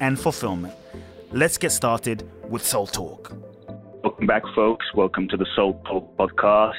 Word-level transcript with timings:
and 0.00 0.18
fulfillment. 0.18 0.74
Let's 1.32 1.58
get 1.58 1.72
started 1.72 2.28
with 2.48 2.64
Soul 2.64 2.86
Talk. 2.86 3.32
Welcome 4.02 4.26
back, 4.26 4.42
folks. 4.54 4.86
Welcome 4.94 5.28
to 5.28 5.36
the 5.36 5.46
Soul 5.54 5.82
Talk 5.86 6.16
podcast. 6.16 6.74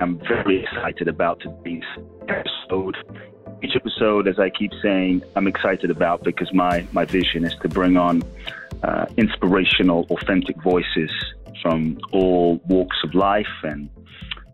I'm 0.00 0.18
very 0.18 0.62
excited 0.64 1.08
about 1.08 1.40
today's 1.40 1.84
episode. 2.28 2.96
Each 3.62 3.74
episode, 3.74 4.28
as 4.28 4.38
I 4.38 4.50
keep 4.50 4.72
saying, 4.82 5.22
I'm 5.34 5.46
excited 5.46 5.90
about 5.90 6.22
because 6.24 6.52
my, 6.52 6.86
my 6.92 7.04
vision 7.04 7.44
is 7.44 7.54
to 7.62 7.68
bring 7.68 7.96
on 7.96 8.22
uh, 8.82 9.06
inspirational, 9.16 10.06
authentic 10.10 10.60
voices 10.62 11.10
from 11.62 11.98
all 12.12 12.60
walks 12.66 12.96
of 13.04 13.14
life 13.14 13.46
and 13.62 13.88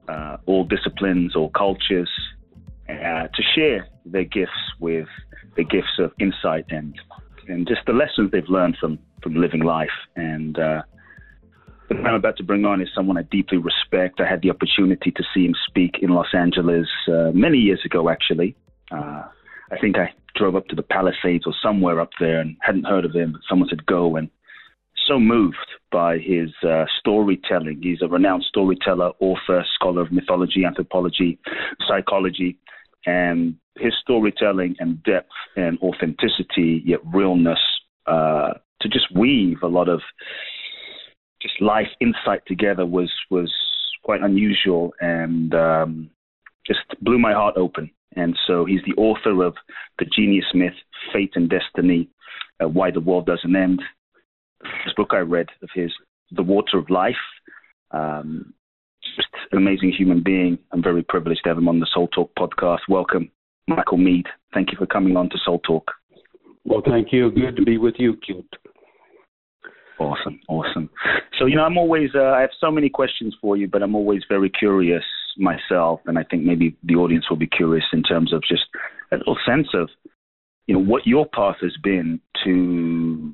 uh, 0.08 0.36
all 0.46 0.64
disciplines, 0.64 1.34
all 1.34 1.50
cultures, 1.50 2.10
uh, 2.88 3.26
to 3.28 3.42
share 3.54 3.88
their 4.04 4.24
gifts 4.24 4.52
with 4.78 5.08
the 5.56 5.64
gifts 5.64 5.98
of 5.98 6.12
insight 6.18 6.66
and 6.70 6.94
and 7.48 7.66
just 7.66 7.80
the 7.86 7.92
lessons 7.92 8.30
they've 8.30 8.48
learned 8.48 8.76
from 8.80 8.98
from 9.22 9.34
living 9.34 9.62
life. 9.62 9.90
And 10.16 10.58
uh, 10.58 10.82
the 11.88 11.94
man 11.94 12.06
I'm 12.06 12.14
about 12.14 12.36
to 12.38 12.44
bring 12.44 12.64
on 12.64 12.80
is 12.80 12.88
someone 12.94 13.16
I 13.16 13.22
deeply 13.22 13.58
respect. 13.58 14.20
I 14.20 14.28
had 14.28 14.42
the 14.42 14.50
opportunity 14.50 15.10
to 15.10 15.22
see 15.34 15.44
him 15.44 15.54
speak 15.66 15.96
in 16.00 16.10
Los 16.10 16.34
Angeles 16.34 16.88
uh, 17.08 17.30
many 17.32 17.58
years 17.58 17.80
ago, 17.84 18.08
actually. 18.08 18.56
Uh, 18.90 19.24
I 19.70 19.78
think 19.80 19.96
I 19.96 20.12
drove 20.36 20.56
up 20.56 20.66
to 20.68 20.76
the 20.76 20.82
Palisades 20.82 21.46
or 21.46 21.54
somewhere 21.62 22.00
up 22.00 22.10
there 22.20 22.40
and 22.40 22.56
hadn't 22.60 22.86
heard 22.86 23.04
of 23.04 23.14
him, 23.14 23.32
but 23.32 23.40
someone 23.48 23.68
said 23.68 23.86
go 23.86 24.16
and 24.16 24.30
so 25.06 25.18
moved 25.18 25.56
by 25.90 26.18
his 26.18 26.50
uh, 26.66 26.84
storytelling. 26.98 27.80
He's 27.82 28.02
a 28.02 28.08
renowned 28.08 28.44
storyteller, 28.44 29.12
author, 29.20 29.64
scholar 29.74 30.02
of 30.02 30.12
mythology, 30.12 30.64
anthropology, 30.64 31.38
psychology, 31.88 32.56
and 33.04 33.56
his 33.78 33.92
storytelling 34.00 34.76
and 34.78 35.02
depth 35.02 35.32
and 35.56 35.78
authenticity, 35.80 36.82
yet 36.84 37.00
realness, 37.12 37.58
uh, 38.06 38.52
to 38.80 38.88
just 38.88 39.06
weave 39.14 39.58
a 39.62 39.68
lot 39.68 39.88
of 39.88 40.00
just 41.40 41.60
life 41.60 41.88
insight 42.00 42.42
together 42.46 42.86
was 42.86 43.10
was 43.30 43.52
quite 44.04 44.20
unusual 44.22 44.92
and 45.00 45.54
um, 45.54 46.10
just 46.66 46.80
blew 47.00 47.18
my 47.18 47.32
heart 47.32 47.56
open. 47.56 47.90
And 48.16 48.36
so 48.46 48.64
he's 48.64 48.80
the 48.86 49.00
author 49.00 49.42
of 49.42 49.54
The 49.98 50.04
Genius 50.04 50.44
Myth, 50.54 50.74
Fate 51.12 51.32
and 51.34 51.48
Destiny, 51.48 52.08
uh, 52.62 52.68
Why 52.68 52.90
the 52.90 53.00
World 53.00 53.26
Doesn't 53.26 53.56
End. 53.56 53.80
This 54.84 54.94
book 54.96 55.10
I 55.12 55.18
read 55.18 55.48
of 55.62 55.70
his, 55.74 55.90
The 56.30 56.42
Water 56.42 56.78
of 56.78 56.90
Life. 56.90 57.14
Um, 57.90 58.52
just 59.16 59.28
an 59.50 59.58
amazing 59.58 59.92
human 59.92 60.22
being. 60.22 60.58
I'm 60.72 60.82
very 60.82 61.02
privileged 61.02 61.42
to 61.44 61.50
have 61.50 61.58
him 61.58 61.68
on 61.68 61.80
the 61.80 61.86
Soul 61.92 62.08
Talk 62.08 62.32
podcast. 62.38 62.80
Welcome, 62.88 63.30
Michael 63.76 63.98
Meade. 63.98 64.26
Thank 64.54 64.70
you 64.72 64.78
for 64.78 64.86
coming 64.86 65.16
on 65.16 65.28
to 65.30 65.36
Soul 65.44 65.60
Talk. 65.60 65.90
Well, 66.64 66.82
thank 66.84 67.12
you. 67.12 67.30
Good 67.30 67.56
to 67.56 67.64
be 67.64 67.78
with 67.78 67.94
you, 67.98 68.14
Kute. 68.14 68.44
Awesome, 69.98 70.40
awesome. 70.48 70.90
So, 71.38 71.46
you 71.46 71.56
know, 71.56 71.64
I'm 71.64 71.78
always, 71.78 72.10
uh, 72.14 72.30
I 72.30 72.40
have 72.40 72.50
so 72.60 72.70
many 72.70 72.88
questions 72.88 73.36
for 73.40 73.56
you, 73.56 73.68
but 73.68 73.82
I'm 73.82 73.94
always 73.94 74.22
very 74.28 74.50
curious 74.50 75.04
myself, 75.38 76.00
and 76.06 76.18
I 76.18 76.24
think 76.24 76.44
maybe 76.44 76.76
the 76.84 76.94
audience 76.94 77.28
will 77.30 77.36
be 77.36 77.46
curious 77.46 77.84
in 77.92 78.02
terms 78.02 78.32
of 78.32 78.42
just 78.42 78.62
a 79.12 79.16
little 79.16 79.38
sense 79.46 79.68
of, 79.74 79.88
you 80.66 80.74
know, 80.74 80.82
what 80.82 81.06
your 81.06 81.26
path 81.26 81.56
has 81.60 81.76
been 81.82 82.20
to 82.44 83.32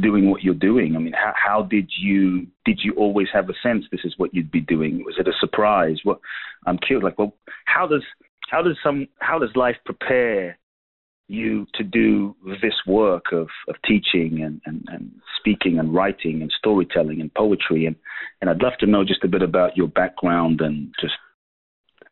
doing 0.00 0.30
what 0.30 0.42
you're 0.42 0.54
doing? 0.54 0.94
I 0.94 0.98
mean, 0.98 1.12
how, 1.12 1.32
how 1.34 1.62
did 1.62 1.90
you 1.98 2.46
did 2.64 2.80
you 2.82 2.94
always 2.96 3.26
have 3.32 3.48
a 3.50 3.54
sense 3.62 3.84
this 3.90 4.02
is 4.04 4.14
what 4.16 4.32
you'd 4.32 4.50
be 4.50 4.60
doing? 4.60 5.02
Was 5.04 5.16
it 5.18 5.26
a 5.26 5.32
surprise? 5.40 5.98
What 6.04 6.20
I'm 6.66 6.78
curious, 6.78 7.04
like, 7.04 7.18
well, 7.18 7.34
how 7.64 7.86
does 7.86 8.04
how 8.50 8.62
does 8.62 8.76
some 8.82 9.06
how 9.20 9.38
does 9.38 9.50
life 9.54 9.76
prepare 9.84 10.58
you 11.28 11.66
to 11.74 11.84
do 11.84 12.34
this 12.60 12.74
work 12.88 13.26
of, 13.32 13.46
of 13.68 13.76
teaching 13.86 14.42
and, 14.42 14.60
and, 14.66 14.84
and 14.88 15.12
speaking 15.38 15.78
and 15.78 15.94
writing 15.94 16.42
and 16.42 16.52
storytelling 16.58 17.20
and 17.20 17.32
poetry 17.34 17.86
and, 17.86 17.94
and 18.40 18.50
I'd 18.50 18.62
love 18.62 18.72
to 18.80 18.86
know 18.86 19.04
just 19.04 19.22
a 19.22 19.28
bit 19.28 19.42
about 19.42 19.76
your 19.76 19.86
background 19.86 20.60
and 20.60 20.92
just 21.00 21.14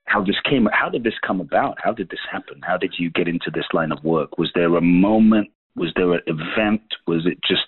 how 0.04 0.25
this 0.25 0.37
came 0.49 0.69
how 0.72 0.88
did 0.88 1.03
this 1.03 1.19
come 1.26 1.41
about? 1.41 1.76
How 1.82 1.93
did 1.93 2.09
this 2.10 2.21
happen? 2.31 2.60
How 2.62 2.76
did 2.76 2.94
you 2.99 3.10
get 3.10 3.28
into 3.28 3.50
this 3.53 3.66
line 3.72 3.93
of 3.93 4.03
work? 4.05 4.38
Was 4.38 4.50
there 4.55 4.76
a 4.76 4.81
moment 4.81 5.49
was 5.76 5.93
there 5.97 6.12
an 6.12 6.20
event? 6.26 6.82
Was 7.06 7.26
it 7.26 7.38
just 7.47 7.62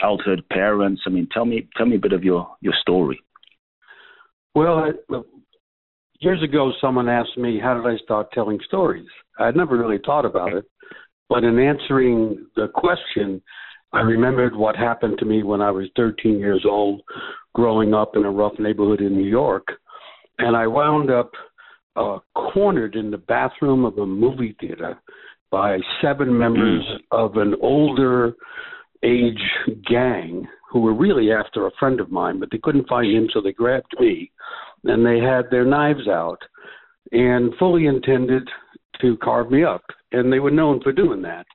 childhood 0.00 0.44
parents? 0.50 1.02
I 1.06 1.10
mean, 1.10 1.28
tell 1.32 1.44
me 1.44 1.68
tell 1.76 1.86
me 1.86 1.96
a 1.96 2.00
bit 2.00 2.12
of 2.12 2.24
your 2.24 2.48
your 2.60 2.74
story. 2.80 3.20
Well, 4.54 4.92
years 6.20 6.42
ago, 6.42 6.72
someone 6.80 7.08
asked 7.08 7.36
me, 7.36 7.58
"How 7.58 7.74
did 7.74 7.86
I 7.86 7.96
start 7.98 8.32
telling 8.32 8.60
stories?" 8.66 9.08
I 9.38 9.46
had 9.46 9.56
never 9.56 9.76
really 9.76 9.98
thought 9.98 10.24
about 10.24 10.52
it, 10.52 10.64
but 11.28 11.44
in 11.44 11.58
answering 11.58 12.46
the 12.56 12.68
question, 12.68 13.42
I 13.92 14.00
remembered 14.00 14.56
what 14.56 14.76
happened 14.76 15.18
to 15.18 15.24
me 15.24 15.42
when 15.42 15.60
I 15.60 15.70
was 15.70 15.88
13 15.96 16.38
years 16.38 16.64
old, 16.68 17.02
growing 17.54 17.94
up 17.94 18.16
in 18.16 18.24
a 18.24 18.30
rough 18.30 18.58
neighborhood 18.58 19.00
in 19.00 19.16
New 19.16 19.28
York, 19.28 19.66
and 20.38 20.56
I 20.56 20.66
wound 20.66 21.10
up 21.10 21.30
uh, 21.96 22.18
cornered 22.34 22.96
in 22.96 23.10
the 23.10 23.18
bathroom 23.18 23.84
of 23.84 23.98
a 23.98 24.06
movie 24.06 24.56
theater 24.60 24.98
by 25.50 25.78
seven 26.02 26.36
members 26.36 26.84
of 27.12 27.36
an 27.36 27.54
older 27.62 28.34
age 29.04 29.42
gang 29.88 30.46
who 30.68 30.80
were 30.80 30.94
really 30.94 31.30
after 31.30 31.66
a 31.66 31.70
friend 31.78 32.00
of 32.00 32.10
mine, 32.10 32.40
but 32.40 32.48
they 32.50 32.58
couldn't 32.58 32.88
find 32.88 33.14
him, 33.14 33.28
so 33.32 33.40
they 33.40 33.52
grabbed 33.52 33.94
me 34.00 34.32
and 34.84 35.04
they 35.04 35.18
had 35.18 35.50
their 35.50 35.64
knives 35.64 36.08
out 36.08 36.38
and 37.12 37.54
fully 37.58 37.86
intended 37.86 38.48
to 39.00 39.16
carve 39.18 39.50
me 39.50 39.64
up. 39.64 39.82
And 40.12 40.32
they 40.32 40.38
were 40.38 40.50
known 40.50 40.80
for 40.82 40.92
doing 40.92 41.22
that. 41.22 41.46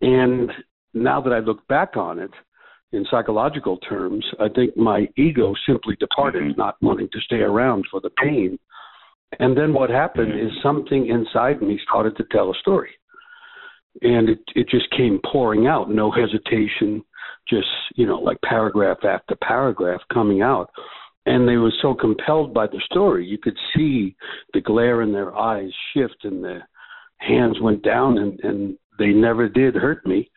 And 0.00 0.50
now 0.94 1.20
that 1.20 1.32
I 1.32 1.38
look 1.38 1.66
back 1.68 1.96
on 1.96 2.18
it, 2.18 2.30
in 2.92 3.04
psychological 3.10 3.78
terms, 3.78 4.24
I 4.40 4.48
think 4.48 4.76
my 4.76 5.08
ego 5.16 5.54
simply 5.66 5.96
departed, 5.98 6.42
mm-hmm. 6.42 6.60
not 6.60 6.76
wanting 6.80 7.08
to 7.12 7.20
stay 7.20 7.40
around 7.40 7.84
for 7.90 8.00
the 8.00 8.10
pain. 8.10 8.58
And 9.40 9.56
then 9.56 9.74
what 9.74 9.90
happened 9.90 10.32
is 10.38 10.50
something 10.62 11.08
inside 11.08 11.60
me 11.60 11.80
started 11.86 12.16
to 12.16 12.24
tell 12.30 12.50
a 12.50 12.54
story 12.60 12.90
and 14.02 14.28
it 14.28 14.40
it 14.54 14.68
just 14.68 14.90
came 14.90 15.20
pouring 15.30 15.66
out, 15.66 15.90
no 15.90 16.10
hesitation, 16.10 17.02
just 17.48 17.68
you 17.94 18.06
know 18.06 18.18
like 18.18 18.38
paragraph 18.42 18.98
after 19.04 19.36
paragraph 19.36 20.00
coming 20.12 20.42
out, 20.42 20.70
and 21.26 21.48
they 21.48 21.56
were 21.56 21.72
so 21.82 21.94
compelled 21.94 22.54
by 22.54 22.66
the 22.66 22.80
story, 22.90 23.26
you 23.26 23.38
could 23.38 23.56
see 23.74 24.16
the 24.54 24.60
glare 24.60 25.02
in 25.02 25.12
their 25.12 25.36
eyes 25.36 25.70
shift, 25.92 26.24
and 26.24 26.42
their 26.42 26.68
hands 27.18 27.56
went 27.60 27.82
down, 27.82 28.18
and 28.18 28.40
and 28.40 28.78
they 28.98 29.08
never 29.08 29.48
did 29.48 29.74
hurt 29.74 30.06
me, 30.06 30.30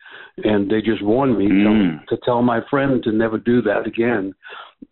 and 0.44 0.70
they 0.70 0.82
just 0.82 1.02
warned 1.02 1.38
me 1.38 1.48
mm. 1.48 2.06
to, 2.06 2.16
to 2.16 2.22
tell 2.24 2.42
my 2.42 2.60
friend 2.68 3.02
to 3.02 3.12
never 3.12 3.38
do 3.38 3.62
that 3.62 3.86
again, 3.86 4.32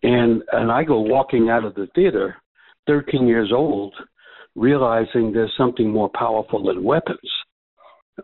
and 0.03 0.41
and 0.51 0.71
I 0.71 0.83
go 0.83 0.99
walking 0.99 1.49
out 1.49 1.65
of 1.65 1.75
the 1.75 1.87
theater, 1.93 2.35
13 2.87 3.27
years 3.27 3.51
old, 3.53 3.93
realizing 4.55 5.31
there's 5.31 5.53
something 5.57 5.89
more 5.89 6.09
powerful 6.09 6.63
than 6.65 6.83
weapons 6.83 7.19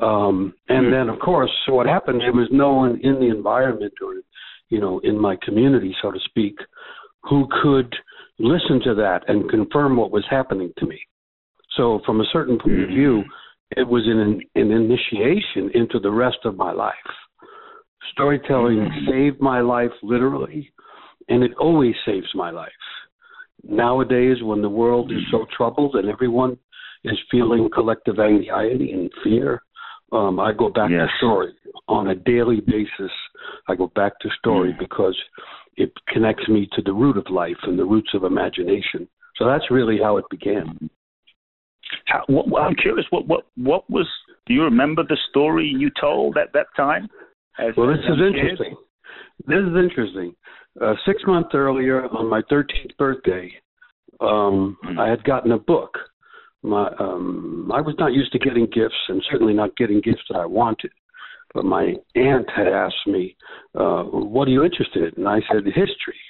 um, 0.02 0.54
and 0.68 0.86
mm-hmm. 0.86 0.92
then, 0.92 1.10
of 1.10 1.20
course, 1.20 1.52
what 1.70 1.88
happened, 1.88 2.22
there 2.22 2.34
was 2.34 2.50
no 2.52 2.74
one 2.74 3.00
in 3.02 3.16
the 3.16 3.30
environment 3.30 3.94
or, 4.04 4.16
you 4.70 4.80
know, 4.80 5.00
in 5.04 5.20
my 5.20 5.38
community, 5.44 5.96
so 6.02 6.12
to 6.12 6.20
speak, 6.26 6.58
who 7.30 7.48
could 7.62 7.94
listen 8.40 8.82
to 8.84 8.96
that 8.96 9.22
and 9.28 9.50
confirm 9.50 9.96
what 9.98 10.12
was 10.12 10.26
happening 10.30 10.72
to 10.78 10.86
me. 10.86 11.00
So, 11.78 12.00
from 12.06 12.22
a 12.22 12.26
certain 12.32 12.58
point 12.58 12.84
of 12.84 12.90
view, 12.90 13.24
mm-hmm. 13.24 13.82
it 13.82 13.88
was 13.88 14.04
an, 14.06 14.42
an 14.56 14.72
initiation 14.72 15.72
into 15.74 16.00
the 16.00 16.12
rest 16.12 16.40
of 16.46 16.56
my 16.56 16.72
life. 16.72 16.94
Storytelling 18.12 18.78
mm-hmm. 18.78 19.10
saved 19.10 19.42
my 19.42 19.62
life 19.62 19.92
literally, 20.04 20.72
and 21.28 21.44
it 21.44 21.52
always 21.60 21.96
saves 22.06 22.28
my 22.34 22.52
life. 22.52 22.72
Nowadays, 23.64 24.38
when 24.44 24.62
the 24.62 24.70
world 24.70 25.12
is 25.12 25.24
so 25.32 25.46
troubled 25.56 25.96
and 25.96 26.08
everyone 26.08 26.58
is 27.04 27.18
feeling 27.32 27.70
collective 27.74 28.20
anxiety 28.20 28.92
and 28.92 29.12
fear, 29.24 29.62
Um, 30.12 30.40
I 30.40 30.54
go 30.54 30.70
back 30.70 30.92
yes. 30.92 31.10
to 31.10 31.18
story 31.18 31.52
on 31.88 32.08
a 32.10 32.16
daily 32.16 32.62
basis. 32.62 33.14
I 33.68 33.76
go 33.76 33.88
back 33.96 34.14
to 34.22 34.30
story 34.40 34.72
mm. 34.72 34.80
because 34.80 35.18
it 35.78 35.92
connects 36.08 36.48
me 36.48 36.68
to 36.74 36.82
the 36.82 36.94
root 36.94 37.18
of 37.18 37.26
life 37.30 37.58
and 37.64 37.78
the 37.78 37.86
roots 37.86 38.12
of 38.14 38.24
imagination. 38.24 39.08
So 39.38 39.46
that's 39.46 39.70
really 39.70 39.98
how 40.02 40.18
it 40.18 40.26
began. 40.30 40.90
How, 42.06 42.24
what, 42.28 42.62
I'm 42.62 42.76
curious. 42.76 43.06
What 43.10 43.28
what 43.28 43.46
what 43.58 43.90
was? 43.90 44.08
Do 44.48 44.54
you 44.54 44.64
remember 44.64 45.04
the 45.04 45.18
story 45.30 45.66
you 45.66 45.92
told 46.00 46.38
at 46.38 46.54
that 46.54 46.68
time? 46.76 47.08
As, 47.60 47.74
well, 47.78 47.88
this 47.88 48.00
is 48.00 48.20
interesting. 48.26 48.76
This 49.48 49.60
is 49.60 49.76
interesting. 49.76 50.36
Uh, 50.82 50.94
six 51.06 51.22
months 51.26 51.50
earlier, 51.54 52.06
on 52.08 52.30
my 52.30 52.42
13th 52.52 52.98
birthday, 52.98 53.52
um, 54.20 54.78
mm. 54.84 55.00
I 55.00 55.10
had 55.10 55.24
gotten 55.24 55.52
a 55.52 55.58
book. 55.58 55.98
My 56.64 56.90
um, 57.00 57.72
I 57.74 57.82
was 57.82 57.96
not 58.00 58.14
used 58.14 58.32
to 58.34 58.40
getting 58.40 58.66
gifts, 58.66 58.96
and 59.08 59.24
certainly 59.32 59.54
not 59.54 59.76
getting 59.78 60.02
gifts 60.02 60.24
that 60.30 60.40
I 60.40 60.46
wanted. 60.46 60.92
But 61.56 61.64
my 61.64 61.96
aunt 62.16 62.48
had 62.54 62.68
asked 62.68 63.08
me, 63.08 63.36
uh, 63.74 64.04
"What 64.04 64.50
are 64.50 64.52
you 64.52 64.64
interested 64.64 65.14
in?" 65.14 65.26
And 65.26 65.28
I 65.28 65.42
said, 65.50 65.66
"History." 65.66 66.22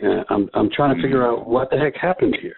And 0.00 0.24
I'm 0.30 0.48
I'm 0.54 0.70
trying 0.70 0.96
to 0.96 1.02
figure 1.02 1.20
mm. 1.20 1.30
out 1.30 1.46
what 1.46 1.70
the 1.70 1.76
heck 1.76 1.94
happened 1.94 2.36
here. 2.40 2.56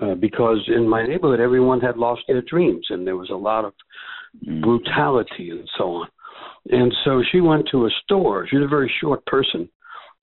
Uh, 0.00 0.14
because 0.14 0.58
in 0.68 0.88
my 0.88 1.04
neighborhood, 1.04 1.40
everyone 1.40 1.80
had 1.80 1.96
lost 1.98 2.22
their 2.28 2.42
dreams, 2.42 2.86
and 2.90 3.06
there 3.06 3.16
was 3.16 3.30
a 3.30 3.34
lot 3.34 3.64
of 3.64 3.72
mm. 4.46 4.62
brutality 4.62 5.50
and 5.50 5.68
so 5.76 5.84
on. 5.96 6.08
And 6.70 6.94
so 7.04 7.22
she 7.32 7.40
went 7.40 7.68
to 7.72 7.86
a 7.86 7.90
store. 8.04 8.46
She's 8.48 8.62
a 8.62 8.68
very 8.68 8.90
short 9.00 9.26
person, 9.26 9.68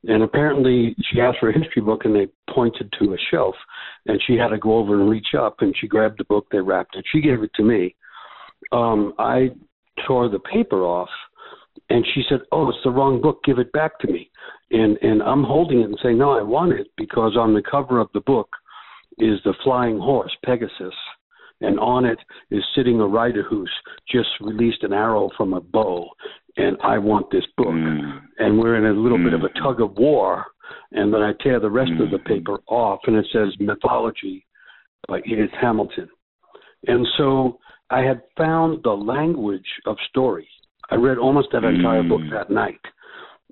and 0.06 0.24
apparently 0.24 0.96
she 1.12 1.20
asked 1.20 1.40
for 1.40 1.50
a 1.50 1.58
history 1.58 1.82
book, 1.82 2.06
and 2.06 2.16
they 2.16 2.28
pointed 2.50 2.94
to 3.00 3.14
a 3.14 3.18
shelf, 3.30 3.56
and 4.06 4.22
she 4.26 4.38
had 4.38 4.50
to 4.50 4.58
go 4.58 4.78
over 4.78 5.00
and 5.00 5.10
reach 5.10 5.34
up, 5.38 5.58
and 5.60 5.76
she 5.78 5.88
grabbed 5.88 6.20
the 6.20 6.24
book. 6.26 6.48
They 6.50 6.62
wrapped 6.62 6.96
it. 6.96 7.06
She 7.12 7.20
gave 7.20 7.44
it 7.44 7.52
to 7.56 7.64
me. 7.64 7.96
Um, 8.72 9.14
I 9.20 9.52
tore 10.08 10.30
the 10.30 10.40
paper 10.40 10.84
off, 10.84 11.10
and 11.90 12.06
she 12.14 12.24
said, 12.30 12.42
"Oh, 12.52 12.70
it's 12.70 12.84
the 12.84 12.92
wrong 12.92 13.22
book. 13.22 13.44
Give 13.44 13.60
it 13.60 13.72
back 13.72 14.00
to 14.00 14.08
me." 14.08 14.30
And 14.72 14.98
and 15.02 15.22
I'm 15.24 15.44
holding 15.44 15.82
it 15.82 15.86
and 15.86 16.00
saying, 16.02 16.18
"No, 16.18 16.32
I 16.32 16.42
want 16.42 16.74
it," 16.74 16.88
because 16.98 17.36
on 17.38 17.54
the 17.54 17.62
cover 17.62 18.00
of 18.00 18.10
the 18.14 18.22
book 18.22 18.50
is 19.18 19.40
the 19.44 19.54
flying 19.64 20.00
horse, 20.00 20.36
Pegasus, 20.46 20.96
and 21.62 21.80
on 21.80 22.06
it 22.06 22.20
is 22.52 22.64
sitting 22.76 23.00
a 23.00 23.08
rider 23.08 23.44
who's 23.44 23.72
just 24.10 24.30
released 24.42 24.84
an 24.84 24.94
arrow 24.94 25.30
from 25.36 25.54
a 25.54 25.62
bow, 25.62 26.10
and 26.58 26.78
I 26.84 26.98
want 26.98 27.32
this 27.32 27.46
book. 27.58 27.68
Mm. 27.68 28.22
And 28.40 28.60
we're 28.60 28.76
in 28.76 28.86
a 28.86 29.00
little 29.00 29.18
mm. 29.18 29.26
bit 29.26 29.34
of 29.34 29.44
a 29.44 29.50
mm. 29.50 29.64
tug 29.64 29.82
of 29.82 29.98
war, 29.98 30.46
and 30.92 31.14
then 31.14 31.22
I 31.22 31.34
tear 31.42 31.60
the 31.60 31.70
rest 31.70 31.92
mm. 31.92 32.04
of 32.04 32.12
the 32.12 32.18
mm. 32.18 32.26
paper 32.26 32.60
off, 32.68 33.02
and 33.08 33.16
it 33.16 33.26
says 33.34 33.54
Mythology 33.60 34.46
by 35.08 35.20
Edith 35.26 35.52
Hamilton. 35.60 36.10
And 36.88 37.06
so 37.18 37.60
I 37.90 38.02
had 38.02 38.22
found 38.38 38.84
the 38.84 38.92
language 38.92 39.68
of 39.86 39.98
story. 40.10 40.48
I 40.92 40.96
read 40.96 41.18
almost 41.18 41.50
that 41.52 41.64
entire 41.64 42.04
book 42.04 42.22
mm. 42.22 42.32
that 42.32 42.50
night. 42.50 42.80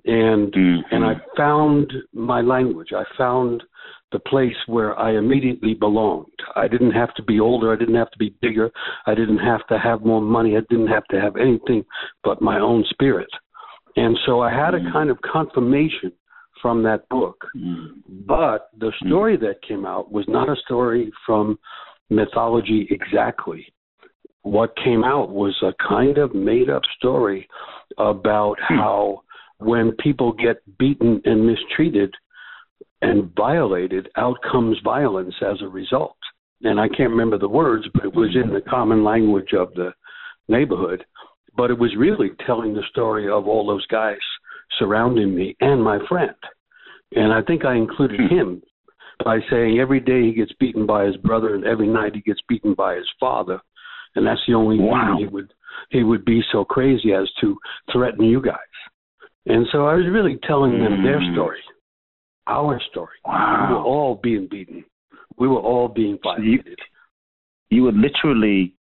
And 0.04 0.52
mm-hmm. 0.52 0.94
and 0.94 1.04
I 1.04 1.14
found 1.36 1.92
my 2.12 2.40
language. 2.40 2.88
I 2.96 3.04
found 3.16 3.62
the 4.12 4.18
place 4.20 4.56
where 4.66 4.98
I 4.98 5.16
immediately 5.16 5.74
belonged. 5.74 6.32
I 6.56 6.66
didn't 6.66 6.92
have 6.92 7.14
to 7.14 7.22
be 7.22 7.40
older. 7.40 7.72
I 7.72 7.76
didn't 7.76 7.96
have 7.96 8.10
to 8.12 8.18
be 8.18 8.34
bigger. 8.40 8.70
I 9.06 9.14
didn't 9.14 9.38
have 9.38 9.66
to 9.66 9.78
have 9.78 10.04
more 10.04 10.22
money. 10.22 10.56
I 10.56 10.60
didn't 10.70 10.86
have 10.86 11.04
to 11.10 11.20
have 11.20 11.36
anything 11.36 11.84
but 12.24 12.40
my 12.40 12.58
own 12.58 12.84
spirit. 12.90 13.28
And 13.96 14.16
so 14.24 14.40
I 14.40 14.50
had 14.50 14.74
a 14.74 14.80
mm. 14.80 14.92
kind 14.92 15.10
of 15.10 15.18
confirmation 15.20 16.12
from 16.62 16.82
that 16.84 17.08
book. 17.08 17.44
Mm. 17.56 17.88
But 18.26 18.70
the 18.78 18.92
mm. 19.02 19.06
story 19.06 19.36
that 19.38 19.62
came 19.66 19.84
out 19.84 20.10
was 20.10 20.24
not 20.28 20.48
a 20.48 20.56
story 20.64 21.10
from 21.26 21.58
mythology 22.08 22.88
exactly. 22.90 23.66
What 24.42 24.76
came 24.82 25.04
out 25.04 25.30
was 25.30 25.56
a 25.62 25.74
kind 25.86 26.18
of 26.18 26.34
made 26.34 26.70
up 26.70 26.82
story 26.96 27.48
about 27.98 28.56
how 28.60 29.22
when 29.58 29.92
people 29.92 30.32
get 30.32 30.62
beaten 30.78 31.20
and 31.24 31.46
mistreated, 31.46 32.14
and 33.02 33.30
violated, 33.36 34.08
out 34.16 34.36
comes 34.50 34.76
violence 34.82 35.34
as 35.42 35.60
a 35.62 35.68
result. 35.68 36.16
And 36.62 36.80
I 36.80 36.88
can't 36.88 37.10
remember 37.10 37.38
the 37.38 37.48
words, 37.48 37.86
but 37.94 38.04
it 38.04 38.14
was 38.14 38.34
in 38.34 38.52
the 38.52 38.60
common 38.60 39.04
language 39.04 39.52
of 39.56 39.72
the 39.74 39.92
neighborhood. 40.48 41.04
But 41.56 41.70
it 41.70 41.78
was 41.78 41.94
really 41.96 42.30
telling 42.46 42.74
the 42.74 42.82
story 42.90 43.28
of 43.30 43.46
all 43.46 43.66
those 43.66 43.86
guys 43.86 44.18
surrounding 44.78 45.34
me 45.34 45.56
and 45.60 45.82
my 45.82 45.98
friend. 46.08 46.34
And 47.12 47.32
I 47.32 47.42
think 47.42 47.64
I 47.64 47.76
included 47.76 48.20
hmm. 48.20 48.34
him 48.34 48.62
by 49.24 49.38
saying 49.50 49.78
every 49.78 50.00
day 50.00 50.22
he 50.22 50.32
gets 50.32 50.52
beaten 50.60 50.86
by 50.86 51.04
his 51.04 51.16
brother 51.16 51.54
and 51.54 51.64
every 51.64 51.88
night 51.88 52.14
he 52.14 52.20
gets 52.20 52.40
beaten 52.48 52.74
by 52.74 52.96
his 52.96 53.08
father. 53.18 53.60
And 54.14 54.26
that's 54.26 54.40
the 54.46 54.54
only 54.54 54.78
wow. 54.78 55.16
he 55.18 55.26
would 55.26 55.52
he 55.90 56.02
would 56.02 56.24
be 56.24 56.42
so 56.50 56.64
crazy 56.64 57.12
as 57.12 57.28
to 57.40 57.56
threaten 57.92 58.24
you 58.24 58.42
guys. 58.42 58.56
And 59.46 59.66
so 59.72 59.86
I 59.86 59.94
was 59.94 60.06
really 60.10 60.38
telling 60.46 60.72
them 60.72 61.02
their 61.02 61.20
hmm. 61.20 61.34
story 61.34 61.60
our 62.48 62.80
story. 62.90 63.16
Wow. 63.24 63.66
We 63.68 63.74
were 63.74 63.82
all 63.82 64.20
being 64.22 64.48
beaten. 64.50 64.84
We 65.38 65.46
were 65.46 65.60
all 65.60 65.88
being 65.88 66.18
violated. 66.22 66.78
You, 67.70 67.76
you 67.76 67.82
were 67.84 67.92
literally 67.92 68.74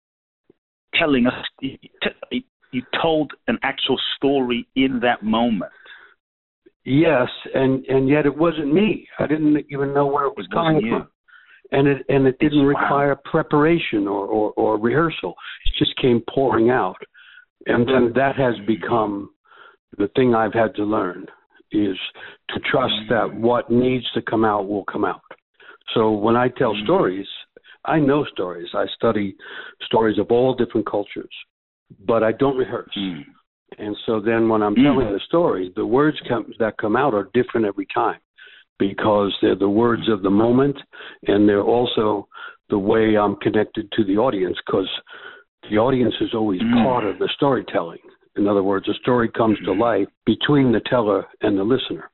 telling 0.94 1.26
us, 1.26 1.44
you 1.60 2.82
told 3.02 3.32
an 3.48 3.58
actual 3.62 3.98
story 4.16 4.68
in 4.76 5.00
that 5.00 5.22
moment. 5.22 5.72
Yes, 6.84 7.28
and 7.54 7.82
and 7.86 8.08
yet 8.08 8.26
it 8.26 8.36
wasn't 8.36 8.72
me. 8.72 9.08
I 9.18 9.26
didn't 9.26 9.64
even 9.70 9.94
know 9.94 10.06
where 10.06 10.26
it 10.26 10.34
was 10.36 10.46
coming 10.52 10.82
from, 10.90 11.08
and 11.72 11.88
it 11.88 12.04
and 12.08 12.26
it 12.26 12.38
didn't 12.38 12.64
require 12.64 13.16
preparation 13.24 14.06
or, 14.06 14.26
or 14.26 14.52
or 14.52 14.78
rehearsal. 14.78 15.34
It 15.66 15.78
just 15.78 15.96
came 16.00 16.22
pouring 16.32 16.70
out, 16.70 16.96
and 17.66 17.86
then 17.88 18.12
that 18.14 18.36
has 18.36 18.54
become 18.66 19.30
the 19.96 20.08
thing 20.16 20.34
I've 20.34 20.52
had 20.52 20.74
to 20.76 20.84
learn 20.84 21.26
is 21.72 21.96
to 22.50 22.60
trust 22.70 22.94
that 23.08 23.28
mm. 23.30 23.40
what 23.40 23.70
needs 23.70 24.04
to 24.14 24.22
come 24.22 24.44
out 24.44 24.68
will 24.68 24.84
come 24.84 25.04
out. 25.04 25.22
So 25.94 26.12
when 26.12 26.36
I 26.36 26.48
tell 26.48 26.74
mm. 26.74 26.84
stories, 26.84 27.26
I 27.84 27.98
know 27.98 28.24
stories. 28.32 28.68
I 28.74 28.86
study 28.94 29.36
stories 29.82 30.18
of 30.18 30.30
all 30.30 30.54
different 30.54 30.88
cultures, 30.88 31.30
but 32.06 32.22
I 32.22 32.32
don't 32.32 32.56
rehearse. 32.56 32.90
Mm. 32.96 33.22
And 33.78 33.96
so 34.06 34.20
then 34.20 34.48
when 34.48 34.62
I'm 34.62 34.76
telling 34.76 35.12
the 35.12 35.20
story, 35.26 35.72
the 35.74 35.84
words 35.84 36.16
come, 36.28 36.52
that 36.60 36.78
come 36.78 36.94
out 36.94 37.12
are 37.12 37.28
different 37.34 37.66
every 37.66 37.88
time 37.92 38.20
because 38.78 39.34
they're 39.40 39.56
the 39.56 39.68
words 39.68 40.08
of 40.08 40.22
the 40.22 40.30
moment 40.30 40.76
and 41.26 41.48
they're 41.48 41.62
also 41.62 42.28
the 42.70 42.78
way 42.78 43.16
I'm 43.16 43.36
connected 43.36 43.90
to 43.92 44.04
the 44.04 44.16
audience 44.16 44.56
because 44.66 44.88
the 45.70 45.78
audience 45.78 46.14
is 46.20 46.30
always 46.34 46.60
part 46.82 47.04
of 47.04 47.18
the 47.18 47.28
storytelling. 47.34 47.98
In 48.36 48.48
other 48.48 48.62
words, 48.62 48.88
a 48.88 48.94
story 48.94 49.28
comes 49.28 49.58
to 49.60 49.70
mm-hmm. 49.70 49.80
life 49.80 50.08
between 50.26 50.72
the 50.72 50.80
teller 50.90 51.24
and 51.42 51.58
the 51.58 51.62
listener. 51.62 52.10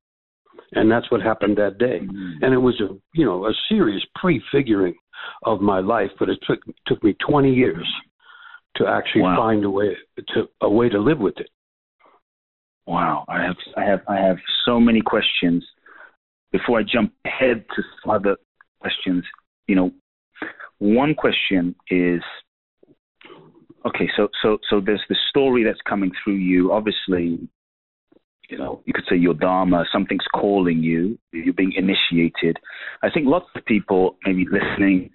And 0.72 0.90
that's 0.90 1.10
what 1.10 1.22
happened 1.22 1.56
that 1.56 1.78
day. 1.78 2.00
Mm-hmm. 2.02 2.44
And 2.44 2.54
it 2.54 2.58
was 2.58 2.80
a 2.80 2.94
you 3.14 3.24
know, 3.24 3.46
a 3.46 3.52
serious 3.68 4.02
prefiguring 4.14 4.94
of 5.44 5.60
my 5.60 5.80
life, 5.80 6.10
but 6.18 6.28
it 6.28 6.38
took 6.46 6.60
took 6.86 7.02
me 7.02 7.16
twenty 7.26 7.52
years 7.52 7.86
to 8.76 8.86
actually 8.86 9.22
wow. 9.22 9.36
find 9.36 9.64
a 9.64 9.70
way 9.70 9.96
to 10.28 10.44
a 10.60 10.70
way 10.70 10.88
to 10.88 11.00
live 11.00 11.18
with 11.18 11.38
it. 11.38 11.48
Wow. 12.86 13.24
I 13.28 13.42
have 13.42 13.56
I 13.76 13.84
have 13.84 14.00
I 14.08 14.16
have 14.16 14.36
so 14.64 14.78
many 14.78 15.00
questions. 15.00 15.64
Before 16.52 16.78
I 16.78 16.82
jump 16.82 17.12
ahead 17.24 17.64
to 17.76 17.82
some 18.02 18.10
other 18.10 18.36
questions, 18.80 19.24
you 19.66 19.76
know, 19.76 19.92
one 20.78 21.14
question 21.14 21.74
is 21.90 22.22
okay, 23.86 24.08
so 24.16 24.28
so 24.42 24.58
so 24.68 24.80
there's 24.80 25.04
the 25.08 25.16
story 25.28 25.64
that's 25.64 25.80
coming 25.88 26.10
through 26.24 26.36
you. 26.36 26.72
Obviously, 26.72 27.48
you 28.48 28.58
know, 28.58 28.82
you 28.84 28.92
could 28.92 29.04
say 29.08 29.16
your 29.16 29.34
dharma, 29.34 29.84
something's 29.92 30.26
calling 30.34 30.82
you. 30.82 31.18
You're 31.32 31.54
being 31.54 31.72
initiated. 31.76 32.56
I 33.02 33.10
think 33.10 33.26
lots 33.26 33.46
of 33.54 33.64
people 33.64 34.16
maybe 34.24 34.46
listening 34.50 35.10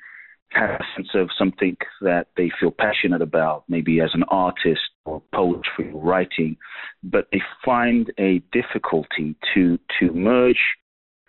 have 0.49 0.69
a 0.69 0.83
sense 0.95 1.09
of 1.15 1.29
something 1.37 1.75
that 2.01 2.27
they 2.37 2.49
feel 2.59 2.71
passionate 2.71 3.21
about, 3.21 3.65
maybe 3.67 3.99
as 3.99 4.11
an 4.13 4.23
artist 4.29 4.79
or 5.05 5.21
poetry 5.33 5.91
or 5.93 6.01
writing, 6.01 6.55
but 7.03 7.27
they 7.31 7.41
find 7.63 8.11
a 8.17 8.41
difficulty 8.53 9.35
to 9.53 9.77
to 9.99 10.13
merge 10.13 10.63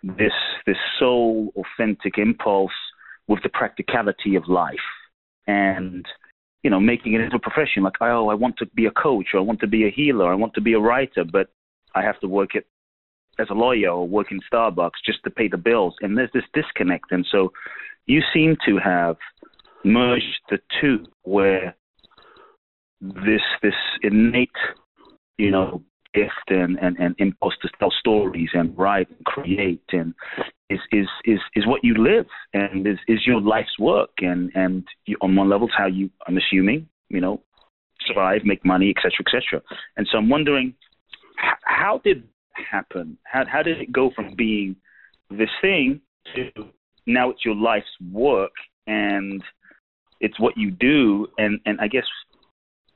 this 0.03 0.33
this 0.65 0.77
soul 0.99 1.51
authentic 1.55 2.17
impulse 2.17 2.71
with 3.27 3.41
the 3.43 3.49
practicality 3.49 4.35
of 4.35 4.47
life 4.47 4.77
and 5.47 6.05
you 6.63 6.69
know, 6.69 6.79
making 6.81 7.13
it 7.13 7.21
into 7.21 7.37
a 7.37 7.39
profession. 7.39 7.83
Like, 7.83 7.93
oh, 8.01 8.29
I 8.29 8.33
want 8.33 8.57
to 8.57 8.65
be 8.65 8.87
a 8.87 8.91
coach, 8.91 9.27
or 9.33 9.39
I 9.39 9.43
want 9.43 9.59
to 9.61 9.67
be 9.67 9.87
a 9.87 9.89
healer, 9.91 10.29
I 10.29 10.35
want 10.35 10.53
to 10.55 10.61
be 10.61 10.73
a 10.73 10.79
writer, 10.79 11.23
but 11.23 11.47
I 11.95 12.01
have 12.01 12.19
to 12.19 12.27
work 12.27 12.55
it 12.55 12.67
as 13.39 13.47
a 13.49 13.53
lawyer 13.53 13.91
or 13.91 14.07
work 14.07 14.31
in 14.31 14.39
Starbucks 14.51 14.99
just 15.05 15.23
to 15.23 15.29
pay 15.29 15.47
the 15.47 15.57
bills. 15.57 15.95
And 16.01 16.17
there's 16.17 16.31
this 16.33 16.43
disconnect. 16.53 17.11
And 17.11 17.25
so 17.31 17.53
you 18.05 18.21
seem 18.33 18.57
to 18.65 18.79
have 18.83 19.15
merged 19.85 20.41
the 20.49 20.59
two, 20.81 21.05
where 21.23 21.75
this 22.99 23.41
this 23.61 23.75
innate, 24.01 24.49
you 25.37 25.51
know, 25.51 25.83
gift 26.17 26.47
and, 26.47 26.77
and, 26.81 26.97
and 26.99 27.15
impulse 27.19 27.55
to 27.61 27.69
tell 27.79 27.93
stories 27.99 28.49
and 28.53 28.77
write 28.77 29.09
and 29.09 29.25
create 29.25 29.89
and 29.91 30.13
is 30.69 30.79
is 30.91 31.07
is 31.25 31.39
is 31.55 31.65
what 31.65 31.81
you 31.83 31.93
live 32.11 32.27
and 32.53 32.85
is 32.87 32.99
is 33.07 33.19
your 33.25 33.41
life's 33.41 33.77
work 33.79 34.13
and 34.19 34.51
and 34.55 34.83
you, 35.05 35.15
on 35.21 35.35
one 35.35 35.49
level 35.49 35.67
it's 35.67 35.77
how 35.77 35.87
you 35.87 36.09
I'm 36.27 36.37
assuming 36.37 36.87
you 37.09 37.21
know 37.21 37.41
survive, 38.07 38.41
make 38.43 38.63
money, 38.65 38.93
etc., 38.95 39.11
etc. 39.25 39.61
And 39.97 40.07
so 40.11 40.17
I'm 40.17 40.29
wondering, 40.29 40.73
how 41.63 42.01
did 42.03 42.23
happen? 42.71 43.17
How 43.25 43.43
how 43.45 43.63
did 43.63 43.79
it 43.79 43.91
go 43.91 44.11
from 44.15 44.33
being 44.35 44.75
this 45.29 45.49
thing 45.61 46.01
to 46.35 46.51
now 47.05 47.29
it's 47.29 47.45
your 47.45 47.55
life's 47.55 47.85
work 48.11 48.51
and 48.87 49.43
it's 50.19 50.39
what 50.39 50.57
you 50.57 50.71
do? 50.71 51.27
And 51.37 51.59
and 51.65 51.79
I 51.79 51.87
guess 51.87 52.05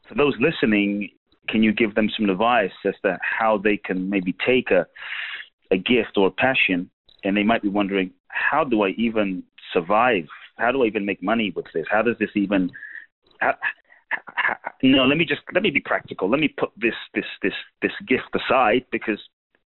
for 0.07 0.15
those 0.15 0.35
listening, 0.39 1.09
can 1.49 1.63
you 1.63 1.73
give 1.73 1.95
them 1.95 2.09
some 2.15 2.29
advice 2.29 2.71
as 2.85 2.93
to 3.03 3.17
how 3.21 3.57
they 3.57 3.77
can 3.77 4.09
maybe 4.09 4.35
take 4.45 4.71
a 4.71 4.85
a 5.71 5.77
gift 5.77 6.17
or 6.17 6.27
a 6.27 6.31
passion, 6.31 6.89
and 7.23 7.35
they 7.35 7.43
might 7.43 7.61
be 7.61 7.69
wondering, 7.69 8.11
how 8.27 8.63
do 8.63 8.83
I 8.83 8.89
even 8.97 9.41
survive? 9.73 10.25
How 10.57 10.71
do 10.71 10.83
I 10.83 10.87
even 10.87 11.05
make 11.05 11.23
money 11.23 11.51
with 11.55 11.65
this? 11.73 11.85
How 11.89 12.01
does 12.01 12.17
this 12.19 12.29
even 12.35 12.69
how, 13.39 13.55
how, 14.35 14.57
no, 14.83 15.05
let 15.05 15.17
me 15.17 15.25
just 15.25 15.41
let 15.53 15.63
me 15.63 15.69
be 15.69 15.79
practical. 15.79 16.29
Let 16.29 16.39
me 16.39 16.47
put 16.47 16.71
this 16.77 16.93
this 17.13 17.25
this 17.41 17.53
this 17.81 17.91
gift 18.07 18.29
aside 18.35 18.85
because 18.91 19.19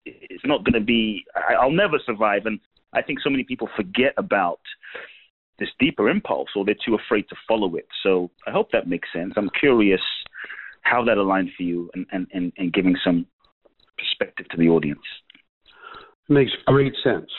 it's 0.04 0.44
not 0.44 0.64
going 0.64 0.74
to 0.74 0.84
be. 0.84 1.24
I, 1.36 1.54
I'll 1.54 1.70
never 1.70 1.98
survive, 2.04 2.46
and 2.46 2.58
I 2.92 3.02
think 3.02 3.20
so 3.20 3.30
many 3.30 3.44
people 3.44 3.68
forget 3.76 4.14
about 4.16 4.60
this 5.58 5.68
deeper 5.78 6.08
impulse, 6.08 6.48
or 6.56 6.64
they're 6.64 6.74
too 6.84 6.94
afraid 6.94 7.28
to 7.28 7.36
follow 7.46 7.76
it. 7.76 7.86
So 8.02 8.30
I 8.46 8.50
hope 8.50 8.70
that 8.72 8.88
makes 8.88 9.08
sense. 9.12 9.34
I'm 9.36 9.50
curious 9.60 10.00
how 10.82 11.04
that 11.04 11.18
aligned 11.18 11.50
for 11.56 11.62
you, 11.62 11.90
and 11.94 12.06
and 12.12 12.26
and, 12.32 12.52
and 12.56 12.72
giving 12.72 12.96
some 13.04 13.26
perspective 13.98 14.46
to 14.50 14.56
the 14.56 14.68
audience. 14.68 15.00
Makes 16.28 16.52
great 16.66 16.94
sense. 17.02 17.30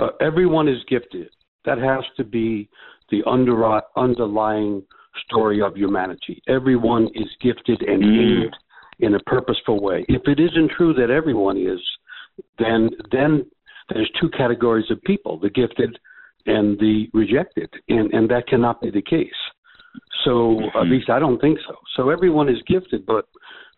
Uh, 0.00 0.08
everyone 0.20 0.68
is 0.68 0.78
gifted. 0.88 1.28
That 1.64 1.78
has 1.78 2.04
to 2.16 2.24
be 2.24 2.68
the 3.10 3.22
under, 3.26 3.80
underlying 3.96 4.82
story 5.26 5.60
of 5.60 5.76
humanity. 5.76 6.42
Everyone 6.48 7.08
is 7.14 7.28
gifted 7.42 7.82
and 7.82 8.02
mm. 8.02 8.44
aimed 8.44 8.56
in 9.00 9.14
a 9.14 9.20
purposeful 9.20 9.82
way. 9.82 10.04
If 10.08 10.22
it 10.26 10.40
isn't 10.40 10.72
true 10.76 10.92
that 10.94 11.10
everyone 11.10 11.56
is, 11.56 11.80
then 12.58 12.90
then 13.10 13.44
there's 13.90 14.10
two 14.20 14.28
categories 14.30 14.90
of 14.90 15.02
people: 15.02 15.38
the 15.38 15.50
gifted 15.50 15.98
and 16.46 16.78
the 16.78 17.08
rejected, 17.12 17.70
and 17.88 18.12
and 18.12 18.28
that 18.30 18.46
cannot 18.46 18.80
be 18.80 18.90
the 18.90 19.02
case. 19.02 19.30
So 20.24 20.30
mm-hmm. 20.30 20.78
at 20.78 20.86
least 20.86 21.10
I 21.10 21.18
don't 21.18 21.40
think 21.40 21.58
so. 21.66 21.74
So 21.96 22.10
everyone 22.10 22.48
is 22.48 22.58
gifted, 22.66 23.06
but 23.06 23.26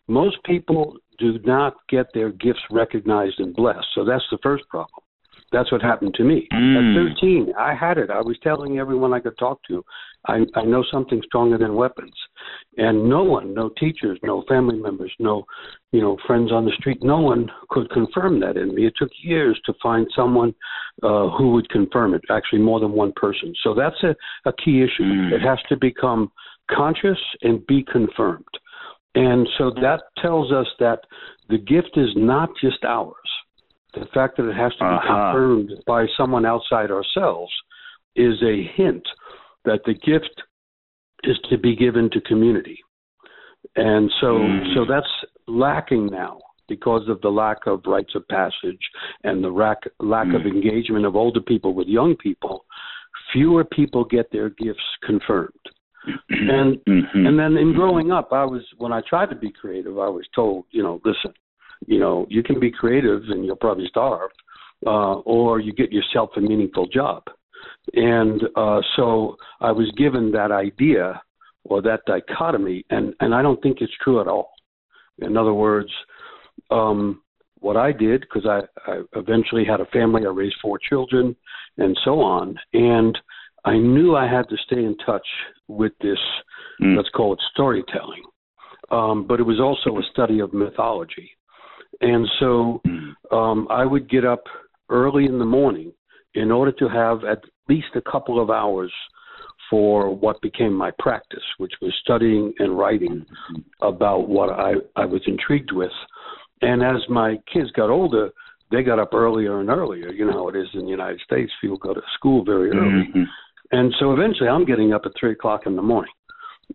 most 0.08 0.42
people 0.44 0.96
do 1.18 1.38
not 1.44 1.74
get 1.88 2.06
their 2.14 2.30
gifts 2.30 2.62
recognized 2.70 3.38
and 3.38 3.54
blessed. 3.54 3.86
So 3.94 4.04
that's 4.04 4.24
the 4.30 4.38
first 4.42 4.64
problem. 4.68 5.02
That's 5.52 5.72
what 5.72 5.82
happened 5.82 6.14
to 6.14 6.24
me. 6.24 6.46
Mm. 6.52 7.08
At 7.08 7.14
13, 7.14 7.52
I 7.58 7.74
had 7.74 7.98
it. 7.98 8.10
I 8.10 8.20
was 8.20 8.38
telling 8.42 8.78
everyone 8.78 9.12
I 9.12 9.20
could 9.20 9.36
talk 9.38 9.60
to, 9.68 9.84
I, 10.26 10.40
I 10.54 10.64
know 10.64 10.84
something 10.92 11.20
stronger 11.24 11.58
than 11.58 11.74
weapons. 11.74 12.12
And 12.76 13.08
no 13.08 13.24
one, 13.24 13.52
no 13.54 13.70
teachers, 13.80 14.18
no 14.22 14.44
family 14.48 14.78
members, 14.78 15.12
no, 15.18 15.44
you 15.92 16.00
know, 16.00 16.16
friends 16.26 16.52
on 16.52 16.64
the 16.64 16.72
street, 16.78 16.98
no 17.02 17.20
one 17.20 17.50
could 17.70 17.90
confirm 17.90 18.38
that 18.40 18.56
in 18.56 18.74
me. 18.74 18.86
It 18.86 18.94
took 18.96 19.10
years 19.22 19.60
to 19.66 19.74
find 19.82 20.06
someone 20.14 20.54
uh, 21.02 21.30
who 21.30 21.52
would 21.52 21.68
confirm 21.70 22.14
it, 22.14 22.22
actually 22.30 22.60
more 22.60 22.78
than 22.78 22.92
one 22.92 23.12
person. 23.16 23.52
So 23.62 23.74
that's 23.74 24.02
a, 24.04 24.14
a 24.48 24.52
key 24.64 24.82
issue. 24.82 25.02
Mm. 25.02 25.32
It 25.32 25.40
has 25.40 25.58
to 25.68 25.76
become 25.76 26.30
conscious 26.70 27.18
and 27.42 27.66
be 27.66 27.84
confirmed. 27.90 28.44
And 29.16 29.48
so 29.58 29.70
that 29.82 30.02
tells 30.18 30.52
us 30.52 30.68
that 30.78 31.00
the 31.48 31.58
gift 31.58 31.96
is 31.96 32.10
not 32.14 32.50
just 32.60 32.84
ours 32.84 33.16
the 33.94 34.06
fact 34.12 34.36
that 34.36 34.48
it 34.48 34.56
has 34.56 34.72
to 34.72 34.78
be 34.78 34.84
uh-huh. 34.84 35.32
confirmed 35.32 35.70
by 35.86 36.06
someone 36.16 36.46
outside 36.46 36.90
ourselves 36.90 37.52
is 38.16 38.34
a 38.42 38.70
hint 38.76 39.02
that 39.64 39.80
the 39.84 39.94
gift 39.94 40.42
is 41.24 41.38
to 41.50 41.58
be 41.58 41.76
given 41.76 42.10
to 42.10 42.20
community. 42.22 42.78
And 43.76 44.10
so 44.20 44.26
mm. 44.26 44.74
so 44.74 44.84
that's 44.88 45.06
lacking 45.46 46.06
now 46.06 46.38
because 46.68 47.08
of 47.08 47.20
the 47.20 47.28
lack 47.28 47.66
of 47.66 47.82
rites 47.86 48.14
of 48.14 48.26
passage 48.28 48.80
and 49.24 49.44
the 49.44 49.48
lack 49.48 49.78
lack 49.98 50.28
mm. 50.28 50.36
of 50.36 50.46
engagement 50.46 51.04
of 51.04 51.14
older 51.14 51.40
people 51.40 51.74
with 51.74 51.86
young 51.86 52.16
people. 52.16 52.64
Fewer 53.32 53.64
people 53.64 54.04
get 54.04 54.32
their 54.32 54.50
gifts 54.50 54.80
confirmed. 55.04 55.52
and 56.30 56.78
mm-hmm. 56.88 57.26
and 57.26 57.38
then 57.38 57.58
in 57.58 57.74
growing 57.74 58.10
up 58.10 58.32
i 58.32 58.42
was 58.42 58.62
when 58.78 58.90
i 58.90 59.02
tried 59.06 59.28
to 59.28 59.36
be 59.36 59.52
creative 59.52 59.98
i 59.98 60.08
was 60.08 60.24
told 60.34 60.64
you 60.70 60.82
know 60.82 60.98
listen 61.04 61.30
you 61.86 61.98
know, 61.98 62.26
you 62.28 62.42
can 62.42 62.60
be 62.60 62.70
creative 62.70 63.22
and 63.28 63.44
you'll 63.44 63.56
probably 63.56 63.86
starve, 63.88 64.30
uh, 64.86 65.14
or 65.20 65.60
you 65.60 65.72
get 65.72 65.92
yourself 65.92 66.30
a 66.36 66.40
meaningful 66.40 66.86
job. 66.86 67.22
And 67.94 68.42
uh, 68.56 68.80
so 68.96 69.36
I 69.60 69.72
was 69.72 69.90
given 69.96 70.30
that 70.32 70.52
idea 70.52 71.20
or 71.64 71.82
that 71.82 72.00
dichotomy, 72.06 72.84
and, 72.90 73.14
and 73.20 73.34
I 73.34 73.42
don't 73.42 73.60
think 73.62 73.78
it's 73.80 73.92
true 74.02 74.20
at 74.20 74.28
all. 74.28 74.52
In 75.18 75.36
other 75.36 75.52
words, 75.52 75.90
um, 76.70 77.22
what 77.58 77.76
I 77.76 77.92
did, 77.92 78.22
because 78.22 78.46
I, 78.46 78.60
I 78.90 79.02
eventually 79.14 79.64
had 79.64 79.80
a 79.80 79.86
family, 79.86 80.22
I 80.24 80.30
raised 80.30 80.56
four 80.62 80.78
children, 80.78 81.36
and 81.76 81.98
so 82.04 82.20
on, 82.20 82.56
and 82.72 83.18
I 83.64 83.76
knew 83.76 84.16
I 84.16 84.26
had 84.26 84.48
to 84.48 84.56
stay 84.64 84.78
in 84.78 84.96
touch 85.04 85.26
with 85.68 85.92
this, 86.00 86.18
mm. 86.80 86.96
let's 86.96 87.10
call 87.10 87.34
it 87.34 87.40
storytelling. 87.52 88.22
Um, 88.90 89.26
but 89.26 89.38
it 89.38 89.44
was 89.44 89.60
also 89.60 89.98
a 89.98 90.02
study 90.10 90.40
of 90.40 90.54
mythology. 90.54 91.30
And 92.00 92.26
so 92.38 92.82
um, 93.30 93.66
I 93.70 93.84
would 93.84 94.08
get 94.08 94.24
up 94.24 94.44
early 94.88 95.26
in 95.26 95.38
the 95.38 95.44
morning 95.44 95.92
in 96.34 96.50
order 96.50 96.72
to 96.72 96.88
have 96.88 97.24
at 97.24 97.42
least 97.68 97.88
a 97.94 98.10
couple 98.10 98.40
of 98.40 98.50
hours 98.50 98.92
for 99.68 100.14
what 100.14 100.40
became 100.42 100.72
my 100.72 100.90
practice, 100.98 101.44
which 101.58 101.72
was 101.80 101.94
studying 102.02 102.52
and 102.58 102.76
writing 102.76 103.24
about 103.82 104.28
what 104.28 104.50
I, 104.50 104.72
I 104.96 105.04
was 105.04 105.22
intrigued 105.26 105.72
with. 105.72 105.92
And 106.62 106.82
as 106.82 107.02
my 107.08 107.38
kids 107.52 107.70
got 107.72 107.88
older, 107.88 108.30
they 108.70 108.82
got 108.82 108.98
up 108.98 109.14
earlier 109.14 109.60
and 109.60 109.70
earlier. 109.70 110.10
You 110.10 110.26
know 110.26 110.32
how 110.32 110.48
it 110.48 110.56
is 110.56 110.68
in 110.74 110.80
the 110.80 110.90
United 110.90 111.20
States. 111.20 111.52
People 111.60 111.76
go 111.78 111.94
to 111.94 112.00
school 112.14 112.44
very 112.44 112.70
early. 112.70 113.06
Mm-hmm. 113.08 113.22
And 113.72 113.94
so 114.00 114.12
eventually 114.12 114.48
I'm 114.48 114.64
getting 114.64 114.92
up 114.92 115.02
at 115.04 115.12
three 115.18 115.32
o'clock 115.32 115.62
in 115.66 115.76
the 115.76 115.82
morning. 115.82 116.12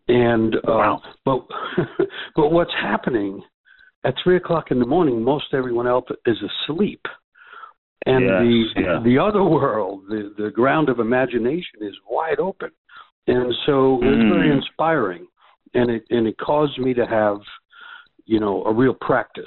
And 0.08 0.56
uh, 0.56 0.60
wow. 0.66 1.02
but 1.24 1.46
but 2.36 2.52
what's 2.52 2.74
happening 2.82 3.42
at 4.06 4.14
three 4.24 4.38
o'clock 4.38 4.72
in 4.72 4.80
the 4.80 4.86
morning, 4.86 5.22
most 5.22 5.46
everyone 5.54 5.88
else 5.88 6.06
is 6.26 6.38
asleep, 6.68 7.02
and 8.06 8.24
the 8.24 8.64
yeah. 8.76 9.00
the 9.04 9.18
other 9.18 9.44
world, 9.44 10.04
the 10.08 10.34
the 10.38 10.52
ground 10.52 10.90
of 10.90 11.00
imagination, 11.00 11.80
is 11.82 11.96
wide 12.10 12.40
open, 12.40 12.70
and 13.28 13.54
so 13.66 14.00
mm. 14.02 14.04
it's 14.04 14.34
very 14.34 14.52
inspiring, 14.56 15.26
and 15.74 15.90
it 15.90 16.04
and 16.12 16.28
it 16.28 16.38
caused 16.38 16.78
me 16.78 16.94
to 16.94 17.06
have, 17.06 17.38
you 18.26 18.40
know, 18.40 18.64
a 18.66 18.74
real 18.74 18.94
practice, 18.94 19.46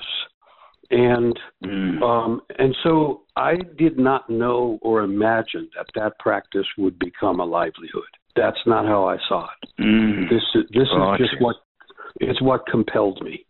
and 0.90 1.38
mm. 1.64 2.02
um 2.02 2.40
and 2.58 2.76
so 2.82 3.22
I 3.36 3.54
did 3.78 3.96
not 3.96 4.28
know 4.28 4.78
or 4.82 5.02
imagine 5.02 5.70
that 5.76 5.86
that 5.94 6.18
practice 6.18 6.66
would 6.76 6.98
become 6.98 7.38
a 7.38 7.44
livelihood. 7.44 8.10
That's 8.34 8.58
not 8.66 8.86
how 8.86 9.04
I 9.08 9.18
saw 9.28 9.46
it. 9.62 9.70
Mm. 9.80 10.28
This 10.28 10.42
this 10.72 10.88
oh, 10.92 11.14
is 11.14 11.18
just 11.20 11.40
what 11.40 11.56
it's 12.16 12.42
what 12.42 12.66
compelled 12.66 13.22
me. 13.22 13.44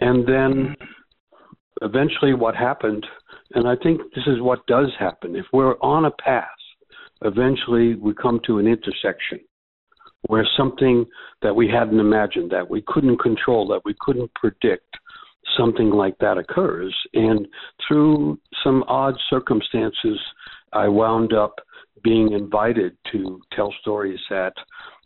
And 0.00 0.26
then 0.26 0.76
eventually 1.82 2.34
what 2.34 2.54
happened, 2.54 3.04
and 3.54 3.68
I 3.68 3.76
think 3.82 4.00
this 4.14 4.26
is 4.26 4.40
what 4.40 4.66
does 4.66 4.88
happen, 4.98 5.36
if 5.36 5.46
we're 5.52 5.78
on 5.80 6.06
a 6.06 6.10
path, 6.10 6.48
eventually 7.24 7.94
we 7.94 8.14
come 8.14 8.40
to 8.46 8.58
an 8.58 8.66
intersection 8.66 9.40
where 10.28 10.46
something 10.56 11.04
that 11.42 11.54
we 11.54 11.68
hadn't 11.68 11.98
imagined, 11.98 12.50
that 12.50 12.68
we 12.68 12.82
couldn't 12.86 13.18
control, 13.18 13.66
that 13.68 13.82
we 13.84 13.94
couldn't 14.00 14.32
predict, 14.34 14.86
something 15.56 15.90
like 15.90 16.16
that 16.18 16.38
occurs. 16.38 16.94
And 17.12 17.46
through 17.86 18.38
some 18.62 18.84
odd 18.86 19.14
circumstances, 19.28 20.18
I 20.72 20.88
wound 20.88 21.32
up 21.32 21.56
being 22.04 22.32
invited 22.32 22.96
to 23.12 23.40
tell 23.54 23.74
stories 23.80 24.20
at 24.30 24.54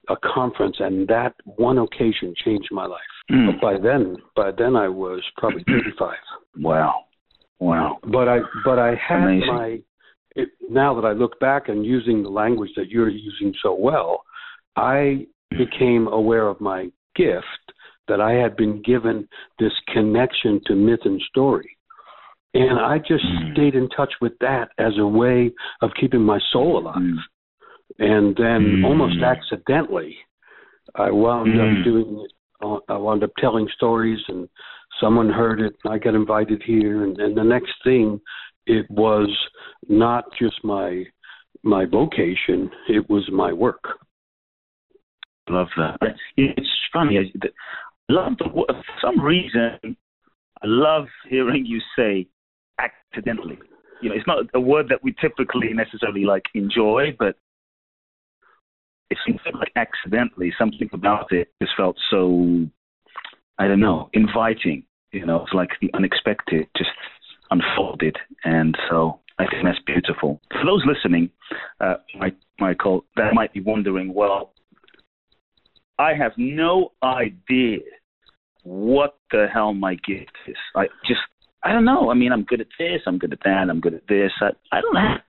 a 0.09 0.17
conference, 0.35 0.77
and 0.79 1.07
that 1.09 1.35
one 1.45 1.79
occasion 1.79 2.35
changed 2.45 2.69
my 2.71 2.87
life. 2.87 3.01
Mm. 3.31 3.53
But 3.53 3.61
by 3.61 3.79
then, 3.79 4.17
by 4.35 4.51
then 4.57 4.77
I 4.77 4.89
was 4.89 5.23
probably 5.37 5.65
35. 5.67 6.15
Wow, 6.59 7.05
wow. 7.59 7.99
But 8.03 8.29
I, 8.29 8.39
but 8.65 8.79
I 8.79 8.95
had 8.95 9.23
Amazing. 9.23 9.47
my. 9.49 9.79
It, 10.39 10.51
now 10.69 10.95
that 10.95 11.07
I 11.07 11.13
look 11.13 11.41
back 11.41 11.69
and 11.69 11.85
using 11.85 12.23
the 12.23 12.29
language 12.29 12.71
that 12.77 12.91
you're 12.91 13.09
using 13.09 13.55
so 13.63 13.75
well, 13.75 14.23
I 14.77 15.27
became 15.51 16.09
aware 16.09 16.47
of 16.49 16.61
my 16.61 16.91
gift 17.15 17.47
that 18.09 18.21
I 18.21 18.33
had 18.33 18.57
been 18.57 18.83
given 18.83 19.29
this 19.59 19.73
connection 19.93 20.61
to 20.67 20.75
myth 20.75 21.01
and 21.05 21.21
story. 21.31 21.77
And 22.55 22.79
I 22.79 22.99
just 22.99 23.25
mm. 23.25 23.53
stayed 23.53 23.75
in 23.75 23.89
touch 23.91 24.13
with 24.21 24.33
that 24.41 24.69
as 24.79 24.93
a 24.99 25.07
way 25.07 25.53
of 25.83 25.91
keeping 26.01 26.23
my 26.23 26.39
soul 26.53 26.79
alive. 26.79 26.97
Mm. 26.97 27.17
And 27.99 28.37
then 28.37 28.83
mm. 28.83 28.85
almost 28.85 29.23
accidentally, 29.23 30.17
I 30.95 31.11
wound 31.11 31.55
mm. 31.55 31.81
up 31.81 31.85
doing 31.85 32.27
uh, 32.63 32.79
I 32.89 32.97
wound 32.97 33.23
up 33.23 33.31
telling 33.39 33.69
stories, 33.75 34.19
and 34.29 34.49
someone 35.01 35.29
heard 35.29 35.61
it. 35.61 35.75
and 35.85 35.93
I 35.93 35.99
got 35.99 36.15
invited 36.15 36.63
here, 36.65 37.05
and, 37.05 37.19
and 37.19 37.37
the 37.37 37.45
next 37.45 37.73
thing, 37.85 38.21
it 38.67 38.87
was 38.91 39.29
not 39.89 40.25
just 40.41 40.63
my 40.65 41.05
my 41.63 41.85
vocation; 41.85 42.71
it 42.89 43.09
was 43.09 43.29
my 43.31 43.53
work. 43.53 43.83
Love 45.49 45.69
that. 45.77 45.99
It's 46.37 46.69
funny. 46.93 47.19
I 47.19 47.49
love 48.09 48.33
the, 48.39 48.47
for 48.47 48.67
some 49.01 49.21
reason. 49.21 49.97
I 50.63 50.65
love 50.65 51.05
hearing 51.29 51.67
you 51.67 51.81
say 51.97 52.27
accidentally. 52.81 53.59
You 54.03 54.09
know, 54.09 54.17
it's 54.17 54.27
not 54.27 54.45
a 54.55 54.61
word 54.61 54.87
that 54.89 55.03
we 55.03 55.15
typically 55.21 55.73
necessarily 55.73 56.25
like 56.25 56.45
enjoy, 56.55 57.15
but 57.19 57.37
it 59.11 59.19
seems 59.27 59.41
like 59.55 59.73
accidentally 59.77 60.53
something 60.59 60.89
about 60.93 61.33
it 61.33 61.49
just 61.63 61.73
felt 61.77 61.97
so 62.11 62.67
I 63.59 63.69
don't 63.69 63.81
know, 63.81 64.11
inviting. 64.13 64.85
You 65.13 65.25
know, 65.25 65.43
it's 65.45 65.55
like 65.55 65.71
the 65.81 65.91
unexpected 65.95 66.67
just 66.77 66.91
unfolded, 67.51 68.17
and 68.45 68.77
so 68.91 69.21
I 69.39 69.47
think 69.47 69.65
that's 69.65 69.79
beautiful. 69.87 70.41
For 70.51 70.65
those 70.65 70.83
listening, 70.87 71.31
uh, 71.81 71.95
Michael, 72.59 73.05
that 73.17 73.35
might 73.35 73.53
be 73.53 73.61
wondering, 73.61 74.13
well, 74.13 74.53
I 75.99 76.15
have 76.15 76.33
no 76.37 76.93
idea 77.03 77.79
what 78.63 79.19
the 79.31 79.47
hell 79.53 79.73
my 79.73 79.95
gift 79.95 80.33
is. 80.47 80.57
I 80.75 80.87
just, 81.07 81.21
I 81.63 81.73
don't 81.73 81.85
know. 81.85 82.11
I 82.11 82.15
mean, 82.15 82.33
I'm 82.33 82.45
good 82.45 82.61
at 82.61 82.67
this, 82.79 83.01
I'm 83.07 83.19
good 83.19 83.33
at 83.33 83.39
that, 83.45 83.69
I'm 83.71 83.81
good 83.81 83.95
at 83.95 84.07
this. 84.09 84.33
I, 84.41 84.51
I 84.73 84.81
don't 84.81 84.97
have, 84.97 85.21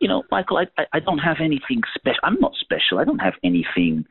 you 0.00 0.08
know, 0.08 0.22
Michael, 0.30 0.58
I, 0.58 0.84
I 0.92 1.00
don't 1.00 1.18
have 1.18 1.38
anything 1.40 1.82
special. 1.94 2.20
I'm 2.22 2.38
not 2.40 2.52
special. 2.60 2.98
I 2.98 3.04
don't 3.04 3.18
have 3.18 3.34
anything. 3.42 4.04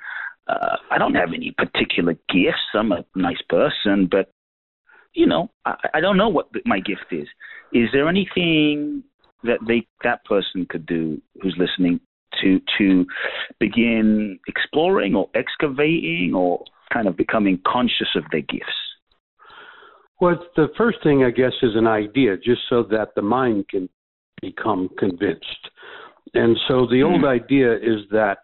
Uh, 0.48 0.78
I 0.92 0.98
don't 0.98 1.16
have 1.16 1.30
any 1.34 1.54
particular 1.58 2.14
gifts. 2.30 2.74
I'm 2.74 2.92
a 2.92 3.06
nice 3.16 3.42
person, 3.50 4.08
but 4.10 4.32
you 5.14 5.26
know, 5.26 5.50
I, 5.66 5.76
I 5.96 6.00
don't 6.00 6.18
know 6.18 6.30
what 6.30 6.50
my 6.66 6.80
gift 6.80 7.06
is. 7.12 7.28
Is 7.74 7.90
there 7.94 8.08
anything 8.08 9.04
that 9.44 9.60
they 9.68 9.88
that 10.04 10.24
person 10.26 10.66
could 10.70 10.86
do 10.86 11.22
who's 11.42 11.56
listening 11.58 12.00
to 12.42 12.60
to 12.78 13.06
begin 13.60 14.40
exploring 14.48 15.16
or 15.16 15.30
excavating 15.36 16.34
or 16.36 16.64
kind 16.94 17.08
of 17.08 17.18
becoming 17.18 17.60
conscious 17.66 18.10
of 18.16 18.24
their 18.32 18.42
gifts? 18.42 18.66
Well, 20.20 20.44
the 20.56 20.68
first 20.78 20.98
thing 21.04 21.24
I 21.24 21.30
guess 21.30 21.54
is 21.62 21.76
an 21.76 21.88
idea, 21.88 22.38
just 22.38 22.62
so 22.70 22.84
that 22.90 23.10
the 23.16 23.22
mind 23.22 23.70
can 23.70 23.88
become 24.42 24.90
convinced. 24.98 25.70
And 26.34 26.58
so 26.68 26.88
the 26.90 27.04
old 27.04 27.22
mm. 27.22 27.28
idea 27.30 27.76
is 27.76 28.02
that 28.12 28.40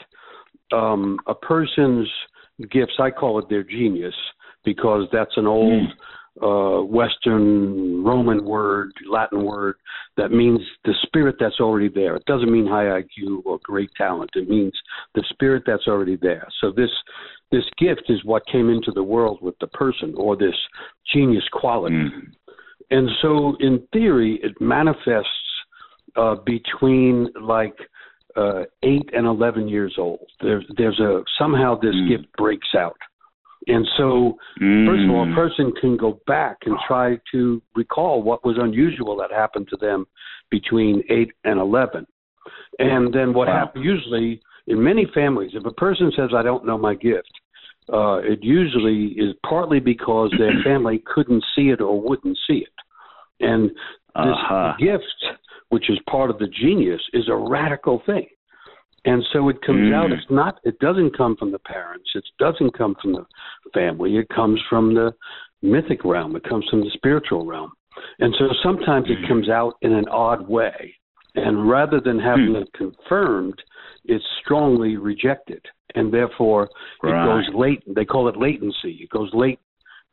um, 0.75 1.19
a 1.27 1.35
person's 1.35 2.09
gifts, 2.71 2.93
I 2.99 3.11
call 3.11 3.39
it 3.39 3.49
their 3.49 3.63
genius, 3.63 4.15
because 4.63 5.07
that's 5.11 5.35
an 5.37 5.47
old 5.47 5.83
mm 5.83 5.91
uh, 6.41 6.81
Western 6.81 8.03
Roman 8.03 8.43
word, 8.43 8.91
Latin 9.09 9.43
word 9.43 9.75
that 10.17 10.31
means 10.31 10.59
the 10.85 10.93
spirit 11.03 11.35
that's 11.39 11.59
already 11.59 11.89
there. 11.89 12.15
It 12.15 12.25
doesn't 12.25 12.51
mean 12.51 12.65
high 12.65 13.01
IQ 13.01 13.45
or 13.45 13.59
great 13.63 13.91
talent. 13.95 14.31
It 14.35 14.49
means 14.49 14.73
the 15.15 15.23
spirit 15.29 15.63
that's 15.65 15.87
already 15.87 16.17
there. 16.21 16.47
So 16.61 16.71
this 16.71 16.89
this 17.51 17.63
gift 17.77 18.05
is 18.09 18.23
what 18.25 18.47
came 18.47 18.69
into 18.69 18.91
the 18.91 19.03
world 19.03 19.39
with 19.41 19.55
the 19.59 19.67
person 19.67 20.15
or 20.17 20.35
this 20.35 20.55
genius 21.13 21.43
quality. 21.51 21.95
Mm. 21.95 22.33
And 22.89 23.09
so 23.21 23.55
in 23.59 23.87
theory, 23.93 24.39
it 24.41 24.59
manifests 24.59 25.29
uh, 26.15 26.35
between 26.45 27.29
like 27.41 27.75
uh, 28.35 28.63
eight 28.83 29.09
and 29.13 29.25
eleven 29.25 29.67
years 29.67 29.95
old. 29.97 30.27
There's 30.41 30.65
there's 30.77 30.99
a 30.99 31.23
somehow 31.37 31.79
this 31.79 31.95
mm. 31.95 32.09
gift 32.09 32.31
breaks 32.37 32.69
out 32.77 32.97
and 33.67 33.87
so, 33.97 34.37
mm. 34.61 34.85
first 34.85 35.03
of 35.03 35.09
all, 35.11 35.23
a 35.23 35.27
mm. 35.27 35.35
person 35.35 35.71
can 35.79 35.97
go 35.97 36.19
back 36.27 36.57
and 36.65 36.75
try 36.87 37.17
to 37.31 37.61
recall 37.75 38.21
what 38.21 38.43
was 38.45 38.57
unusual 38.59 39.15
that 39.17 39.31
happened 39.31 39.67
to 39.69 39.77
them 39.77 40.05
between 40.49 41.03
8 41.09 41.31
and 41.45 41.59
11. 41.59 42.05
And 42.79 43.13
then 43.13 43.33
what 43.33 43.47
wow. 43.47 43.59
happens 43.59 43.85
usually 43.85 44.41
in 44.67 44.83
many 44.83 45.07
families, 45.13 45.51
if 45.53 45.65
a 45.65 45.73
person 45.73 46.11
says, 46.15 46.29
I 46.35 46.43
don't 46.43 46.65
know 46.65 46.77
my 46.77 46.95
gift, 46.95 47.31
uh, 47.91 48.17
it 48.17 48.39
usually 48.41 49.07
is 49.17 49.35
partly 49.47 49.79
because 49.79 50.33
their 50.37 50.53
family 50.63 51.01
couldn't 51.13 51.43
see 51.55 51.69
it 51.69 51.81
or 51.81 52.01
wouldn't 52.01 52.37
see 52.47 52.65
it. 52.65 52.73
And 53.39 53.69
this 53.69 53.75
uh-huh. 54.15 54.73
gift, 54.79 55.03
which 55.73 55.89
is 55.89 55.97
part 56.07 56.29
of 56.29 56.37
the 56.37 56.47
genius, 56.61 57.01
is 57.13 57.27
a 57.29 57.35
radical 57.35 57.99
thing. 58.05 58.27
And 59.05 59.23
so 59.33 59.49
it 59.49 59.59
comes 59.65 59.91
mm. 59.91 59.95
out. 59.95 60.11
It's 60.11 60.29
not. 60.29 60.59
It 60.63 60.77
doesn't 60.77 61.17
come 61.17 61.35
from 61.35 61.51
the 61.51 61.57
parents. 61.57 62.09
It 62.13 62.23
doesn't 62.37 62.77
come 62.77 62.95
from 63.01 63.13
the 63.13 63.25
family. 63.73 64.17
It 64.17 64.29
comes 64.29 64.61
from 64.69 64.93
the 64.93 65.11
mythic 65.63 66.05
realm. 66.05 66.35
It 66.35 66.43
comes 66.43 66.65
from 66.69 66.81
the 66.81 66.91
spiritual 66.93 67.43
realm. 67.43 67.71
And 68.19 68.35
so 68.37 68.45
sometimes 68.61 69.07
it 69.09 69.27
comes 69.27 69.49
out 69.49 69.73
in 69.81 69.93
an 69.93 70.07
odd 70.09 70.47
way. 70.47 70.93
And 71.35 71.67
rather 71.67 71.99
than 71.99 72.19
having 72.19 72.53
mm. 72.53 72.61
it 72.61 72.69
confirmed, 72.73 73.59
it's 74.05 74.23
strongly 74.43 74.97
rejected. 74.97 75.65
And 75.95 76.13
therefore, 76.13 76.69
right. 77.01 77.23
it 77.23 77.25
goes 77.25 77.55
late. 77.59 77.83
They 77.95 78.05
call 78.05 78.29
it 78.29 78.37
latency. 78.37 78.99
It 79.01 79.09
goes 79.09 79.31
late, 79.33 79.59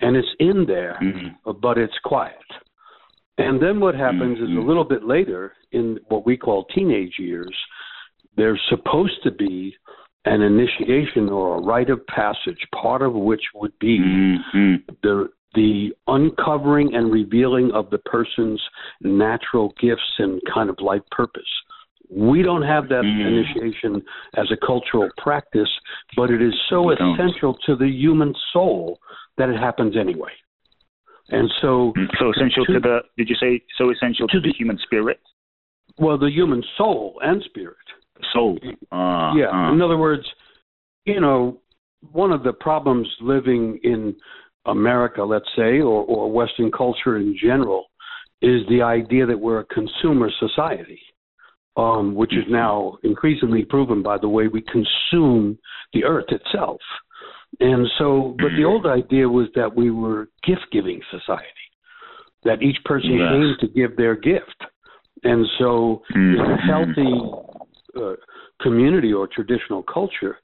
and 0.00 0.16
it's 0.16 0.34
in 0.38 0.64
there, 0.66 0.98
mm-hmm. 1.02 1.50
but 1.60 1.76
it's 1.78 1.98
quiet. 2.04 2.34
And 3.40 3.62
then 3.62 3.80
what 3.80 3.94
happens 3.94 4.36
mm-hmm. 4.36 4.44
is 4.44 4.50
a 4.50 4.52
mm-hmm. 4.52 4.68
little 4.68 4.84
bit 4.84 5.04
later, 5.04 5.52
in 5.72 5.98
what 6.08 6.26
we 6.26 6.36
call 6.36 6.64
teenage 6.74 7.14
years, 7.18 7.56
there's 8.36 8.60
supposed 8.68 9.22
to 9.24 9.30
be 9.30 9.74
an 10.24 10.42
initiation 10.42 11.28
or 11.30 11.56
a 11.56 11.60
rite 11.60 11.90
of 11.90 12.06
passage, 12.06 12.58
part 12.80 13.02
of 13.02 13.14
which 13.14 13.42
would 13.54 13.72
be 13.78 13.98
mm-hmm. 13.98 14.92
the 15.02 15.28
the 15.54 15.90
uncovering 16.06 16.94
and 16.94 17.12
revealing 17.12 17.72
of 17.74 17.90
the 17.90 17.98
person's 17.98 18.62
natural 19.00 19.74
gifts 19.80 20.12
and 20.18 20.40
kind 20.52 20.70
of 20.70 20.76
life 20.80 21.02
purpose. 21.10 21.42
We 22.08 22.42
don't 22.42 22.62
have 22.62 22.88
that 22.88 23.02
mm. 23.02 23.26
initiation 23.26 24.02
as 24.36 24.46
a 24.52 24.66
cultural 24.66 25.08
practice, 25.18 25.68
but 26.16 26.30
it 26.30 26.40
is 26.40 26.54
so 26.68 26.90
essential 26.90 27.58
to 27.66 27.74
the 27.74 27.88
human 27.88 28.32
soul 28.52 29.00
that 29.38 29.48
it 29.48 29.58
happens 29.58 29.96
anyway. 29.96 30.30
And 31.30 31.50
so, 31.60 31.92
so 32.18 32.30
essential 32.30 32.64
to, 32.66 32.72
to 32.74 32.80
the. 32.80 32.98
Did 33.16 33.28
you 33.28 33.36
say 33.40 33.62
so 33.78 33.90
essential 33.90 34.26
to, 34.28 34.34
to 34.34 34.40
the, 34.40 34.48
the 34.48 34.54
human 34.56 34.78
spirit? 34.82 35.20
Well, 35.98 36.18
the 36.18 36.30
human 36.30 36.62
soul 36.76 37.18
and 37.22 37.42
spirit 37.44 37.76
soul. 38.32 38.58
Uh, 38.92 39.32
yeah. 39.34 39.50
Uh. 39.52 39.72
In 39.72 39.82
other 39.82 39.96
words, 39.96 40.24
you 41.04 41.20
know, 41.20 41.60
one 42.12 42.32
of 42.32 42.42
the 42.42 42.52
problems 42.52 43.08
living 43.20 43.78
in 43.82 44.14
America, 44.66 45.22
let's 45.22 45.48
say, 45.56 45.80
or, 45.80 46.04
or 46.04 46.30
Western 46.30 46.70
culture 46.70 47.16
in 47.16 47.36
general, 47.40 47.86
is 48.42 48.62
the 48.68 48.82
idea 48.82 49.26
that 49.26 49.38
we're 49.38 49.60
a 49.60 49.64
consumer 49.66 50.30
society, 50.38 51.00
um, 51.76 52.14
which 52.14 52.32
is 52.32 52.44
now 52.48 52.96
increasingly 53.02 53.64
proven 53.64 54.02
by 54.02 54.16
the 54.18 54.28
way 54.28 54.48
we 54.48 54.62
consume 54.62 55.58
the 55.92 56.04
earth 56.04 56.26
itself. 56.28 56.80
And 57.58 57.86
so, 57.98 58.36
but 58.38 58.50
the 58.56 58.64
old 58.64 58.86
idea 58.86 59.28
was 59.28 59.48
that 59.56 59.74
we 59.74 59.90
were 59.90 60.28
gift 60.46 60.66
giving 60.70 61.00
society, 61.10 61.44
that 62.44 62.62
each 62.62 62.78
person 62.84 63.18
yes. 63.18 63.28
came 63.30 63.56
to 63.60 63.68
give 63.74 63.96
their 63.96 64.14
gift. 64.14 64.64
And 65.24 65.44
so, 65.58 66.02
mm-hmm. 66.14 66.40
in 66.40 66.50
a 66.50 66.56
healthy 66.56 67.20
uh, 67.96 68.14
community 68.62 69.12
or 69.12 69.26
traditional 69.26 69.82
culture, 69.82 70.38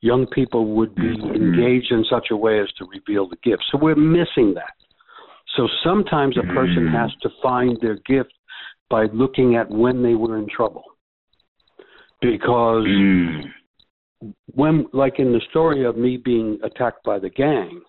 young 0.00 0.26
people 0.26 0.74
would 0.74 0.94
be 0.94 1.02
mm-hmm. 1.02 1.34
engaged 1.34 1.92
in 1.92 2.04
such 2.10 2.28
a 2.30 2.36
way 2.36 2.60
as 2.60 2.68
to 2.78 2.86
reveal 2.86 3.28
the 3.28 3.36
gift. 3.42 3.62
So 3.70 3.78
we're 3.78 3.94
missing 3.94 4.54
that. 4.54 4.72
So 5.56 5.68
sometimes 5.84 6.36
a 6.36 6.42
person 6.54 6.86
mm-hmm. 6.86 6.96
has 6.96 7.10
to 7.22 7.30
find 7.42 7.78
their 7.80 7.98
gift 8.06 8.32
by 8.88 9.06
looking 9.12 9.56
at 9.56 9.70
when 9.70 10.02
they 10.02 10.14
were 10.14 10.38
in 10.38 10.48
trouble. 10.48 10.84
Because 12.20 12.84
mm. 12.86 13.42
When, 14.54 14.86
like 14.92 15.18
in 15.18 15.32
the 15.32 15.40
story 15.50 15.84
of 15.84 15.96
me 15.96 16.16
being 16.16 16.58
attacked 16.62 17.04
by 17.04 17.18
the 17.18 17.30
gang, 17.30 17.80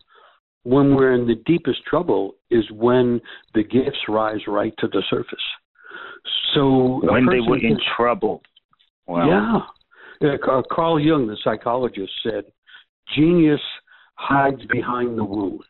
when 0.64 0.96
we're 0.96 1.14
in 1.14 1.28
the 1.28 1.42
deepest 1.46 1.84
trouble 1.90 2.36
is 2.50 2.64
when 2.72 3.20
the 3.54 3.64
gifts 3.64 4.00
rise 4.08 4.42
right 4.48 4.74
to 4.80 4.88
the 4.88 5.04
surface. 5.10 5.40
So 6.54 7.02
when 7.04 7.26
they 7.26 7.40
were 7.40 7.58
in 7.58 7.78
trouble. 7.98 8.42
Wow. 9.08 9.68
Yeah. 10.22 10.30
Uh, 10.34 10.62
Carl 10.72 11.00
Jung, 11.00 11.28
the 11.28 11.38
psychologist, 11.44 12.12
said, 12.24 12.44
genius 13.16 13.62
hides 14.16 14.62
behind 14.72 15.18
the 15.18 15.24
wound. 15.24 15.64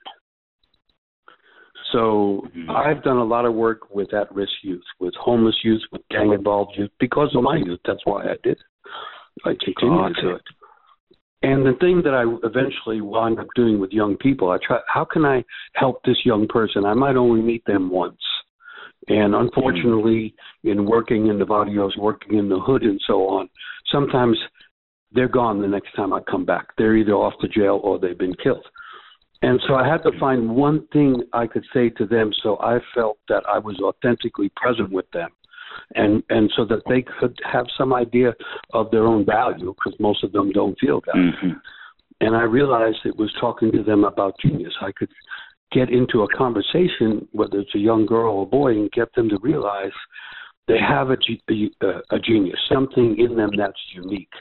So 1.94 2.44
mm-hmm. 2.56 2.70
I've 2.70 3.04
done 3.04 3.18
a 3.18 3.24
lot 3.24 3.46
of 3.46 3.54
work 3.54 3.90
with 3.94 4.14
at-risk 4.14 4.52
youth, 4.64 4.84
with 5.00 5.14
homeless 5.20 5.56
youth, 5.64 5.82
with 5.92 6.02
gang-involved 6.10 6.74
youth, 6.78 6.92
because 7.00 7.34
of 7.36 7.44
my 7.44 7.58
youth. 7.58 7.80
That's 7.86 8.06
why 8.06 8.24
I 8.24 8.36
did. 8.44 8.58
I 9.46 9.56
continue 9.64 10.14
to 10.14 10.22
do 10.22 10.30
it. 10.32 10.42
And 11.44 11.66
the 11.66 11.74
thing 11.80 12.02
that 12.04 12.14
I 12.14 12.24
eventually 12.46 13.02
wound 13.02 13.40
up 13.40 13.48
doing 13.56 13.80
with 13.80 13.92
young 13.92 14.16
people, 14.18 14.52
I 14.52 14.58
try. 14.66 14.80
How 14.88 15.06
can 15.06 15.26
I 15.26 15.44
help 15.74 16.04
this 16.04 16.18
young 16.24 16.48
person? 16.48 16.86
I 16.86 16.94
might 16.94 17.16
only 17.16 17.42
meet 17.42 17.66
them 17.66 17.90
once. 17.90 18.22
And 19.08 19.34
unfortunately, 19.34 20.36
in 20.64 20.86
working 20.86 21.28
in 21.28 21.40
the 21.40 21.46
barrios, 21.46 21.98
working 21.98 22.38
in 22.38 22.48
the 22.48 22.60
hood, 22.60 22.84
and 22.84 23.02
so 23.08 23.28
on, 23.28 23.50
sometimes 23.92 24.38
they're 25.12 25.28
gone 25.28 25.60
the 25.60 25.68
next 25.68 25.94
time 25.96 26.14
I 26.14 26.20
come 26.22 26.46
back. 26.46 26.68
They're 26.78 26.96
either 26.96 27.14
off 27.14 27.34
to 27.42 27.48
jail 27.48 27.82
or 27.84 27.98
they've 27.98 28.18
been 28.18 28.36
killed. 28.36 28.66
And 29.42 29.60
so 29.68 29.74
I 29.74 29.88
had 29.88 30.04
to 30.04 30.18
find 30.20 30.56
one 30.56 30.88
thing 30.94 31.24
I 31.34 31.48
could 31.48 31.66
say 31.74 31.90
to 31.90 32.06
them 32.06 32.32
so 32.44 32.58
I 32.60 32.78
felt 32.94 33.18
that 33.28 33.44
I 33.50 33.58
was 33.58 33.80
authentically 33.82 34.52
present 34.56 34.92
with 34.92 35.10
them. 35.12 35.30
And 35.96 36.24
and 36.30 36.52
so 36.56 36.66
that 36.66 36.82
they 36.88 37.04
could 37.20 37.38
have 37.52 37.66
some 37.78 37.94
idea 37.94 38.34
of 38.74 38.92
their 38.92 39.06
own 39.06 39.26
value 39.26 39.74
because 39.74 40.00
most 40.00 40.24
of 40.24 40.32
them 40.32 40.52
don't 40.52 40.78
feel 40.80 41.02
that. 41.06 41.16
Mm-hmm. 41.16 41.52
and 42.22 42.36
I 42.36 42.44
realized 42.44 42.98
it 43.06 43.18
was 43.18 43.34
talking 43.40 43.72
to 43.72 43.84
them 43.84 44.04
about 44.04 44.36
genius. 44.40 44.74
I 44.82 44.92
could 44.92 45.10
get 45.72 45.90
into 45.90 46.24
a 46.24 46.38
conversation, 46.38 47.28
whether 47.32 47.60
it's 47.60 47.76
a 47.76 47.80
young 47.80 48.06
girl 48.06 48.36
or 48.36 48.44
a 48.44 48.46
boy, 48.46 48.72
and 48.72 48.92
get 48.92 49.14
them 49.16 49.30
to 49.30 49.38
realize 49.42 49.92
they 50.68 50.80
have 50.80 51.10
a, 51.10 51.18
a, 51.50 52.16
a 52.16 52.20
genius, 52.20 52.60
something 52.72 53.16
in 53.18 53.36
them 53.36 53.50
that's 53.58 53.80
unique. 53.94 54.32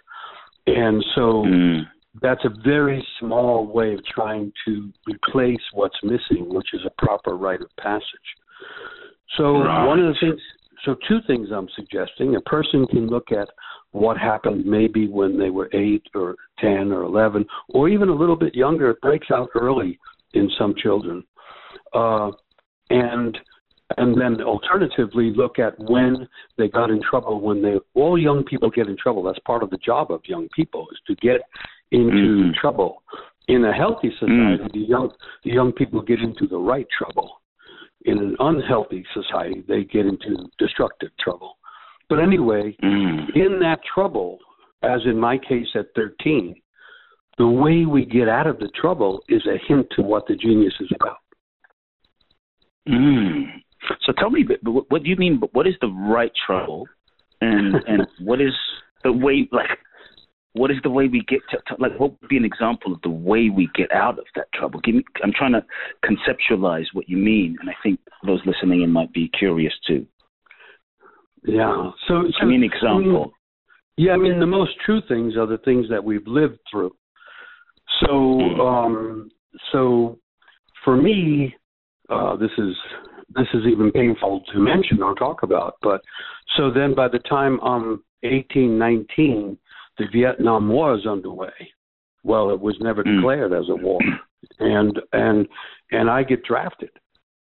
And 0.66 1.04
so 1.14 1.44
mm. 1.46 1.82
that's 2.20 2.44
a 2.44 2.50
very 2.62 3.04
small 3.18 3.66
way 3.66 3.94
of 3.94 4.04
trying 4.04 4.52
to 4.66 4.92
replace 5.06 5.62
what's 5.72 5.96
missing, 6.02 6.52
which 6.52 6.68
is 6.72 6.80
a 6.86 7.04
proper 7.04 7.36
rite 7.36 7.62
of 7.62 7.70
passage. 7.80 8.04
So 9.36 9.58
right. 9.58 9.86
one 9.86 10.00
of 10.00 10.14
the 10.14 10.20
things, 10.20 10.40
so 10.84 10.96
two 11.08 11.18
things 11.26 11.48
I'm 11.52 11.68
suggesting: 11.76 12.36
a 12.36 12.40
person 12.42 12.86
can 12.86 13.06
look 13.08 13.32
at 13.32 13.48
what 13.92 14.16
happened 14.16 14.64
maybe 14.64 15.08
when 15.08 15.38
they 15.38 15.50
were 15.50 15.68
eight 15.72 16.02
or 16.14 16.36
ten 16.58 16.92
or 16.92 17.02
eleven, 17.02 17.44
or 17.68 17.88
even 17.88 18.08
a 18.08 18.14
little 18.14 18.36
bit 18.36 18.54
younger. 18.54 18.90
It 18.90 19.00
breaks 19.00 19.28
out 19.30 19.48
early 19.54 19.98
in 20.34 20.50
some 20.58 20.74
children, 20.76 21.24
uh, 21.92 22.30
and 22.90 23.38
and 23.96 24.20
then 24.20 24.40
alternatively 24.42 25.32
look 25.34 25.58
at 25.58 25.78
when 25.78 26.28
they 26.56 26.68
got 26.68 26.90
in 26.90 27.00
trouble. 27.02 27.40
When 27.40 27.62
they 27.62 27.74
all 27.94 28.18
young 28.18 28.44
people 28.44 28.70
get 28.70 28.88
in 28.88 28.96
trouble. 28.96 29.22
That's 29.22 29.38
part 29.40 29.62
of 29.62 29.70
the 29.70 29.78
job 29.78 30.10
of 30.10 30.20
young 30.26 30.48
people 30.54 30.86
is 30.92 30.98
to 31.08 31.14
get 31.16 31.40
into 31.90 32.16
mm-hmm. 32.16 32.60
trouble. 32.60 33.02
In 33.48 33.64
a 33.64 33.72
healthy 33.72 34.12
society, 34.12 34.62
mm. 34.62 34.72
the 34.72 34.78
young 34.78 35.10
the 35.42 35.50
young 35.50 35.72
people 35.72 36.00
get 36.02 36.20
into 36.20 36.46
the 36.46 36.58
right 36.58 36.86
trouble 36.96 37.40
in 38.04 38.18
an 38.18 38.36
unhealthy 38.38 39.04
society, 39.14 39.64
they 39.68 39.84
get 39.84 40.06
into 40.06 40.48
destructive 40.58 41.10
trouble. 41.18 41.56
But 42.08 42.18
anyway, 42.18 42.76
mm. 42.82 43.36
in 43.36 43.60
that 43.60 43.80
trouble, 43.94 44.38
as 44.82 45.00
in 45.04 45.18
my 45.18 45.38
case 45.38 45.68
at 45.74 45.86
13, 45.94 46.54
the 47.38 47.46
way 47.46 47.84
we 47.84 48.04
get 48.04 48.28
out 48.28 48.46
of 48.46 48.58
the 48.58 48.70
trouble 48.80 49.22
is 49.28 49.46
a 49.46 49.58
hint 49.66 49.86
to 49.96 50.02
what 50.02 50.26
the 50.26 50.36
genius 50.36 50.74
is 50.80 50.90
about. 51.00 51.18
Mm. 52.88 53.44
So 54.02 54.12
tell 54.18 54.30
me, 54.30 54.44
what 54.62 55.02
do 55.02 55.08
you 55.08 55.16
mean? 55.16 55.40
What 55.52 55.66
is 55.66 55.74
the 55.80 55.88
right 55.88 56.32
trouble, 56.46 56.86
and 57.40 57.76
and 57.86 58.06
what 58.20 58.40
is 58.40 58.52
the 59.04 59.12
way? 59.12 59.48
Like, 59.52 59.70
what 60.52 60.70
is 60.70 60.78
the 60.82 60.90
way 60.90 61.06
we 61.06 61.22
get 61.28 61.40
to, 61.50 61.58
to, 61.68 61.80
like 61.80 61.98
what 61.98 62.20
would 62.20 62.28
be 62.28 62.36
an 62.36 62.44
example 62.44 62.92
of 62.92 63.00
the 63.02 63.10
way 63.10 63.50
we 63.50 63.68
get 63.74 63.92
out 63.92 64.18
of 64.18 64.24
that 64.34 64.52
trouble? 64.52 64.80
Give 64.80 64.96
me 64.96 65.04
i'm 65.22 65.32
trying 65.32 65.52
to 65.52 65.64
conceptualize 66.04 66.86
what 66.92 67.08
you 67.08 67.16
mean 67.16 67.56
and 67.60 67.70
i 67.70 67.74
think 67.82 68.00
those 68.26 68.40
listening 68.46 68.82
in 68.82 68.90
might 68.90 69.12
be 69.12 69.28
curious 69.28 69.72
too. 69.86 70.06
Yeah. 71.44 71.90
So, 72.06 72.24
so 72.24 72.40
give 72.40 72.48
me 72.48 72.56
an 72.56 72.64
example. 72.64 72.90
I 72.90 72.98
mean, 72.98 73.30
yeah 73.96 74.12
i 74.12 74.16
mean 74.16 74.40
the 74.40 74.46
most 74.46 74.72
true 74.84 75.00
things 75.08 75.36
are 75.36 75.46
the 75.46 75.58
things 75.58 75.86
that 75.90 76.02
we've 76.02 76.26
lived 76.26 76.58
through. 76.70 76.92
So 78.00 78.08
mm. 78.08 78.60
um 78.60 79.30
so 79.72 80.18
for 80.84 80.96
me 80.96 81.54
uh 82.08 82.36
this 82.36 82.50
is 82.58 82.74
this 83.34 83.46
is 83.54 83.62
even 83.70 83.92
painful 83.92 84.42
to 84.52 84.58
mention 84.58 85.02
or 85.02 85.14
talk 85.14 85.42
about 85.42 85.74
but 85.82 86.00
so 86.56 86.70
then 86.70 86.94
by 86.94 87.08
the 87.08 87.20
time 87.20 87.60
i'm 87.62 88.02
18 88.22 88.78
19 88.78 89.56
the 90.00 90.06
Vietnam 90.12 90.68
War 90.68 90.96
is 90.96 91.06
underway. 91.06 91.52
Well, 92.24 92.50
it 92.50 92.60
was 92.60 92.76
never 92.80 93.04
mm. 93.04 93.16
declared 93.16 93.52
as 93.52 93.68
a 93.68 93.76
war, 93.76 94.00
and 94.58 94.98
and 95.12 95.46
and 95.90 96.10
I 96.10 96.22
get 96.22 96.44
drafted, 96.44 96.90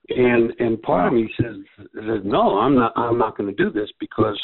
and 0.09 0.53
and 0.59 0.81
part 0.83 1.09
of 1.09 1.13
me 1.13 1.33
says, 1.41 1.57
says 1.95 2.23
no, 2.25 2.59
I'm 2.59 2.75
not 2.77 2.93
I'm 2.97 3.19
not 3.19 3.37
going 3.37 3.55
to 3.55 3.63
do 3.63 3.71
this 3.71 3.91
because 4.01 4.41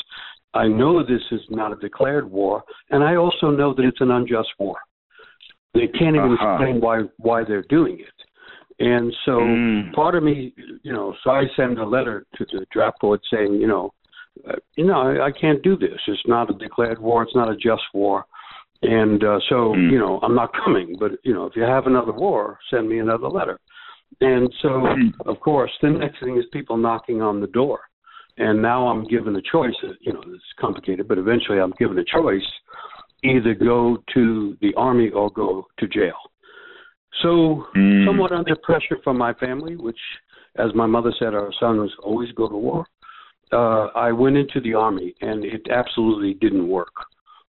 I 0.54 0.66
know 0.66 1.02
this 1.02 1.22
is 1.30 1.40
not 1.50 1.72
a 1.72 1.76
declared 1.76 2.30
war, 2.30 2.62
and 2.90 3.02
I 3.02 3.16
also 3.16 3.50
know 3.50 3.74
that 3.74 3.84
it's 3.84 4.00
an 4.00 4.10
unjust 4.10 4.48
war. 4.58 4.76
They 5.74 5.86
can't 5.86 6.16
even 6.16 6.36
uh-huh. 6.38 6.54
explain 6.54 6.80
why 6.80 7.02
why 7.18 7.44
they're 7.44 7.64
doing 7.68 8.00
it. 8.00 8.14
And 8.80 9.14
so 9.26 9.32
mm. 9.32 9.92
part 9.92 10.14
of 10.14 10.22
me, 10.22 10.54
you 10.82 10.92
know, 10.92 11.14
so 11.22 11.30
I 11.30 11.44
send 11.54 11.78
a 11.78 11.84
letter 11.84 12.24
to 12.36 12.46
the 12.50 12.64
draft 12.72 12.98
board 13.00 13.20
saying, 13.30 13.54
you 13.54 13.66
know, 13.66 13.92
uh, 14.48 14.56
you 14.76 14.86
know, 14.86 15.00
I, 15.00 15.26
I 15.26 15.30
can't 15.32 15.62
do 15.62 15.76
this. 15.76 15.98
It's 16.06 16.20
not 16.26 16.50
a 16.50 16.54
declared 16.54 16.98
war. 16.98 17.22
It's 17.22 17.34
not 17.34 17.50
a 17.50 17.56
just 17.56 17.82
war. 17.94 18.24
And 18.82 19.22
uh, 19.22 19.38
so, 19.48 19.74
mm. 19.74 19.90
you 19.90 19.98
know, 19.98 20.20
I'm 20.22 20.34
not 20.34 20.52
coming. 20.64 20.96
But, 20.98 21.12
you 21.22 21.34
know, 21.34 21.46
if 21.46 21.56
you 21.56 21.62
have 21.62 21.86
another 21.86 22.12
war, 22.12 22.58
send 22.70 22.88
me 22.88 22.98
another 22.98 23.28
letter. 23.28 23.58
And 24.20 24.52
so, 24.62 24.68
mm. 24.68 25.10
of 25.26 25.38
course, 25.40 25.70
the 25.82 25.90
next 25.90 26.20
thing 26.20 26.36
is 26.38 26.44
people 26.52 26.76
knocking 26.76 27.22
on 27.22 27.40
the 27.40 27.46
door. 27.48 27.80
And 28.38 28.62
now 28.62 28.88
I'm 28.88 29.04
given 29.04 29.36
a 29.36 29.42
choice. 29.42 29.74
Uh, 29.82 29.92
you 30.00 30.12
know, 30.12 30.22
it's 30.26 30.42
complicated, 30.58 31.08
but 31.08 31.18
eventually 31.18 31.58
I'm 31.58 31.74
given 31.78 31.98
a 31.98 32.04
choice 32.04 32.46
either 33.22 33.54
go 33.54 33.98
to 34.14 34.56
the 34.62 34.72
army 34.78 35.10
or 35.10 35.30
go 35.30 35.66
to 35.78 35.88
jail. 35.88 36.16
So, 37.22 37.66
mm. 37.76 38.06
somewhat 38.06 38.32
under 38.32 38.56
pressure 38.62 38.96
from 39.04 39.18
my 39.18 39.34
family, 39.34 39.76
which, 39.76 39.98
as 40.56 40.74
my 40.74 40.86
mother 40.86 41.12
said, 41.18 41.34
our 41.34 41.52
sons 41.60 41.92
always 42.02 42.32
go 42.32 42.48
to 42.48 42.56
war 42.56 42.86
uh, 43.52 43.86
I 43.94 44.12
went 44.12 44.36
into 44.36 44.60
the 44.60 44.74
army, 44.74 45.14
and 45.20 45.44
it 45.44 45.66
absolutely 45.70 46.34
didn't 46.34 46.68
work. 46.68 46.92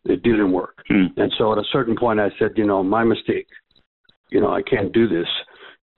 It 0.05 0.23
didn't 0.23 0.53
work. 0.53 0.77
Mm. 0.91 1.09
And 1.17 1.33
so 1.37 1.53
at 1.53 1.59
a 1.59 1.65
certain 1.73 1.97
point, 1.97 2.21
I 2.21 2.31
said, 2.39 2.53
you 2.57 2.67
know, 2.67 2.83
my 2.83 3.05
mistake. 3.05 3.47
You 4.31 4.41
know, 4.41 4.53
I 4.53 4.63
can't 4.63 4.93
do 4.93 5.09
this. 5.09 5.27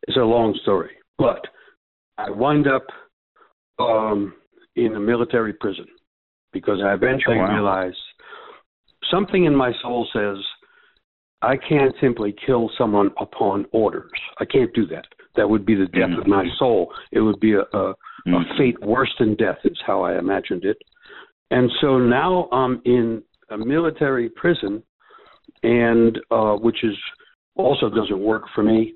It's 0.08 0.16
a 0.16 0.20
long 0.20 0.58
story, 0.62 0.92
but 1.18 1.40
I 2.18 2.30
wind 2.30 2.66
up 2.66 2.86
um, 3.78 4.34
in 4.74 4.96
a 4.96 5.00
military 5.00 5.52
prison 5.52 5.86
because 6.52 6.80
I 6.84 6.94
eventually 6.94 7.36
oh, 7.36 7.42
wow. 7.42 7.54
realized 7.54 7.96
something 9.10 9.44
in 9.44 9.54
my 9.54 9.72
soul 9.82 10.08
says 10.12 10.36
I 11.42 11.56
can't 11.56 11.94
simply 12.00 12.34
kill 12.46 12.70
someone 12.78 13.10
upon 13.20 13.66
orders. 13.72 14.10
I 14.38 14.44
can't 14.44 14.72
do 14.74 14.86
that. 14.86 15.06
That 15.36 15.48
would 15.48 15.66
be 15.66 15.74
the 15.74 15.86
death 15.86 16.10
mm-hmm. 16.10 16.20
of 16.20 16.26
my 16.26 16.46
soul. 16.58 16.92
It 17.10 17.20
would 17.20 17.40
be 17.40 17.54
a, 17.54 17.62
a, 17.76 17.94
mm-hmm. 18.26 18.34
a 18.34 18.58
fate 18.58 18.80
worse 18.82 19.12
than 19.18 19.34
death, 19.36 19.58
is 19.64 19.78
how 19.86 20.02
I 20.02 20.18
imagined 20.18 20.64
it. 20.64 20.76
And 21.50 21.70
so 21.80 21.98
now 21.98 22.48
I'm 22.52 22.80
in 22.84 23.22
a 23.50 23.58
military 23.58 24.28
prison, 24.30 24.82
and 25.62 26.18
uh, 26.30 26.54
which 26.54 26.82
is 26.82 26.96
also 27.56 27.88
doesn't 27.88 28.18
work 28.18 28.44
for 28.54 28.62
me. 28.62 28.94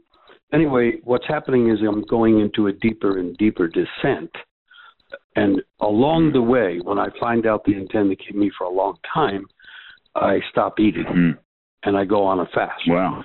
Anyway, 0.52 0.92
what's 1.04 1.26
happening 1.26 1.70
is 1.70 1.78
I'm 1.86 2.02
going 2.02 2.40
into 2.40 2.68
a 2.68 2.72
deeper 2.72 3.18
and 3.18 3.36
deeper 3.36 3.68
descent. 3.68 4.30
And 5.34 5.60
along 5.80 6.32
the 6.32 6.40
way, 6.40 6.78
when 6.82 6.98
I 6.98 7.08
find 7.20 7.46
out 7.46 7.62
they 7.66 7.74
intend 7.74 8.10
to 8.10 8.16
keep 8.16 8.34
me 8.34 8.50
for 8.56 8.64
a 8.64 8.70
long 8.70 8.96
time, 9.12 9.44
I 10.14 10.38
stop 10.50 10.80
eating 10.80 11.04
mm-hmm. 11.04 11.38
and 11.82 11.96
I 11.96 12.04
go 12.04 12.24
on 12.24 12.40
a 12.40 12.46
fast. 12.46 12.82
Wow 12.88 13.22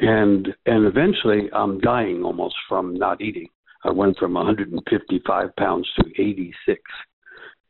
and 0.00 0.48
and 0.66 0.86
eventually 0.86 1.50
I'm 1.52 1.80
dying 1.80 2.22
almost 2.24 2.54
from 2.68 2.94
not 2.94 3.20
eating. 3.20 3.48
I 3.84 3.90
went 3.90 4.18
from 4.18 4.34
155 4.34 5.56
pounds 5.56 5.88
to 5.98 6.20
86, 6.20 6.80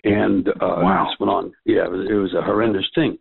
and 0.04 0.48
uh, 0.48 0.52
wow. 0.60 1.06
this 1.06 1.20
went 1.20 1.30
on. 1.30 1.52
Yeah, 1.64 1.84
it 1.84 1.90
was, 1.90 2.06
it 2.10 2.14
was 2.14 2.34
a 2.34 2.42
horrendous 2.42 2.88
thing. 2.94 3.18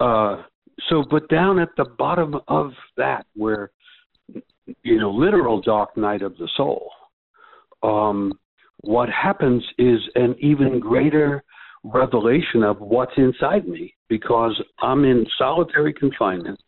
Uh, 0.00 0.42
so, 0.88 1.04
but 1.10 1.28
down 1.28 1.58
at 1.58 1.70
the 1.76 1.86
bottom 1.98 2.36
of 2.48 2.72
that, 2.96 3.26
where 3.34 3.70
you 4.82 4.98
know, 4.98 5.10
literal 5.10 5.60
dark 5.60 5.96
night 5.96 6.22
of 6.22 6.36
the 6.36 6.48
soul, 6.56 6.90
um, 7.82 8.32
what 8.82 9.08
happens 9.08 9.64
is 9.78 9.98
an 10.14 10.34
even 10.40 10.78
greater 10.78 11.42
revelation 11.84 12.62
of 12.62 12.78
what's 12.80 13.12
inside 13.16 13.66
me 13.66 13.94
because 14.08 14.60
I'm 14.80 15.04
in 15.04 15.26
solitary 15.38 15.92
confinement 15.92 16.60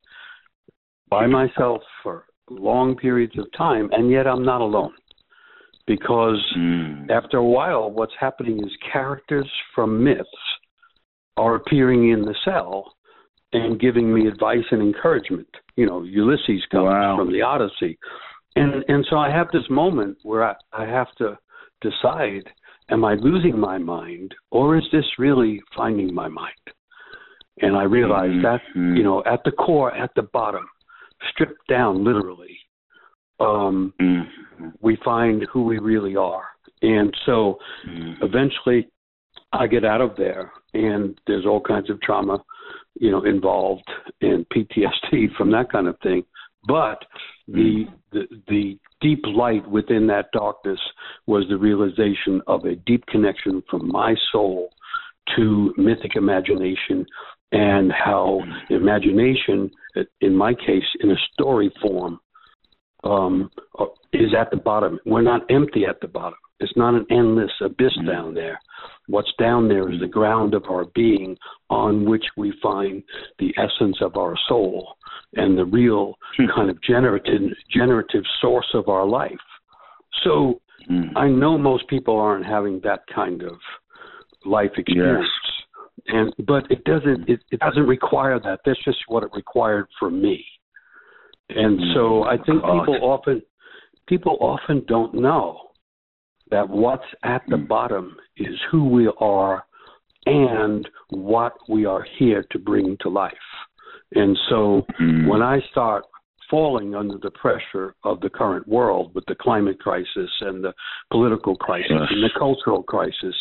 by 1.08 1.26
myself 1.26 1.82
for 2.02 2.26
long 2.48 2.96
periods 2.96 3.38
of 3.38 3.46
time, 3.56 3.90
and 3.92 4.10
yet 4.10 4.26
I'm 4.26 4.44
not 4.44 4.60
alone. 4.60 4.92
Because 5.90 6.40
mm. 6.56 7.10
after 7.10 7.38
a 7.38 7.44
while, 7.44 7.90
what's 7.90 8.12
happening 8.20 8.64
is 8.64 8.70
characters 8.92 9.50
from 9.74 10.04
myths 10.04 10.28
are 11.36 11.56
appearing 11.56 12.10
in 12.10 12.22
the 12.22 12.34
cell 12.44 12.94
and 13.52 13.80
giving 13.80 14.14
me 14.14 14.28
advice 14.28 14.62
and 14.70 14.80
encouragement. 14.80 15.48
You 15.74 15.86
know, 15.86 16.04
Ulysses 16.04 16.64
comes 16.70 16.84
wow. 16.84 17.16
from 17.18 17.32
the 17.32 17.42
Odyssey. 17.42 17.98
And 18.54 18.84
and 18.86 19.04
so 19.10 19.16
I 19.16 19.30
have 19.32 19.48
this 19.52 19.68
moment 19.68 20.18
where 20.22 20.44
I, 20.44 20.54
I 20.72 20.84
have 20.86 21.12
to 21.18 21.36
decide 21.80 22.44
am 22.88 23.04
I 23.04 23.14
losing 23.14 23.58
my 23.58 23.78
mind 23.78 24.32
or 24.52 24.76
is 24.76 24.84
this 24.92 25.06
really 25.18 25.60
finding 25.76 26.14
my 26.14 26.28
mind? 26.28 26.54
And 27.62 27.76
I 27.76 27.82
realize 27.82 28.30
mm-hmm. 28.30 28.42
that, 28.42 28.60
you 28.96 29.02
know, 29.02 29.24
at 29.26 29.40
the 29.44 29.50
core, 29.50 29.92
at 29.92 30.10
the 30.14 30.22
bottom, 30.22 30.66
stripped 31.32 31.66
down 31.68 32.04
literally, 32.04 32.56
um, 33.40 33.92
mm-hmm. 34.00 34.68
we 34.80 34.96
find 35.04 35.46
who 35.52 35.64
we 35.64 35.78
really 35.78 36.16
are. 36.16 36.44
And 36.82 37.14
so 37.26 37.58
mm-hmm. 37.86 38.24
eventually 38.24 38.88
I 39.52 39.66
get 39.66 39.84
out 39.84 40.00
of 40.00 40.16
there 40.16 40.52
and 40.74 41.18
there's 41.26 41.46
all 41.46 41.60
kinds 41.60 41.90
of 41.90 42.00
trauma, 42.00 42.42
you 42.94 43.10
know, 43.10 43.24
involved 43.24 43.88
and 44.20 44.46
PTSD 44.48 45.34
from 45.36 45.50
that 45.52 45.70
kind 45.70 45.88
of 45.88 45.98
thing. 46.02 46.24
But 46.66 46.98
the, 47.48 47.86
mm-hmm. 47.86 47.94
the 48.12 48.26
the 48.48 48.78
deep 49.00 49.24
light 49.24 49.66
within 49.68 50.06
that 50.08 50.30
darkness 50.32 50.78
was 51.26 51.46
the 51.48 51.56
realization 51.56 52.42
of 52.46 52.66
a 52.66 52.76
deep 52.76 53.06
connection 53.06 53.62
from 53.70 53.88
my 53.88 54.14
soul 54.30 54.68
to 55.36 55.72
mythic 55.78 56.16
imagination 56.16 57.06
and 57.52 57.90
how 57.90 58.40
imagination 58.68 59.70
in 60.20 60.36
my 60.36 60.54
case, 60.54 60.84
in 61.00 61.10
a 61.10 61.16
story 61.32 61.72
form, 61.80 62.20
um, 63.04 63.50
is 64.12 64.34
at 64.38 64.50
the 64.50 64.56
bottom. 64.56 64.98
We're 65.06 65.22
not 65.22 65.42
empty 65.50 65.84
at 65.88 66.00
the 66.00 66.08
bottom. 66.08 66.38
It's 66.60 66.76
not 66.76 66.94
an 66.94 67.06
endless 67.10 67.50
abyss 67.62 67.92
mm-hmm. 67.98 68.08
down 68.08 68.34
there. 68.34 68.60
What's 69.06 69.32
down 69.38 69.68
there 69.68 69.90
is 69.90 70.00
the 70.00 70.06
ground 70.06 70.54
of 70.54 70.64
our 70.70 70.84
being 70.94 71.36
on 71.70 72.04
which 72.04 72.24
we 72.36 72.52
find 72.62 73.02
the 73.38 73.52
essence 73.56 73.96
of 74.00 74.16
our 74.16 74.34
soul 74.46 74.96
and 75.34 75.56
the 75.56 75.64
real 75.64 76.14
hmm. 76.36 76.46
kind 76.54 76.70
of 76.70 76.80
generative 76.82 77.40
generative 77.72 78.24
source 78.40 78.68
of 78.74 78.88
our 78.88 79.06
life. 79.06 79.32
So 80.24 80.60
mm. 80.90 81.10
I 81.16 81.28
know 81.28 81.56
most 81.56 81.88
people 81.88 82.18
aren't 82.18 82.44
having 82.44 82.80
that 82.84 83.00
kind 83.14 83.42
of 83.42 83.56
life 84.44 84.72
experience. 84.76 85.28
Yes. 85.44 86.06
And 86.08 86.46
but 86.46 86.70
it 86.70 86.84
doesn't 86.84 87.28
it, 87.28 87.40
it 87.50 87.60
doesn't 87.60 87.86
require 87.86 88.38
that. 88.40 88.60
That's 88.64 88.82
just 88.84 88.98
what 89.08 89.22
it 89.22 89.30
required 89.34 89.86
for 89.98 90.10
me. 90.10 90.44
And 91.56 91.78
mm. 91.78 91.94
so 91.94 92.24
I 92.24 92.36
think 92.36 92.62
people 92.62 92.98
often 93.02 93.42
people 94.06 94.36
often 94.40 94.84
don't 94.88 95.14
know 95.14 95.58
that 96.50 96.68
what's 96.68 97.04
at 97.22 97.42
the 97.48 97.56
mm. 97.56 97.68
bottom 97.68 98.16
is 98.36 98.54
who 98.70 98.88
we 98.88 99.10
are 99.18 99.64
and 100.26 100.88
what 101.10 101.54
we 101.68 101.86
are 101.86 102.04
here 102.18 102.44
to 102.50 102.58
bring 102.58 102.96
to 103.00 103.08
life. 103.08 103.32
And 104.14 104.36
so 104.48 104.84
mm. 105.00 105.28
when 105.28 105.42
I 105.42 105.60
start 105.70 106.04
falling 106.50 106.96
under 106.96 107.16
the 107.22 107.30
pressure 107.30 107.94
of 108.02 108.20
the 108.20 108.28
current 108.28 108.66
world 108.66 109.12
with 109.14 109.24
the 109.26 109.36
climate 109.36 109.78
crisis 109.78 110.30
and 110.40 110.64
the 110.64 110.72
political 111.12 111.54
crisis 111.56 111.90
yes. 111.90 112.08
and 112.10 112.24
the 112.24 112.30
cultural 112.36 112.82
crisis, 112.82 113.36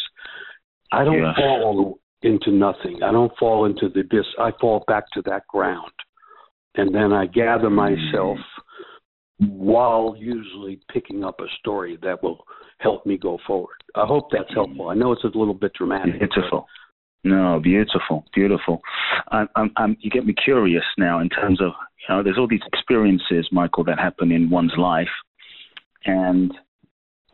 I 0.92 1.04
don't 1.04 1.22
yes. 1.22 1.36
fall 1.36 2.00
into 2.22 2.52
nothing. 2.52 3.02
I 3.04 3.12
don't 3.12 3.32
fall 3.40 3.66
into 3.66 3.90
the 3.90 4.02
abyss. 4.02 4.26
I 4.40 4.52
fall 4.62 4.84
back 4.88 5.06
to 5.14 5.22
that 5.24 5.48
ground. 5.48 5.92
And 6.76 6.94
then 6.94 7.14
I 7.14 7.26
gather 7.26 7.70
myself 7.70 8.38
mm. 9.42 9.50
while 9.50 10.16
usually 10.18 10.80
picking 10.92 11.24
up 11.24 11.40
a 11.40 11.48
story 11.60 11.98
that 12.04 12.22
will 12.22 12.44
help 12.80 13.06
me 13.06 13.18
go 13.18 13.38
forward. 13.46 13.76
I 13.96 14.06
hope 14.06 14.30
that's 14.32 14.54
helpful. 14.54 14.90
I 14.90 14.96
know 14.96 15.12
it's 15.12 15.24
a 15.24 15.28
little 15.28 15.54
bit 15.54 15.74
dramatic. 15.74 16.20
Beautiful. 16.20 16.68
No, 17.24 17.60
beautiful, 17.62 18.24
beautiful. 18.34 18.82
I'm, 19.30 19.50
I'm, 19.56 19.72
I'm, 19.76 19.98
you 20.00 20.10
get 20.10 20.26
me 20.26 20.34
curious 20.34 20.86
now 20.98 21.20
in 21.20 21.28
terms 21.28 21.60
of 21.60 21.72
you 22.08 22.16
know, 22.16 22.24
there's 22.24 22.38
all 22.38 22.48
these 22.48 22.62
experiences, 22.72 23.48
Michael, 23.52 23.84
that 23.86 24.00
happen 24.00 24.32
in 24.32 24.50
one's 24.50 24.74
life, 24.78 25.10
and 26.06 26.52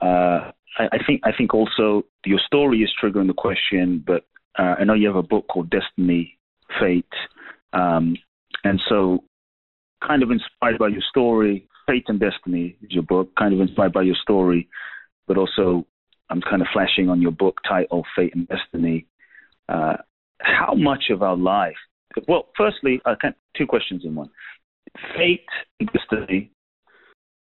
uh, 0.02 0.52
I, 0.80 0.90
I 0.92 0.98
think 1.06 1.22
I 1.24 1.32
think 1.38 1.54
also 1.54 2.04
your 2.26 2.40
story 2.46 2.80
is 2.80 2.92
triggering 3.02 3.28
the 3.28 3.34
question. 3.34 4.04
But 4.06 4.26
uh, 4.58 4.76
I 4.80 4.84
know 4.84 4.94
you 4.96 5.08
have 5.08 5.16
a 5.16 5.24
book 5.24 5.48
called 5.48 5.70
Destiny, 5.70 6.38
Fate, 6.80 7.06
um, 7.74 8.16
and 8.66 8.82
so 8.90 9.24
kind 10.06 10.24
of 10.24 10.32
inspired 10.32 10.78
by 10.78 10.90
your 10.90 11.04
story. 11.10 11.68
Fate 11.88 12.06
and 12.08 12.20
Destiny 12.20 12.76
is 12.82 12.92
your 12.92 13.04
book, 13.04 13.30
kind 13.38 13.54
of 13.54 13.60
inspired 13.62 13.94
by 13.94 14.02
your 14.02 14.16
story, 14.22 14.68
but 15.28 15.38
also 15.38 15.86
I'm 16.30 16.42
kind 16.42 16.62
of 16.62 16.68
flashing 16.74 17.10
on 17.10 17.22
your 17.22 17.32
book 17.32 17.60
title, 17.68 18.04
Fate 18.16 18.34
and 18.36 18.48
Destiny. 18.48 19.06
Uh, 19.70 19.98
how 20.40 20.74
much 20.74 21.06
of 21.12 21.22
our 21.22 21.38
life? 21.38 21.76
Well, 22.28 22.50
firstly, 22.58 23.00
uh, 23.06 23.16
two 23.56 23.68
questions 23.68 24.02
in 24.04 24.16
one. 24.16 24.30
Fate 25.16 25.46
and 25.80 25.90
destiny, 25.92 26.52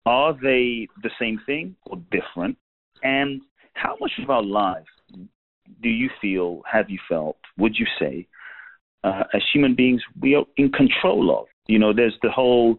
are 0.06 0.32
they 0.32 0.86
the 1.02 1.10
same 1.18 1.40
thing 1.44 1.74
or 1.86 1.96
different? 2.10 2.56
And 3.02 3.42
how 3.74 3.96
much 4.00 4.12
of 4.22 4.30
our 4.30 4.42
life 4.42 4.84
do 5.82 5.88
you 5.88 6.08
feel, 6.20 6.62
have 6.70 6.90
you 6.90 6.98
felt, 7.08 7.38
would 7.58 7.76
you 7.76 7.86
say, 7.98 8.28
uh, 9.04 9.24
as 9.34 9.42
human 9.52 9.74
beings, 9.74 10.02
we 10.20 10.34
are 10.34 10.44
in 10.56 10.70
control 10.70 11.36
of? 11.36 11.46
You 11.66 11.78
know, 11.78 11.92
there's 11.92 12.16
the 12.22 12.30
whole 12.30 12.78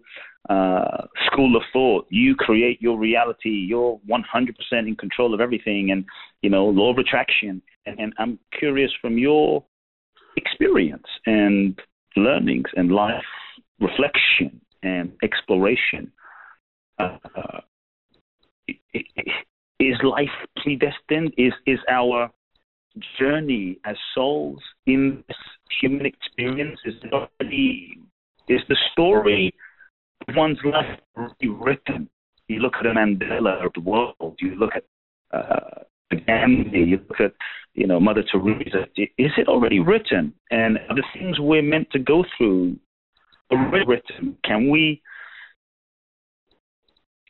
uh, 0.49 1.05
school 1.27 1.55
of 1.55 1.63
thought. 1.71 2.07
You 2.09 2.35
create 2.35 2.81
your 2.81 2.97
reality. 2.97 3.49
You're 3.49 3.99
100% 4.09 4.53
in 4.71 4.95
control 4.95 5.33
of 5.33 5.41
everything, 5.41 5.91
and 5.91 6.05
you 6.41 6.49
know, 6.49 6.65
law 6.65 6.91
of 6.91 6.97
attraction. 6.97 7.61
And, 7.85 7.99
and 7.99 8.13
I'm 8.17 8.39
curious 8.57 8.91
from 9.01 9.17
your 9.17 9.63
experience 10.37 11.07
and 11.25 11.79
learnings 12.15 12.69
and 12.75 12.91
life 12.91 13.23
reflection 13.79 14.61
and 14.83 15.11
exploration. 15.23 16.11
Uh, 16.99 17.17
is 19.79 19.95
life 20.03 20.29
predestined? 20.57 21.33
Is 21.37 21.53
is 21.65 21.79
our 21.89 22.29
journey 23.19 23.79
as 23.85 23.95
souls 24.13 24.59
in 24.85 25.23
this 25.27 25.37
human 25.81 26.05
experience 26.05 26.79
is 26.85 26.95
already 27.11 27.97
is 28.47 28.61
the 28.67 28.77
story 28.91 29.53
one's 30.35 30.59
life 30.63 30.99
written. 31.15 32.09
You 32.47 32.59
look 32.59 32.73
at 32.79 32.85
a 32.85 32.89
Mandela 32.89 33.65
of 33.65 33.71
the 33.73 33.81
world. 33.81 34.37
You 34.39 34.55
look 34.55 34.71
at 34.75 34.83
uh, 35.33 35.83
Gandhi. 36.27 36.79
You 36.79 36.99
look 37.09 37.19
at 37.19 37.33
you 37.73 37.87
know 37.87 37.99
Mother 37.99 38.23
Teresa. 38.29 38.87
Is 38.97 39.31
it 39.37 39.47
already 39.47 39.79
written? 39.79 40.33
And 40.49 40.77
the 40.89 41.03
things 41.13 41.39
we're 41.39 41.61
meant 41.61 41.89
to 41.91 41.99
go 41.99 42.25
through 42.37 42.77
already 43.51 43.85
written? 43.85 44.37
Can 44.43 44.69
we? 44.69 45.01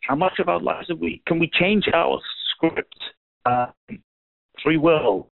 How 0.07 0.15
much 0.15 0.39
of 0.39 0.49
our 0.49 0.59
lives 0.59 0.87
have 0.89 0.99
we? 0.99 1.21
Can 1.27 1.39
we 1.39 1.49
change 1.59 1.85
our 1.93 2.19
script? 2.55 2.95
Uh, 3.45 3.67
free 4.63 4.77
will, 4.77 5.30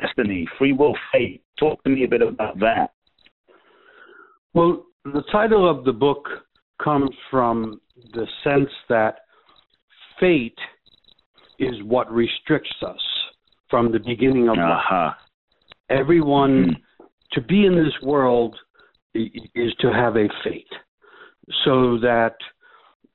destiny, 0.00 0.46
free 0.58 0.72
will, 0.72 0.96
fate. 1.12 1.42
Talk 1.58 1.82
to 1.84 1.90
me 1.90 2.04
a 2.04 2.08
bit 2.08 2.22
about 2.22 2.58
that. 2.60 2.92
Well, 4.54 4.86
the 5.04 5.22
title 5.32 5.68
of 5.68 5.84
the 5.84 5.92
book 5.92 6.26
comes 6.82 7.10
from 7.30 7.80
the 8.12 8.26
sense 8.44 8.70
that 8.88 9.20
fate 10.20 10.58
is 11.58 11.74
what 11.84 12.10
restricts 12.12 12.74
us 12.86 13.00
from 13.70 13.92
the 13.92 13.98
beginning 13.98 14.48
of 14.48 14.58
uh-huh. 14.58 14.94
life. 14.94 15.14
Everyone 15.90 16.64
mm-hmm. 16.66 17.04
to 17.32 17.40
be 17.40 17.66
in 17.66 17.74
this 17.74 17.94
world 18.02 18.56
is 19.14 19.74
to 19.80 19.92
have 19.92 20.16
a 20.16 20.28
fate, 20.42 20.72
so 21.64 21.98
that 21.98 22.34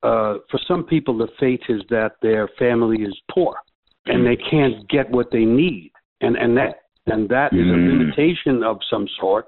uh, 0.04 0.36
for 0.50 0.60
some 0.68 0.84
people 0.84 1.18
the 1.18 1.28
fate 1.40 1.64
is 1.70 1.82
that 1.90 2.14
their 2.22 2.48
family 2.60 3.02
is 3.02 3.16
poor 3.32 3.56
and 4.06 4.26
they 4.26 4.38
can't 4.50 4.88
get 4.90 5.10
what 5.10 5.32
they 5.32 5.44
need, 5.44 5.92
and 6.22 6.36
and 6.36 6.58
that 6.58 6.82
and 7.06 7.30
that 7.30 7.52
mm. 7.52 7.62
is 7.62 7.68
a 7.68 7.72
mm-hmm. 7.72 8.00
limitation 8.00 8.64
of 8.64 8.78
some 8.90 9.08
sort, 9.20 9.48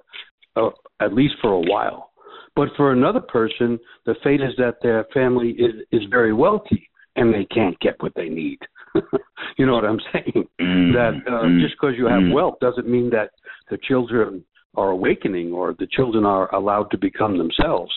uh, 0.55 0.69
at 1.01 1.13
least 1.13 1.35
for 1.41 1.53
a 1.53 1.59
while. 1.59 2.11
But 2.55 2.69
for 2.75 2.91
another 2.91 3.21
person, 3.21 3.79
the 4.05 4.15
fate 4.23 4.41
is 4.41 4.53
that 4.57 4.75
their 4.81 5.05
family 5.13 5.51
is, 5.51 5.75
is 5.91 6.01
very 6.09 6.33
wealthy 6.33 6.89
and 7.15 7.33
they 7.33 7.45
can't 7.45 7.79
get 7.79 7.95
what 8.01 8.13
they 8.15 8.29
need. 8.29 8.59
you 9.57 9.65
know 9.65 9.73
what 9.73 9.85
I'm 9.85 9.99
saying? 10.11 10.47
Mm-hmm. 10.59 10.93
That 10.93 11.13
uh, 11.27 11.43
mm-hmm. 11.43 11.61
just 11.61 11.75
because 11.79 11.95
you 11.97 12.05
have 12.05 12.21
mm-hmm. 12.21 12.33
wealth 12.33 12.55
doesn't 12.59 12.87
mean 12.87 13.09
that 13.11 13.31
the 13.69 13.77
children 13.83 14.43
are 14.75 14.89
awakening 14.91 15.51
or 15.51 15.75
the 15.77 15.87
children 15.91 16.25
are 16.25 16.53
allowed 16.53 16.91
to 16.91 16.97
become 16.97 17.37
themselves. 17.37 17.91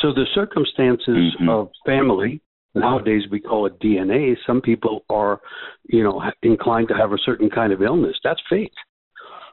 So 0.00 0.12
the 0.12 0.26
circumstances 0.34 1.34
mm-hmm. 1.40 1.48
of 1.48 1.70
family, 1.84 2.40
nowadays 2.74 3.22
we 3.30 3.40
call 3.40 3.66
it 3.66 3.80
DNA. 3.80 4.34
Some 4.46 4.60
people 4.60 5.04
are, 5.10 5.40
you 5.84 6.02
know, 6.02 6.22
inclined 6.42 6.88
to 6.88 6.94
have 6.94 7.12
a 7.12 7.18
certain 7.24 7.50
kind 7.50 7.72
of 7.72 7.82
illness. 7.82 8.16
That's 8.22 8.40
fate. 8.48 8.72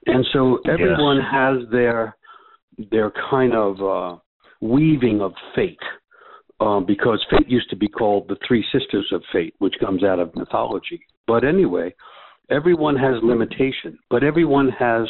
And 0.06 0.26
so 0.34 0.60
everyone 0.70 1.18
yes. 1.18 1.26
has 1.32 1.72
their 1.72 2.16
their 2.92 3.12
kind 3.30 3.54
of 3.54 3.82
uh, 3.82 4.18
weaving 4.62 5.22
of 5.22 5.34
fate. 5.56 5.80
Um, 6.62 6.86
because 6.86 7.24
fate 7.30 7.50
used 7.50 7.70
to 7.70 7.76
be 7.76 7.90
called 7.90 8.30
the 8.30 8.38
three 8.48 8.66
sisters 8.72 9.10
of 9.12 9.22
fate, 9.34 9.54
which 9.60 9.76
comes 9.82 10.06
out 10.06 10.20
of 10.20 10.34
mythology. 10.36 11.02
But 11.28 11.44
anyway, 11.44 11.94
everyone 12.50 12.96
has 12.96 13.16
limitation, 13.24 14.00
but 14.10 14.24
everyone 14.24 14.70
has 14.70 15.06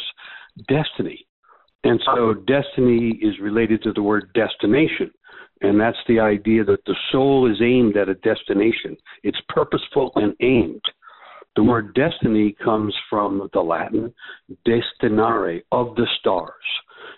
destiny. 0.68 1.24
And 1.84 2.00
so 2.04 2.34
destiny 2.34 3.20
is 3.22 3.38
related 3.40 3.80
to 3.84 3.92
the 3.92 4.02
word 4.02 4.32
destination. 4.34 5.12
And 5.62 5.80
that's 5.80 5.96
the 6.06 6.20
idea 6.20 6.64
that 6.64 6.84
the 6.84 6.96
soul 7.10 7.50
is 7.50 7.58
aimed 7.62 7.96
at 7.96 8.08
a 8.08 8.14
destination. 8.16 8.96
It's 9.22 9.38
purposeful 9.48 10.12
and 10.16 10.34
aimed. 10.40 10.82
The 11.56 11.62
word 11.62 11.94
destiny 11.94 12.54
comes 12.62 12.94
from 13.08 13.48
the 13.54 13.60
Latin 13.60 14.12
destinare, 14.68 15.62
of 15.72 15.94
the 15.96 16.06
stars. 16.20 16.52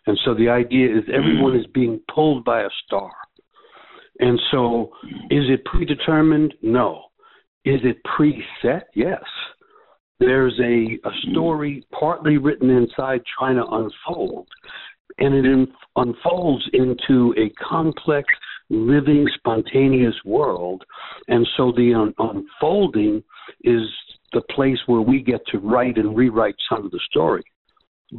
And 0.07 0.19
so 0.25 0.35
the 0.35 0.49
idea 0.49 0.97
is 0.97 1.05
everyone 1.13 1.57
is 1.57 1.67
being 1.75 2.01
pulled 2.15 2.45
by 2.45 2.63
a 2.63 2.69
star. 2.87 3.11
And 4.21 4.41
so 4.53 4.91
is 5.31 5.45
it 5.49 5.65
predetermined? 5.65 6.55
No. 6.63 7.03
Is 7.65 7.81
it 7.83 7.99
preset? 8.05 8.83
Yes. 8.95 9.23
There's 10.21 10.59
a, 10.61 10.99
a 11.07 11.13
story 11.31 11.85
partly 11.99 12.39
written 12.39 12.71
inside 12.71 13.21
trying 13.39 13.57
to 13.57 13.65
unfold, 13.65 14.49
and 15.19 15.35
it 15.35 15.69
unfolds 15.97 16.65
into 16.73 17.35
a 17.37 17.51
complex, 17.63 18.27
living, 18.71 19.27
spontaneous 19.37 20.15
world. 20.25 20.85
And 21.29 21.47
so 21.57 21.73
the 21.77 21.95
un- 21.95 22.15
unfolding 22.19 23.23
is 23.65 23.83
the 24.33 24.43
place 24.55 24.79
where 24.87 25.01
we 25.01 25.23
get 25.23 25.41
to 25.49 25.59
write 25.59 25.97
and 25.97 26.17
rewrite 26.17 26.57
some 26.71 26.85
of 26.85 26.91
the 26.91 27.01
story. 27.11 27.43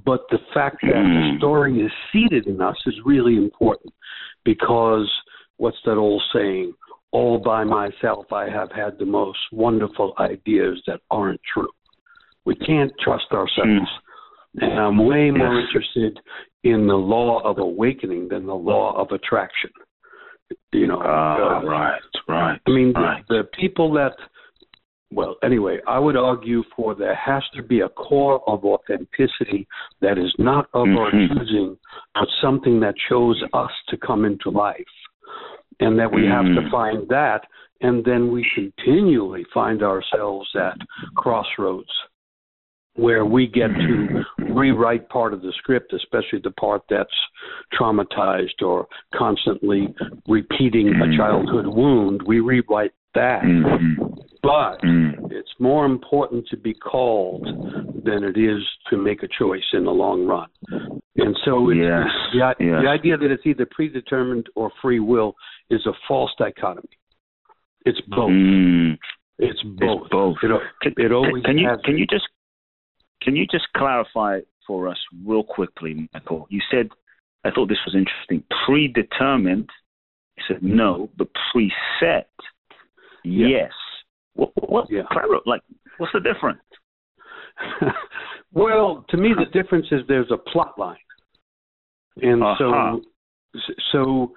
But 0.06 0.22
the 0.30 0.40
fact 0.54 0.78
that 0.82 0.92
the 0.92 1.32
hmm. 1.32 1.38
story 1.38 1.80
is 1.82 1.92
seated 2.14 2.48
in 2.48 2.62
us 2.62 2.78
is 2.86 2.96
really 3.06 3.38
important 3.38 3.94
because 4.44 5.10
what's 5.58 5.78
that 5.86 5.98
old 5.98 6.22
saying? 6.34 6.74
All 7.12 7.40
by 7.40 7.64
myself, 7.64 8.32
I 8.32 8.50
have 8.50 8.72
had 8.72 9.00
the 9.00 9.06
most 9.06 9.40
wonderful 9.52 10.14
ideas 10.20 10.80
that 10.86 11.00
aren't 11.10 11.42
true. 11.52 11.70
We 12.46 12.56
can't 12.56 12.92
trust 13.04 13.26
ourselves. 13.32 13.90
Hmm. 14.56 14.64
And 14.64 14.80
I'm 14.80 15.06
way 15.06 15.32
more 15.32 15.60
interested 15.60 16.20
in 16.63 16.88
the 16.88 16.95
law 16.95 17.41
of 17.41 17.58
awakening 17.60 18.28
than 18.30 18.45
the 18.45 18.56
law 18.56 18.93
of 19.00 19.12
attraction. 19.12 19.69
You 20.72 20.88
know, 20.88 21.02
Ah, 21.04 21.60
uh, 21.60 21.63
right, 21.63 22.02
right. 22.28 22.60
I 22.65 22.69
mean, 22.69 22.93
the, 22.93 23.00
right. 23.00 23.24
the 23.30 23.43
people 23.60 23.91
that, 23.93 24.13
well, 25.12 25.38
anyway, 25.43 25.80
I 25.88 26.00
would 26.00 26.17
argue 26.17 26.63
for 26.76 26.95
there 26.95 27.15
has 27.15 27.43
to 27.56 27.63
be 27.63 27.82
a 27.82 27.89
core 27.89 28.41
of 28.48 28.65
authenticity 28.65 29.67
that 30.02 30.17
is 30.17 30.34
not 30.38 30.67
of 30.74 30.88
our 30.88 31.12
Mhm. 31.12 31.28
choosing, 31.38 31.78
but 32.13 32.28
something 32.41 32.80
that 32.82 32.95
chose 33.10 33.41
us 33.54 33.72
to 33.89 33.98
come 33.98 34.26
into 34.26 34.50
life. 34.50 34.86
And 35.80 35.98
that 35.98 36.12
we 36.12 36.26
have 36.26 36.45
to 36.45 36.62
Mm. 36.62 36.72
find 36.72 37.08
that, 37.08 37.48
and 37.80 38.04
then 38.04 38.32
we 38.32 38.43
continually 38.54 39.45
find 39.45 39.82
ourselves 39.82 40.54
at 40.56 40.78
crossroads 41.15 41.91
where 42.95 43.25
we 43.25 43.47
get 43.47 43.67
to 43.67 44.23
rewrite 44.54 45.08
part 45.10 45.34
of 45.34 45.41
the 45.41 45.54
script, 45.58 45.93
especially 45.93 46.39
the 46.43 46.52
part 46.52 46.82
that's 46.89 47.10
traumatized 47.80 48.62
or 48.62 48.88
constantly 49.15 49.93
repeating 50.28 50.89
a 50.89 51.06
Mm. 51.06 51.17
childhood 51.17 51.67
wound. 51.67 52.21
We 52.23 52.39
rewrite 52.39 52.91
that. 53.13 53.43
Mhm. 53.43 54.17
But 54.41 54.82
Mm. 54.82 55.32
it's 55.32 55.54
more 55.60 55.86
important 55.86 56.47
to 56.47 56.58
be 56.58 56.73
called 56.73 57.45
than 58.04 58.23
it 58.23 58.38
is 58.38 58.65
to 58.89 58.97
make 58.97 59.23
a 59.23 59.28
choice 59.28 59.65
in 59.73 59.84
the 59.86 59.93
long 59.93 60.25
run. 60.25 60.47
And 61.17 61.38
so 61.43 61.69
it's, 61.69 61.80
Yes, 61.80 62.08
the, 62.32 62.38
yes. 62.65 62.82
the 62.82 62.88
idea 62.88 63.17
that 63.17 63.32
it's 63.32 63.45
either 63.45 63.65
predetermined 63.65 64.47
or 64.56 64.71
free 64.82 64.99
will 64.99 65.36
is 65.69 65.86
a 65.86 65.93
false 66.08 66.34
dichotomy. 66.38 66.89
It's 67.86 68.02
both. 68.02 68.32
Mm. 68.32 68.97
It's 69.39 69.62
both. 69.63 70.02
It's 70.02 70.10
both. 70.10 70.38
It, 70.43 70.93
it 70.97 71.12
always 71.12 71.43
can 71.43 71.58
you 71.58 71.67
has 71.67 71.80
can 71.82 71.97
you 71.97 72.06
just 72.08 72.28
can 73.22 73.36
you 73.36 73.46
just 73.48 73.68
clarify 73.76 74.40
for 74.66 74.88
us 74.88 74.98
real 75.26 75.44
quickly, 75.44 76.10
Michael? 76.14 76.48
You 76.50 76.62
said 76.72 76.90
I 77.46 77.52
thought 77.52 77.70
this 77.70 77.80
was 77.86 77.96
interesting. 77.96 78.44
Predetermined. 78.66 79.70
You 80.38 80.44
said 80.48 80.64
no, 80.64 81.10
but 81.18 81.28
preset. 81.56 82.26
Yeah. 83.24 83.48
Yes. 83.48 83.72
What? 84.34 84.52
what 84.70 84.86
Yeah. 84.90 85.04
clar- 85.12 85.28
like, 85.46 85.62
what's 85.98 86.14
the 86.14 86.20
difference? 86.20 86.60
well, 88.54 89.06
to 89.10 89.18
me, 89.18 89.34
the 89.38 89.46
difference 89.46 89.88
is 89.92 90.02
there's 90.08 90.32
a 90.32 90.38
plot 90.38 90.78
line, 90.78 90.98
and 92.22 92.42
Uh-huh. 92.44 92.56
so 92.60 93.02
so 93.92 94.34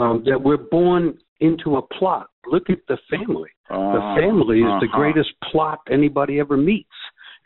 um, 0.00 0.22
that 0.24 0.40
we're 0.40 0.56
born 0.56 1.18
into 1.40 1.76
a 1.76 1.82
plot. 1.82 2.28
Look 2.46 2.70
at 2.70 2.78
the 2.88 2.98
family. 3.10 3.50
The 3.68 3.74
Uh, 3.74 4.14
family 4.16 4.58
is 4.60 4.64
the 4.80 4.86
uh-huh. 4.86 4.96
greatest 4.98 5.30
plot 5.50 5.80
anybody 5.90 6.38
ever 6.40 6.56
meets, 6.56 6.88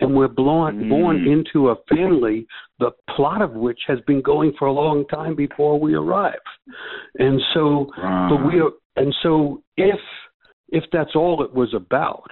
and 0.00 0.14
we're 0.14 0.28
born 0.28 0.88
born 0.88 1.16
Mm. 1.20 1.32
into 1.35 1.70
a 1.70 1.76
family, 1.94 2.46
the 2.78 2.90
plot 3.14 3.40
of 3.42 3.52
which 3.52 3.80
has 3.87 4.00
been 4.02 4.20
going 4.20 4.52
for 4.59 4.66
a 4.68 4.72
long 4.72 5.06
time 5.06 5.35
before 5.35 5.78
we 5.78 5.94
arrive, 5.94 6.46
and 7.18 7.40
so 7.54 7.90
Uh, 7.96 8.28
but 8.28 8.37
we 8.46 8.61
are, 8.61 8.72
and 8.96 9.14
so 9.22 9.62
if 9.76 10.00
if 10.70 10.85
that's 10.90 11.14
all 11.14 11.42
it 11.42 11.52
was 11.52 11.72
about, 11.74 12.30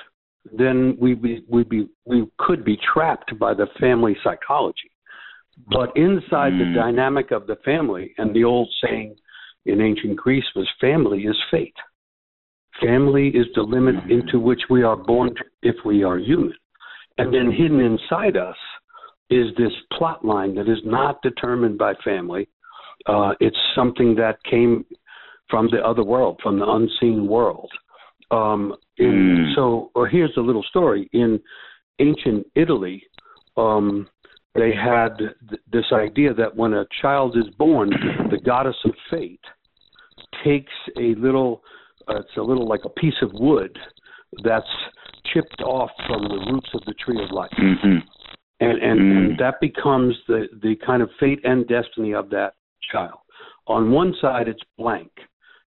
then 0.52 0.96
we 0.98 1.14
be 1.14 1.44
we 1.48 1.62
be 1.64 1.88
we 2.04 2.26
could 2.38 2.64
be 2.64 2.76
trapped 2.92 3.38
by 3.38 3.54
the 3.54 3.66
family 3.80 4.14
psychology. 4.24 4.90
But 5.68 5.96
inside 5.96 6.52
the 6.58 6.64
Mm. 6.64 6.74
dynamic 6.74 7.30
of 7.30 7.46
the 7.46 7.56
family, 7.56 8.12
and 8.18 8.34
the 8.34 8.44
old 8.44 8.68
saying 8.82 9.16
in 9.66 9.80
ancient 9.80 10.16
Greece 10.16 10.50
was 10.56 10.68
family 10.80 11.20
is 11.26 11.40
fate. 11.50 11.76
Family 12.80 13.28
is 13.28 13.46
the 13.54 13.62
limit 13.62 13.94
Mhm. 13.94 14.10
into 14.10 14.40
which 14.40 14.68
we 14.68 14.82
are 14.82 14.96
born 14.96 15.34
if 15.62 15.76
we 15.84 16.02
are 16.02 16.18
human. 16.18 16.54
And 17.18 17.32
then 17.32 17.50
hidden 17.50 17.80
inside 17.80 18.36
us 18.36 18.56
is 19.30 19.46
this 19.56 19.72
plot 19.96 20.24
line 20.24 20.54
that 20.56 20.68
is 20.68 20.78
not 20.84 21.22
determined 21.22 21.78
by 21.78 21.94
family. 22.04 22.48
Uh, 23.06 23.32
it's 23.40 23.56
something 23.74 24.14
that 24.16 24.42
came 24.44 24.84
from 25.48 25.68
the 25.70 25.78
other 25.78 26.04
world, 26.04 26.40
from 26.42 26.58
the 26.58 26.68
unseen 26.68 27.26
world. 27.26 27.70
Um, 28.30 28.74
in, 28.98 29.06
Mm. 29.06 29.54
So, 29.54 29.90
or 29.94 30.08
here's 30.08 30.36
a 30.36 30.40
little 30.40 30.62
story. 30.64 31.08
In 31.12 31.40
ancient 31.98 32.46
Italy, 32.54 33.02
um, 33.56 34.08
they 34.54 34.72
had 34.72 35.16
th- 35.18 35.60
this 35.72 35.84
idea 35.92 36.32
that 36.34 36.54
when 36.54 36.74
a 36.74 36.86
child 37.02 37.36
is 37.36 37.48
born, 37.58 37.90
the 38.30 38.38
goddess 38.38 38.76
of 38.84 38.92
fate 39.10 39.44
takes 40.44 40.72
a 40.98 41.14
little, 41.16 41.62
uh, 42.08 42.20
it's 42.20 42.36
a 42.36 42.42
little 42.42 42.66
like 42.66 42.84
a 42.84 42.88
piece 43.00 43.20
of 43.22 43.32
wood 43.34 43.76
that's 44.42 44.66
chipped 45.32 45.60
off 45.62 45.90
from 46.06 46.22
the 46.24 46.52
roots 46.52 46.68
of 46.74 46.82
the 46.86 46.94
tree 46.94 47.22
of 47.22 47.30
life 47.30 47.50
mhm. 47.58 48.02
and 48.60 48.78
and, 48.82 49.00
Mm. 49.00 49.16
and 49.16 49.38
that 49.38 49.60
becomes 49.60 50.14
the 50.28 50.48
the 50.62 50.76
kind 50.76 51.02
of 51.02 51.10
fate 51.18 51.40
and 51.44 51.66
destiny 51.66 52.12
of 52.14 52.30
that 52.30 52.54
child. 52.92 53.18
On 53.66 53.90
one 53.90 54.14
side, 54.20 54.46
it's 54.46 54.62
blank, 54.76 55.10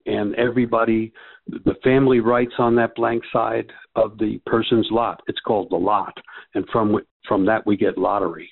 and 0.07 0.35
everybody, 0.37 1.13
the 1.49 1.75
family 1.83 2.21
writes 2.21 2.55
on 2.59 2.77
that 2.77 2.95
blank 2.95 3.23
side 3.33 3.71
of 3.97 4.17
the 4.19 4.39
person's 4.47 4.89
lot. 4.91 5.21
It's 5.27 5.41
called 5.41 5.71
the 5.71 5.77
lot, 5.77 6.17
and 6.55 6.65
from 6.71 7.01
from 7.27 7.45
that 7.47 7.67
we 7.67 7.77
get 7.77 7.99
lottery. 7.99 8.51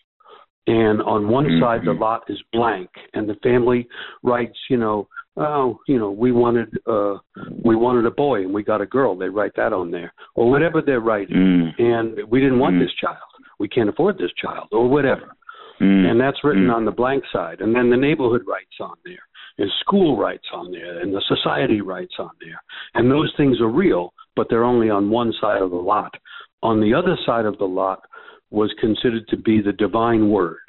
And 0.66 1.00
on 1.02 1.28
one 1.28 1.46
Mhm. 1.46 1.60
side, 1.60 1.84
the 1.84 1.94
lot 1.94 2.24
is 2.28 2.42
blank, 2.52 2.90
and 3.14 3.28
the 3.28 3.36
family 3.36 3.88
writes, 4.22 4.58
you 4.68 4.76
know, 4.76 5.08
oh, 5.38 5.78
you 5.86 5.98
know, 5.98 6.10
we 6.10 6.32
wanted 6.32 6.68
uh 6.86 7.16
we 7.64 7.76
wanted 7.76 8.06
a 8.06 8.10
boy 8.10 8.42
and 8.42 8.52
we 8.52 8.62
got 8.62 8.80
a 8.80 8.86
girl. 8.86 9.16
They 9.16 9.28
write 9.28 9.52
that 9.56 9.72
on 9.72 9.90
there, 9.90 10.12
or 10.34 10.50
whatever 10.50 10.82
they're 10.82 11.00
writing 11.00 11.36
Mm. 11.36 11.80
and 11.80 12.28
we 12.28 12.40
didn't 12.40 12.58
want 12.58 12.76
Mm. 12.76 12.80
this 12.80 12.94
child. 12.94 13.30
We 13.58 13.68
can't 13.68 13.88
afford 13.88 14.18
this 14.18 14.32
child, 14.34 14.68
or 14.72 14.88
whatever. 14.88 15.34
Mm. 15.80 16.10
And 16.10 16.20
that's 16.20 16.42
written 16.44 16.66
Mm. 16.66 16.74
on 16.74 16.84
the 16.84 16.90
blank 16.90 17.24
side. 17.32 17.60
And 17.60 17.74
then 17.74 17.90
the 17.90 17.96
neighborhood 17.96 18.44
writes 18.46 18.78
on 18.80 18.96
there, 19.04 19.24
and 19.58 19.70
school 19.80 20.16
writes 20.16 20.48
on 20.52 20.70
there, 20.72 20.98
and 21.00 21.14
the 21.14 21.20
society 21.22 21.80
writes 21.80 22.14
on 22.18 22.30
there. 22.40 22.60
And 22.94 23.10
those 23.10 23.32
things 23.36 23.60
are 23.60 23.68
real, 23.68 24.12
but 24.36 24.48
they're 24.48 24.64
only 24.64 24.90
on 24.90 25.10
one 25.10 25.32
side 25.40 25.62
of 25.62 25.70
the 25.70 25.76
lot. 25.94 26.14
On 26.62 26.80
the 26.80 26.94
other 26.94 27.16
side 27.26 27.46
of 27.46 27.58
the 27.58 27.68
lot 27.68 28.00
was 28.50 28.72
considered 28.80 29.28
to 29.28 29.36
be 29.36 29.60
the 29.60 29.72
divine 29.72 30.30
word. 30.30 30.68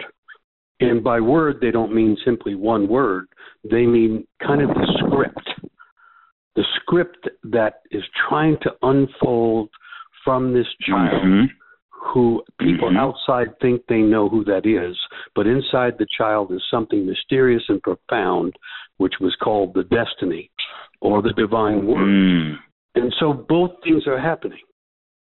And 0.82 1.04
by 1.04 1.20
word, 1.20 1.58
they 1.60 1.72
don't 1.72 1.94
mean 1.94 2.18
simply 2.24 2.56
one 2.56 2.88
word, 2.88 3.28
they 3.70 3.86
mean 3.86 4.26
kind 4.42 4.62
of 4.62 4.70
the 4.70 4.88
script. 5.00 5.50
The 6.56 6.64
script 6.82 7.30
that 7.44 7.82
is 7.92 8.04
trying 8.30 8.58
to 8.62 8.72
unfold 8.82 9.70
from 10.24 10.54
this 10.54 10.68
child 10.82 11.24
Mhm. 11.24 11.50
who 11.92 12.44
people 12.60 12.90
Mhm. 12.90 12.98
outside 12.98 13.58
think 13.60 13.86
they 13.88 14.02
know 14.02 14.30
who 14.30 14.44
that 14.46 14.66
is, 14.66 14.98
but 15.36 15.48
inside 15.48 15.98
the 15.98 16.08
child 16.18 16.52
is 16.52 16.64
something 16.70 17.06
mysterious 17.06 17.68
and 17.70 17.84
profound, 17.84 18.56
which 18.98 19.20
was 19.20 19.36
called 19.36 19.74
the 19.74 19.84
destiny 19.84 20.50
or 21.02 21.22
the 21.22 21.34
divine 21.34 21.86
word. 21.86 22.08
Mm. 22.08 22.60
And 22.96 23.14
so 23.20 23.34
both 23.34 23.82
things 23.84 24.08
are 24.08 24.18
happening. 24.18 24.64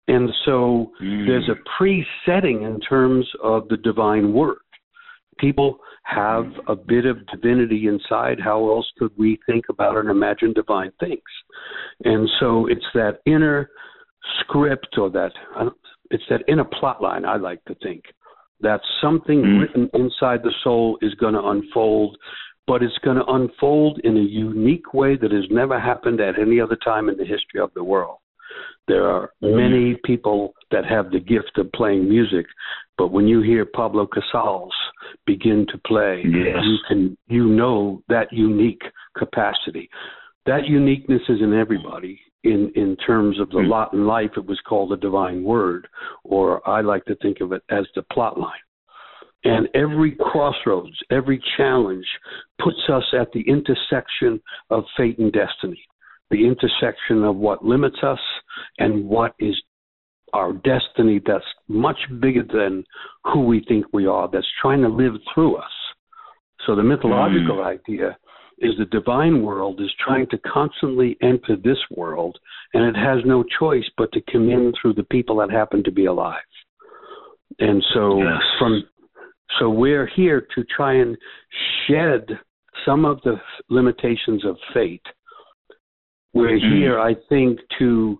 And 0.07 0.31
so 0.45 0.91
Mm. 1.01 1.25
there's 1.27 1.49
a 1.49 1.55
pre-setting 1.77 2.61
in 2.61 2.79
terms 2.79 3.27
of 3.41 3.67
the 3.69 3.77
divine 3.77 4.33
word. 4.33 4.59
People 5.37 5.79
have 6.03 6.45
a 6.67 6.75
bit 6.75 7.05
of 7.05 7.25
divinity 7.27 7.87
inside. 7.87 8.39
How 8.39 8.69
else 8.69 8.89
could 8.97 9.11
we 9.17 9.39
think 9.45 9.65
about 9.69 9.97
and 9.97 10.09
imagine 10.09 10.53
divine 10.53 10.91
things? 10.99 11.21
And 12.03 12.29
so 12.39 12.67
it's 12.67 12.85
that 12.93 13.19
inner 13.25 13.69
script 14.39 14.97
or 14.97 15.09
that 15.11 15.31
it's 16.11 16.23
that 16.29 16.43
inner 16.47 16.63
plot 16.63 17.01
line. 17.01 17.25
I 17.25 17.37
like 17.37 17.63
to 17.65 17.75
think 17.75 18.03
that 18.61 18.81
something 19.01 19.41
Mm. 19.43 19.59
written 19.61 19.89
inside 19.93 20.43
the 20.43 20.53
soul 20.63 20.97
is 21.01 21.13
going 21.15 21.33
to 21.33 21.43
unfold, 21.43 22.17
but 22.67 22.81
it's 22.83 22.97
going 22.99 23.17
to 23.17 23.25
unfold 23.25 23.99
in 23.99 24.15
a 24.17 24.21
unique 24.21 24.93
way 24.93 25.15
that 25.15 25.31
has 25.31 25.49
never 25.49 25.79
happened 25.79 26.21
at 26.21 26.39
any 26.39 26.59
other 26.61 26.75
time 26.77 27.09
in 27.09 27.17
the 27.17 27.25
history 27.25 27.59
of 27.59 27.73
the 27.73 27.83
world. 27.83 28.17
There 28.87 29.09
are 29.09 29.31
many 29.41 29.95
people 30.05 30.53
that 30.71 30.85
have 30.85 31.11
the 31.11 31.19
gift 31.19 31.57
of 31.57 31.71
playing 31.71 32.07
music, 32.07 32.45
but 32.97 33.11
when 33.11 33.27
you 33.27 33.41
hear 33.41 33.65
Pablo 33.65 34.07
Casals 34.07 34.73
begin 35.25 35.65
to 35.69 35.77
play, 35.79 36.23
Yes. 36.25 36.63
you 36.63 36.77
can 36.87 37.17
you 37.27 37.45
know 37.47 38.01
that 38.07 38.31
unique 38.31 38.83
capacity. 39.17 39.89
That 40.45 40.67
uniqueness 40.67 41.21
is 41.29 41.41
in 41.41 41.53
everybody. 41.53 42.19
In 42.43 42.69
in 42.75 42.95
terms 42.97 43.39
of 43.39 43.49
the 43.49 43.59
Mm. 43.59 43.69
lot 43.69 43.93
in 43.93 44.05
life, 44.05 44.37
it 44.37 44.45
was 44.45 44.59
called 44.61 44.89
the 44.91 44.97
divine 44.97 45.43
word, 45.43 45.87
or 46.23 46.67
I 46.69 46.81
like 46.81 47.05
to 47.05 47.15
think 47.15 47.41
of 47.41 47.51
it 47.51 47.63
as 47.69 47.87
the 47.95 48.03
plot 48.03 48.39
line. 48.39 48.59
And 49.43 49.69
every 49.73 50.11
crossroads, 50.11 50.97
every 51.11 51.39
challenge 51.57 52.07
puts 52.59 52.89
us 52.89 53.03
at 53.13 53.31
the 53.31 53.41
intersection 53.41 54.41
of 54.69 54.85
fate 54.97 55.17
and 55.19 55.31
destiny, 55.31 55.83
the 56.31 56.45
intersection 56.45 57.23
of 57.23 57.35
what 57.35 57.63
limits 57.65 58.01
us 58.03 58.19
and 58.79 59.05
what 59.07 59.33
is 59.39 59.59
our 60.35 60.53
destiny 60.53 61.21
that's 61.25 61.45
much 61.67 61.97
bigger 62.19 62.43
than 62.43 62.83
who 63.23 63.41
we 63.41 63.63
think 63.67 63.85
we 63.93 64.05
are, 64.05 64.29
that's 64.31 64.47
trying 64.61 64.81
to 64.81 64.89
live 64.89 65.13
through 65.33 65.55
us. 65.55 65.71
So 66.65 66.75
the 66.75 66.83
mythological 66.83 67.57
mm. 67.57 67.65
idea 67.65 68.17
is 68.59 68.71
the 68.77 68.85
divine 68.85 69.43
world 69.43 69.81
is 69.81 69.91
trying 70.05 70.27
to 70.27 70.37
constantly 70.39 71.17
enter 71.21 71.55
this 71.55 71.77
world, 71.91 72.37
and 72.73 72.83
it 72.85 72.99
has 72.99 73.19
no 73.25 73.43
choice 73.59 73.85
but 73.97 74.11
to 74.13 74.21
come 74.31 74.49
in 74.49 74.73
through 74.81 74.93
the 74.93 75.03
people 75.03 75.37
that 75.37 75.51
happen 75.51 75.83
to 75.83 75.91
be 75.91 76.05
alive. 76.05 76.39
And 77.59 77.83
so 77.93 78.17
yes. 78.17 78.41
from 78.59 78.83
so 79.59 79.69
we're 79.69 80.09
here 80.15 80.47
to 80.55 80.63
try 80.75 80.95
and 80.95 81.15
shed 81.87 82.27
some 82.85 83.05
of 83.05 83.21
the 83.23 83.35
limitations 83.69 84.43
of 84.45 84.57
fate. 84.73 85.05
We're 86.33 86.57
mm-hmm. 86.57 86.75
here, 86.75 86.99
I 86.99 87.15
think, 87.29 87.59
to 87.79 88.19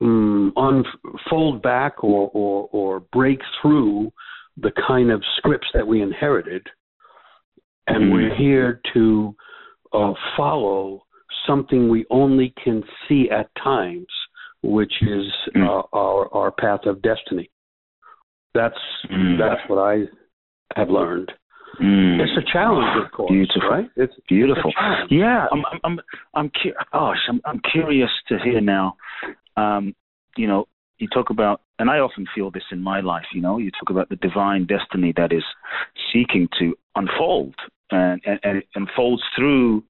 um, 0.00 0.52
unfold 0.56 1.62
back 1.62 2.02
or, 2.04 2.30
or, 2.32 2.68
or 2.72 3.00
break 3.12 3.40
through 3.60 4.12
the 4.56 4.72
kind 4.86 5.10
of 5.10 5.22
scripts 5.36 5.68
that 5.74 5.86
we 5.86 6.02
inherited. 6.02 6.66
And 7.86 8.04
mm-hmm. 8.04 8.12
we're 8.12 8.36
here 8.36 8.80
to 8.94 9.34
uh, 9.92 10.12
follow 10.36 11.04
something 11.46 11.88
we 11.88 12.04
only 12.10 12.52
can 12.62 12.82
see 13.08 13.28
at 13.30 13.48
times, 13.62 14.06
which 14.62 14.92
is 15.02 15.26
mm-hmm. 15.56 15.62
uh, 15.62 15.82
our, 15.92 16.32
our 16.34 16.50
path 16.50 16.80
of 16.86 17.02
destiny. 17.02 17.50
That's 18.54 18.74
mm. 19.10 19.38
that's 19.38 19.60
what 19.68 19.78
I 19.78 20.04
have 20.74 20.88
learned. 20.88 21.30
Mm. 21.80 22.18
It's 22.20 22.32
a 22.36 22.52
challenge, 22.52 23.04
of 23.04 23.12
course. 23.12 23.30
Beautiful, 23.30 23.70
right? 23.70 23.90
It's 23.96 24.14
beautiful. 24.28 24.72
It's 24.74 25.12
yeah, 25.12 25.46
I'm, 25.52 25.62
I'm, 25.70 25.80
I'm, 25.84 26.00
I'm, 26.34 26.50
cu- 26.50 26.72
gosh, 26.92 27.18
I'm, 27.28 27.40
I'm 27.44 27.60
curious 27.70 28.10
to 28.28 28.38
hear 28.42 28.60
now. 28.60 28.96
Um, 29.58 29.94
you 30.36 30.46
know, 30.46 30.66
you 30.98 31.08
talk 31.08 31.30
about, 31.30 31.60
and 31.78 31.90
I 31.90 31.98
often 31.98 32.26
feel 32.34 32.50
this 32.50 32.62
in 32.70 32.82
my 32.82 33.00
life. 33.00 33.24
You 33.32 33.40
know, 33.40 33.58
you 33.58 33.70
talk 33.70 33.90
about 33.90 34.08
the 34.08 34.16
divine 34.16 34.66
destiny 34.66 35.12
that 35.16 35.32
is 35.32 35.44
seeking 36.12 36.48
to 36.58 36.76
unfold, 36.94 37.54
and 37.90 38.20
and, 38.24 38.38
and 38.42 38.58
it 38.58 38.68
unfolds 38.74 39.22
through 39.36 39.84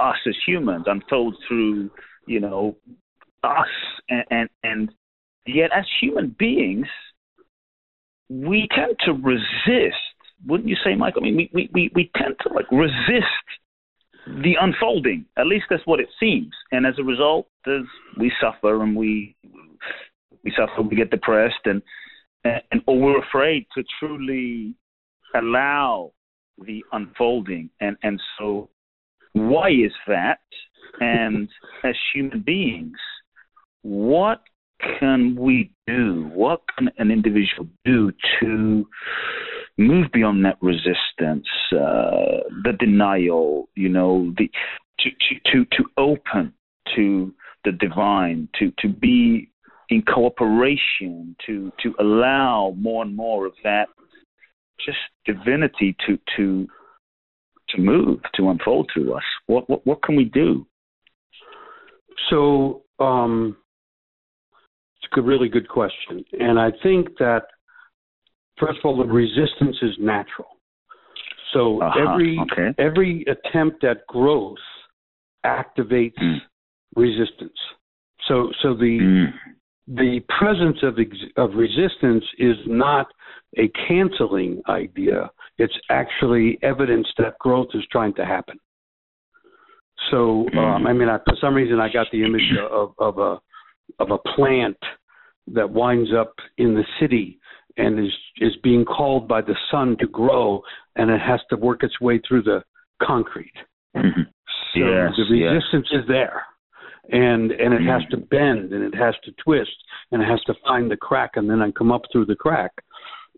us 0.00 0.16
as 0.26 0.36
humans, 0.46 0.84
unfolds 0.86 1.36
through, 1.48 1.90
you 2.26 2.40
know, 2.40 2.76
us, 3.44 3.68
and 4.08 4.24
and, 4.30 4.48
and 4.62 4.90
yet 5.46 5.70
as 5.76 5.84
human 6.00 6.34
beings 6.38 6.86
we 8.28 8.68
tend 8.74 8.96
to 9.04 9.12
resist, 9.12 9.96
wouldn't 10.46 10.68
you 10.68 10.76
say, 10.84 10.94
Michael? 10.94 11.22
I 11.22 11.30
mean, 11.30 11.48
we, 11.52 11.70
we, 11.72 11.90
we 11.94 12.10
tend 12.16 12.34
to 12.42 12.52
like 12.52 12.70
resist 12.70 13.26
the 14.26 14.54
unfolding. 14.60 15.24
At 15.36 15.46
least 15.46 15.66
that's 15.70 15.86
what 15.86 16.00
it 16.00 16.08
seems. 16.20 16.52
And 16.70 16.86
as 16.86 16.94
a 16.98 17.04
result, 17.04 17.48
we 18.18 18.32
suffer 18.40 18.82
and 18.82 18.96
we 18.96 19.36
we 20.44 20.52
suffer, 20.56 20.82
we 20.82 20.96
get 20.96 21.10
depressed, 21.10 21.66
and 21.66 21.82
and 22.44 22.82
or 22.86 22.98
we're 22.98 23.22
afraid 23.22 23.66
to 23.76 23.84
truly 23.98 24.74
allow 25.34 26.12
the 26.64 26.84
unfolding. 26.92 27.70
And 27.80 27.96
and 28.02 28.20
so, 28.38 28.70
why 29.32 29.70
is 29.70 29.92
that? 30.06 30.40
And 31.00 31.48
as 31.84 31.94
human 32.14 32.40
beings, 32.40 32.98
what 33.82 34.42
can 34.98 35.36
we 35.36 35.72
do? 35.86 36.30
What 36.34 36.62
can 36.76 36.90
an 36.98 37.10
individual 37.10 37.68
do 37.84 38.12
to 38.40 38.86
move 39.78 40.06
beyond 40.12 40.44
that 40.44 40.58
resistance, 40.60 41.46
uh, 41.72 42.44
the 42.64 42.72
denial, 42.78 43.68
you 43.74 43.88
know, 43.88 44.32
the 44.36 44.50
to, 45.00 45.10
to, 45.10 45.50
to, 45.50 45.64
to 45.76 45.84
open 45.96 46.52
to 46.94 47.34
the 47.64 47.72
divine, 47.72 48.48
to, 48.58 48.72
to 48.78 48.88
be 48.88 49.50
in 49.88 50.02
cooperation, 50.02 51.36
to, 51.46 51.72
to 51.82 51.94
allow 51.98 52.74
more 52.78 53.02
and 53.02 53.16
more 53.16 53.46
of 53.46 53.52
that 53.64 53.88
just 54.84 54.98
divinity 55.24 55.96
to, 56.06 56.18
to, 56.36 56.66
to 57.68 57.80
move, 57.80 58.20
to 58.34 58.50
unfold 58.50 58.90
through 58.92 59.14
us? 59.14 59.22
What, 59.46 59.68
what, 59.68 59.86
what 59.86 60.02
can 60.02 60.16
we 60.16 60.24
do? 60.24 60.66
So, 62.30 62.82
um, 62.98 63.56
it's 65.02 65.12
a 65.16 65.22
really 65.22 65.48
good 65.48 65.68
question. 65.68 66.24
And 66.38 66.58
I 66.58 66.70
think 66.82 67.18
that, 67.18 67.42
first 68.58 68.78
of 68.78 68.84
all, 68.84 68.96
the 68.96 69.04
resistance 69.04 69.76
is 69.82 69.92
natural. 69.98 70.48
So 71.52 71.82
uh-huh. 71.82 72.12
every 72.12 72.38
okay. 72.52 72.74
every 72.78 73.24
attempt 73.28 73.84
at 73.84 74.06
growth 74.06 74.56
activates 75.44 76.18
mm. 76.20 76.38
resistance. 76.96 77.58
So 78.28 78.50
so 78.62 78.74
the 78.74 78.98
mm. 79.02 79.26
the 79.86 80.20
presence 80.38 80.78
of 80.82 80.98
ex- 80.98 81.32
of 81.36 81.50
resistance 81.54 82.24
is 82.38 82.56
not 82.66 83.06
a 83.58 83.70
canceling 83.86 84.62
idea. 84.68 85.30
It's 85.58 85.76
actually 85.90 86.58
evidence 86.62 87.06
that 87.18 87.38
growth 87.38 87.68
is 87.74 87.84
trying 87.92 88.14
to 88.14 88.24
happen. 88.24 88.58
So 90.10 90.46
um, 90.56 90.84
mm. 90.84 90.88
I 90.88 90.92
mean, 90.92 91.08
I, 91.08 91.18
for 91.18 91.36
some 91.40 91.54
reason, 91.54 91.80
I 91.80 91.92
got 91.92 92.06
the 92.12 92.24
image 92.24 92.50
of, 92.70 92.94
of 92.98 93.18
a 93.18 93.40
of 93.98 94.10
a 94.10 94.18
plant 94.34 94.78
that 95.48 95.68
winds 95.68 96.10
up 96.18 96.34
in 96.56 96.74
the 96.74 96.84
city 97.00 97.38
and 97.76 97.98
is 97.98 98.12
is 98.38 98.52
being 98.62 98.84
called 98.84 99.28
by 99.28 99.40
the 99.40 99.56
sun 99.70 99.96
to 100.00 100.06
grow 100.06 100.62
and 100.96 101.10
it 101.10 101.20
has 101.20 101.40
to 101.50 101.56
work 101.56 101.82
its 101.82 102.00
way 102.00 102.20
through 102.26 102.42
the 102.42 102.62
concrete. 103.02 103.52
Mm-hmm. 103.96 104.22
So 104.74 104.80
yes, 104.80 105.12
the 105.16 105.34
resistance 105.34 105.88
yes. 105.90 106.02
is 106.02 106.08
there. 106.08 106.44
And 107.10 107.50
and 107.52 107.74
it 107.74 107.80
mm-hmm. 107.80 107.88
has 107.88 108.02
to 108.10 108.16
bend 108.16 108.72
and 108.72 108.82
it 108.82 108.94
has 108.94 109.14
to 109.24 109.32
twist 109.44 109.76
and 110.10 110.22
it 110.22 110.26
has 110.26 110.40
to 110.44 110.54
find 110.66 110.90
the 110.90 110.96
crack 110.96 111.32
and 111.34 111.48
then 111.48 111.60
I 111.60 111.70
come 111.72 111.92
up 111.92 112.02
through 112.12 112.26
the 112.26 112.36
crack. 112.36 112.72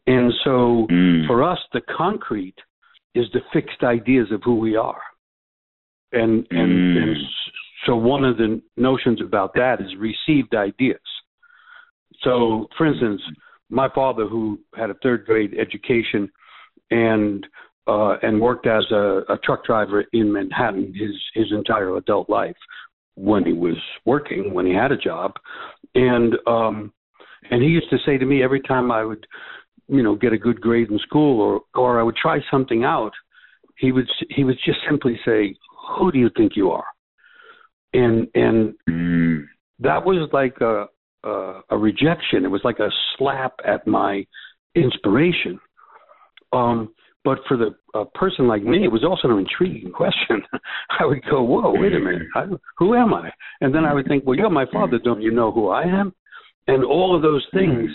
And 0.07 0.33
so 0.45 0.87
mm. 0.91 1.27
for 1.27 1.43
us 1.43 1.59
the 1.73 1.81
concrete 1.97 2.59
is 3.15 3.27
the 3.33 3.41
fixed 3.53 3.83
ideas 3.83 4.29
of 4.33 4.43
who 4.45 4.57
we 4.57 4.77
are. 4.77 5.01
And 6.13 6.47
and, 6.51 6.73
mm. 6.73 7.03
and 7.03 7.17
so 7.87 7.97
one 7.97 8.25
of 8.25 8.37
the 8.37 8.61
notions 8.77 9.21
about 9.21 9.55
that 9.55 9.81
is 9.81 9.91
received 9.99 10.55
ideas. 10.55 11.01
So, 12.23 12.69
for 12.77 12.87
instance, 12.87 13.21
my 13.71 13.89
father, 13.95 14.27
who 14.27 14.59
had 14.75 14.91
a 14.91 14.95
third 15.03 15.25
grade 15.27 15.55
education 15.59 16.31
and 16.91 17.47
uh, 17.87 18.17
and 18.23 18.41
worked 18.41 18.67
as 18.67 18.85
a, 18.91 19.23
a 19.29 19.39
truck 19.45 19.65
driver 19.65 20.05
in 20.13 20.33
Manhattan 20.33 20.95
his 20.95 21.15
his 21.35 21.53
entire 21.53 21.97
adult 21.97 22.31
life, 22.31 22.57
when 23.15 23.45
he 23.45 23.53
was 23.53 23.77
working, 24.05 24.53
when 24.55 24.67
he 24.67 24.73
had 24.73 24.93
a 24.93 24.97
job, 24.97 25.33
and 25.95 26.35
um, 26.47 26.93
and 27.51 27.63
he 27.63 27.69
used 27.69 27.91
to 27.91 27.99
say 28.05 28.19
to 28.19 28.27
me 28.27 28.43
every 28.43 28.61
time 28.61 28.91
I 28.91 29.05
would, 29.05 29.27
you 29.89 30.03
know, 30.03 30.15
get 30.15 30.33
a 30.33 30.39
good 30.39 30.61
grade 30.61 30.91
in 30.91 30.99
school 31.01 31.41
or 31.41 31.61
or 31.81 32.01
I 32.01 32.03
would 32.03 32.17
try 32.17 32.39
something 32.51 32.85
out, 32.85 33.13
he 33.79 33.93
would 33.93 34.09
he 34.31 34.45
would 34.45 34.59
just 34.65 34.79
simply 34.89 35.19
say, 35.25 35.55
"Who 35.99 36.11
do 36.11 36.19
you 36.19 36.31
think 36.37 36.53
you 36.57 36.71
are?" 36.71 36.87
And 37.93 38.29
and 38.35 38.75
mm. 38.89 39.45
that 39.81 40.05
was 40.05 40.29
like 40.33 40.61
a 40.61 40.87
uh, 41.25 41.61
a 41.71 41.79
rejection. 41.79 42.45
It 42.45 42.51
was 42.51 42.61
like 42.65 42.79
a 42.79 42.89
slap 43.17 43.55
at 43.67 43.87
my 43.87 44.27
inspiration. 44.75 45.59
Um, 46.53 46.95
but 47.25 47.39
for 47.49 47.57
the 47.57 47.75
a 47.99 48.05
person 48.05 48.47
like 48.47 48.63
me, 48.63 48.85
it 48.85 48.93
was 48.93 49.05
also 49.05 49.33
an 49.33 49.39
intriguing 49.39 49.93
question. 49.97 50.43
I 51.01 51.07
would 51.07 51.25
go, 51.31 51.43
"Whoa, 51.43 51.73
wait 51.75 51.95
a 51.95 51.99
minute, 51.99 52.23
I, 52.35 52.45
who 52.79 52.95
am 52.95 53.15
I?" 53.15 53.31
And 53.61 53.75
then 53.75 53.85
I 53.85 53.95
would 53.95 54.07
think, 54.07 54.25
"Well, 54.27 54.37
you're 54.37 54.51
my 54.51 54.67
father. 54.73 54.99
Don't 55.03 55.23
you 55.23 55.31
know 55.31 55.51
who 55.51 55.69
I 55.69 55.83
am?" 55.83 56.13
And 56.67 56.85
all 56.85 57.15
of 57.15 57.23
those 57.23 57.47
things, 57.53 57.91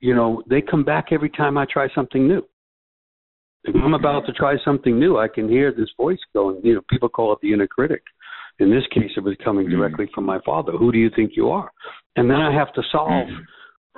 you 0.00 0.14
know, 0.14 0.42
they 0.48 0.60
come 0.60 0.84
back 0.84 1.06
every 1.10 1.30
time 1.30 1.56
I 1.58 1.66
try 1.70 1.88
something 1.94 2.26
new. 2.26 2.46
If 3.64 3.74
I'm 3.74 3.94
about 3.94 4.24
to 4.26 4.32
try 4.32 4.56
something 4.64 4.98
new, 4.98 5.18
I 5.18 5.28
can 5.28 5.48
hear 5.48 5.72
this 5.72 5.90
voice 5.96 6.18
going. 6.32 6.60
You 6.64 6.76
know, 6.76 6.80
people 6.88 7.08
call 7.08 7.32
it 7.32 7.38
the 7.42 7.52
inner 7.52 7.66
critic. 7.66 8.02
In 8.60 8.70
this 8.70 8.84
case, 8.92 9.10
it 9.16 9.24
was 9.24 9.36
coming 9.42 9.66
mm. 9.66 9.70
directly 9.70 10.08
from 10.14 10.24
my 10.24 10.38
father. 10.44 10.72
Who 10.72 10.92
do 10.92 10.98
you 10.98 11.10
think 11.16 11.32
you 11.34 11.48
are? 11.48 11.70
And 12.16 12.30
then 12.30 12.36
I 12.36 12.54
have 12.54 12.72
to 12.74 12.82
solve 12.92 13.28
mm. 13.28 13.38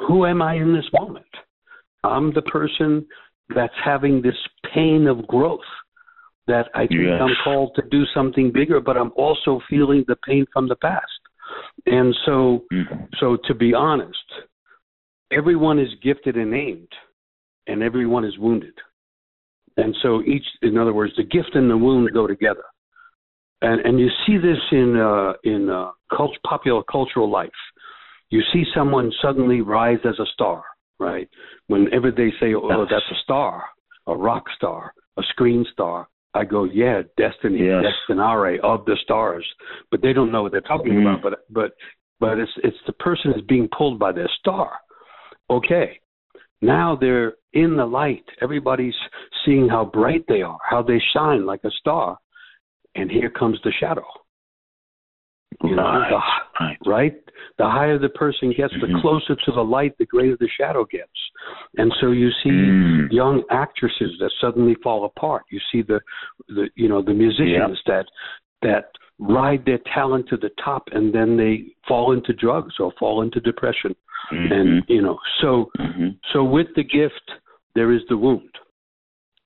who 0.07 0.25
am 0.25 0.41
I 0.41 0.55
in 0.55 0.73
this 0.73 0.89
moment? 0.93 1.27
I'm 2.05 2.33
the 2.33 2.43
person 2.43 3.07
that's 3.55 3.75
having 3.85 4.23
this 4.23 4.37
pain 4.73 5.07
of 5.07 5.27
growth 5.27 5.61
that 6.47 6.67
I 6.75 6.87
think 6.87 7.03
yes. 7.05 7.21
I'm 7.21 7.35
called 7.45 7.73
to 7.77 7.83
do 7.91 8.05
something 8.15 8.51
bigger, 8.53 8.81
but 8.81 8.97
I'm 8.97 9.13
also 9.17 9.61
feeling 9.69 10.05
the 10.07 10.17
pain 10.27 10.47
from 10.53 10.69
the 10.69 10.77
past. 10.77 11.07
And 11.87 12.15
so, 12.25 12.65
mm. 12.73 13.09
so 13.21 13.37
to 13.47 13.55
be 13.55 13.75
honest, 13.75 14.17
everyone 15.33 15.79
is 15.79 15.89
gifted 16.03 16.37
and 16.37 16.55
aimed, 16.55 16.89
and 17.67 17.83
everyone 17.83 18.25
is 18.25 18.39
wounded. 18.39 18.75
And 19.77 19.97
so 20.03 20.23
each, 20.23 20.45
in 20.63 20.77
other 20.79 20.93
words, 20.93 21.15
the 21.17 21.23
gift 21.25 21.55
and 21.55 21.71
the 21.71 21.77
wound 21.77 22.11
go 22.13 22.27
together 22.27 22.65
and 23.63 23.81
and 23.81 23.99
you 23.99 24.09
see 24.27 24.37
this 24.37 24.59
in 24.71 24.97
uh, 24.97 25.33
in 25.45 25.71
uh, 25.71 25.91
cult, 26.15 26.37
popular 26.47 26.83
cultural 26.91 27.31
life. 27.31 27.51
You 28.31 28.43
see 28.53 28.65
someone 28.75 29.11
suddenly 29.23 29.61
rise 29.61 29.99
as 30.05 30.19
a 30.19 30.27
star, 30.35 30.63
right? 30.99 31.29
Whenever 31.69 32.11
they 32.11 32.31
say, 32.41 32.55
"Oh, 32.55 32.87
that's 32.91 33.11
a 33.11 33.23
star, 33.25 33.65
a 34.07 34.17
rock 34.17 34.45
star, 34.57 34.93
a 35.19 35.23
screen 35.31 35.65
star," 35.73 36.09
I 36.35 36.45
go, 36.45 36.65
"Yeah, 36.65 37.03
destiny, 37.17 37.67
yes. 37.67 37.85
destinare 38.09 38.61
of 38.61 38.85
the 38.85 38.97
stars," 39.03 39.47
but 39.91 40.03
they 40.03 40.13
don't 40.13 40.33
know 40.33 40.43
what 40.43 40.53
they're 40.53 40.61
talking 40.61 40.93
mm. 40.93 41.03
about. 41.03 41.23
But 41.23 41.41
but 41.51 41.73
but 42.21 42.39
it's 42.39 42.53
it's 42.65 42.77
the 42.87 42.95
person 42.95 43.33
is 43.33 43.43
being 43.49 43.69
pulled 43.77 43.99
by 43.99 44.13
their 44.13 44.31
star, 44.41 44.71
Okay, 45.53 46.01
now 46.63 46.97
they're 46.99 47.35
in 47.53 47.77
the 47.77 47.85
light. 47.85 48.25
Everybody's 48.41 48.95
seeing 49.45 49.69
how 49.69 49.85
bright 49.85 50.25
they 50.29 50.41
are, 50.41 50.59
how 50.69 50.83
they 50.83 50.99
shine 51.13 51.45
like 51.45 51.61
a 51.65 51.71
star. 51.79 52.17
And 52.95 53.11
here 53.11 53.30
comes 53.30 53.59
the 53.64 53.72
shadow. 53.78 54.05
You 55.62 55.76
know, 55.76 55.82
right, 55.82 56.11
the, 56.11 56.64
right. 56.64 56.78
right? 56.86 57.14
The 57.59 57.64
higher 57.64 57.99
the 57.99 58.09
person 58.09 58.53
gets, 58.57 58.72
mm-hmm. 58.74 58.95
the 58.95 59.01
closer 59.01 59.36
to 59.45 59.53
the 59.53 59.61
light, 59.61 59.97
the 59.99 60.07
greater 60.07 60.36
the 60.38 60.49
shadow 60.59 60.84
gets. 60.84 61.11
And 61.76 61.93
so 62.01 62.11
you 62.11 62.30
see 62.43 62.51
mm. 62.51 63.09
young 63.11 63.43
actresses 63.51 64.12
that 64.18 64.30
suddenly 64.40 64.76
fall 64.82 65.05
apart. 65.05 65.43
You 65.51 65.61
see 65.70 65.82
the, 65.82 66.01
the 66.49 66.68
you 66.74 66.88
know, 66.88 67.03
the 67.03 67.14
musicians 67.14 67.78
yep. 67.86 67.86
that 67.86 68.07
that 68.62 68.84
ride 69.18 69.64
their 69.64 69.78
talent 69.95 70.28
to 70.28 70.36
the 70.36 70.51
top 70.62 70.84
and 70.93 71.14
then 71.14 71.36
they 71.36 71.74
fall 71.86 72.12
into 72.12 72.32
drugs 72.32 72.74
or 72.80 72.93
fall 72.99 73.22
into 73.22 73.40
depression. 73.40 73.95
Mm-hmm. 74.32 74.53
And 74.53 74.82
you 74.88 75.03
know, 75.03 75.18
so 75.40 75.70
mm-hmm. 75.78 76.09
so 76.32 76.45
with 76.45 76.68
the 76.76 76.84
gift 76.84 77.30
there 77.74 77.93
is 77.93 78.03
the 78.09 78.16
wound. 78.16 78.51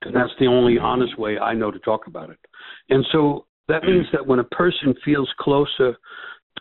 And 0.06 0.16
that's 0.16 0.32
the 0.38 0.46
only 0.46 0.78
honest 0.78 1.18
way 1.18 1.38
I 1.38 1.54
know 1.54 1.70
to 1.70 1.78
talk 1.80 2.06
about 2.06 2.30
it. 2.30 2.38
And 2.88 3.04
so 3.12 3.46
that 3.68 3.82
means 3.82 4.06
that 4.12 4.26
when 4.26 4.38
a 4.38 4.44
person 4.44 4.94
feels 5.04 5.28
closer 5.40 5.96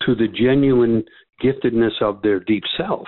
to 0.05 0.15
the 0.15 0.27
genuine 0.27 1.03
giftedness 1.43 2.01
of 2.01 2.21
their 2.21 2.39
deep 2.39 2.63
self, 2.77 3.07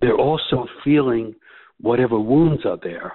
they're 0.00 0.16
also 0.16 0.66
feeling 0.84 1.34
whatever 1.80 2.18
wounds 2.18 2.64
are 2.64 2.78
there. 2.82 3.12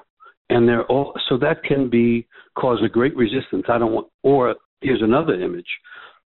And 0.49 0.67
they're 0.67 0.86
all 0.86 1.13
so 1.30 1.38
that 1.38 1.63
can 1.63 1.89
be 1.89 2.28
cause 2.59 2.80
a 2.86 2.89
great 2.89 3.15
resistance. 3.15 3.63
I 3.69 3.78
don't 3.78 3.93
want 3.93 4.07
or 4.22 4.55
here's 4.82 5.01
another 5.01 5.34
image. 5.34 5.67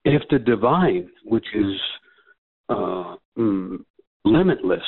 If 0.04 0.22
the 0.30 0.38
divine, 0.38 1.08
which 1.24 1.46
is 1.54 1.80
uh, 2.68 3.14
mm, 3.38 3.78
limitless, 4.24 4.82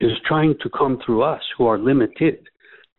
is 0.00 0.12
trying 0.26 0.54
to 0.62 0.70
come 0.70 0.98
through 1.04 1.22
us 1.22 1.42
who 1.56 1.66
are 1.66 1.78
limited, 1.78 2.38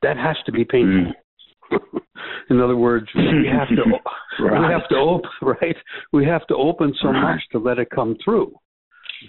that 0.01 0.17
has 0.17 0.35
to 0.45 0.51
be 0.51 0.63
painful. 0.63 1.11
Mm. 1.11 1.24
In 2.49 2.61
other 2.61 2.75
words, 2.75 3.07
we 3.15 3.49
have 3.51 3.67
to 3.69 3.83
right. 4.43 4.61
we 4.61 4.73
have 4.73 4.87
to 4.89 4.95
open 4.95 5.29
right. 5.41 5.75
We 6.13 6.25
have 6.25 6.45
to 6.47 6.55
open 6.55 6.93
so 7.01 7.11
much 7.11 7.41
to 7.51 7.59
let 7.59 7.79
it 7.79 7.89
come 7.93 8.15
through. 8.23 8.53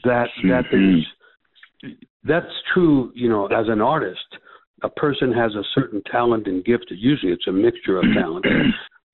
That 0.05 0.27
that 0.45 0.65
mm-hmm. 0.73 1.89
that's 2.25 2.47
true. 2.75 3.13
You 3.15 3.29
know, 3.29 3.47
as 3.47 3.67
an 3.69 3.81
artist, 3.81 4.27
a 4.83 4.89
person 4.91 5.33
has 5.33 5.55
a 5.55 5.63
certain 5.75 6.03
talent 6.11 6.47
and 6.47 6.65
gift. 6.65 6.87
Usually, 6.91 7.33
it's 7.33 7.47
a 7.47 7.53
mixture 7.53 7.99
of 7.99 8.05
talent. 8.15 8.47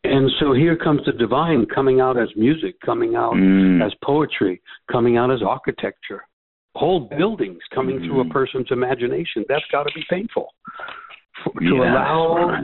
And 0.05 0.29
so 0.41 0.53
here 0.53 0.77
comes 0.77 1.03
the 1.07 1.13
divine 1.13 1.65
coming 1.73 2.01
out 2.01 2.21
as 2.21 2.29
music, 2.35 2.75
coming 2.85 3.15
out 3.15 3.35
mm. 3.35 3.85
as 3.85 3.93
poetry, 4.03 4.61
coming 4.91 5.17
out 5.17 5.31
as 5.31 5.43
architecture, 5.47 6.27
whole 6.75 7.09
buildings 7.17 7.61
coming 7.73 8.01
mm. 8.01 8.07
through 8.07 8.23
a 8.23 8.25
mm. 8.25 8.31
person's 8.33 8.67
imagination. 8.73 9.45
That's 9.49 9.65
got 9.71 9.85
to 9.85 9.93
be 9.95 10.03
painful. 10.11 10.49
To 11.45 11.75
allow 11.77 12.57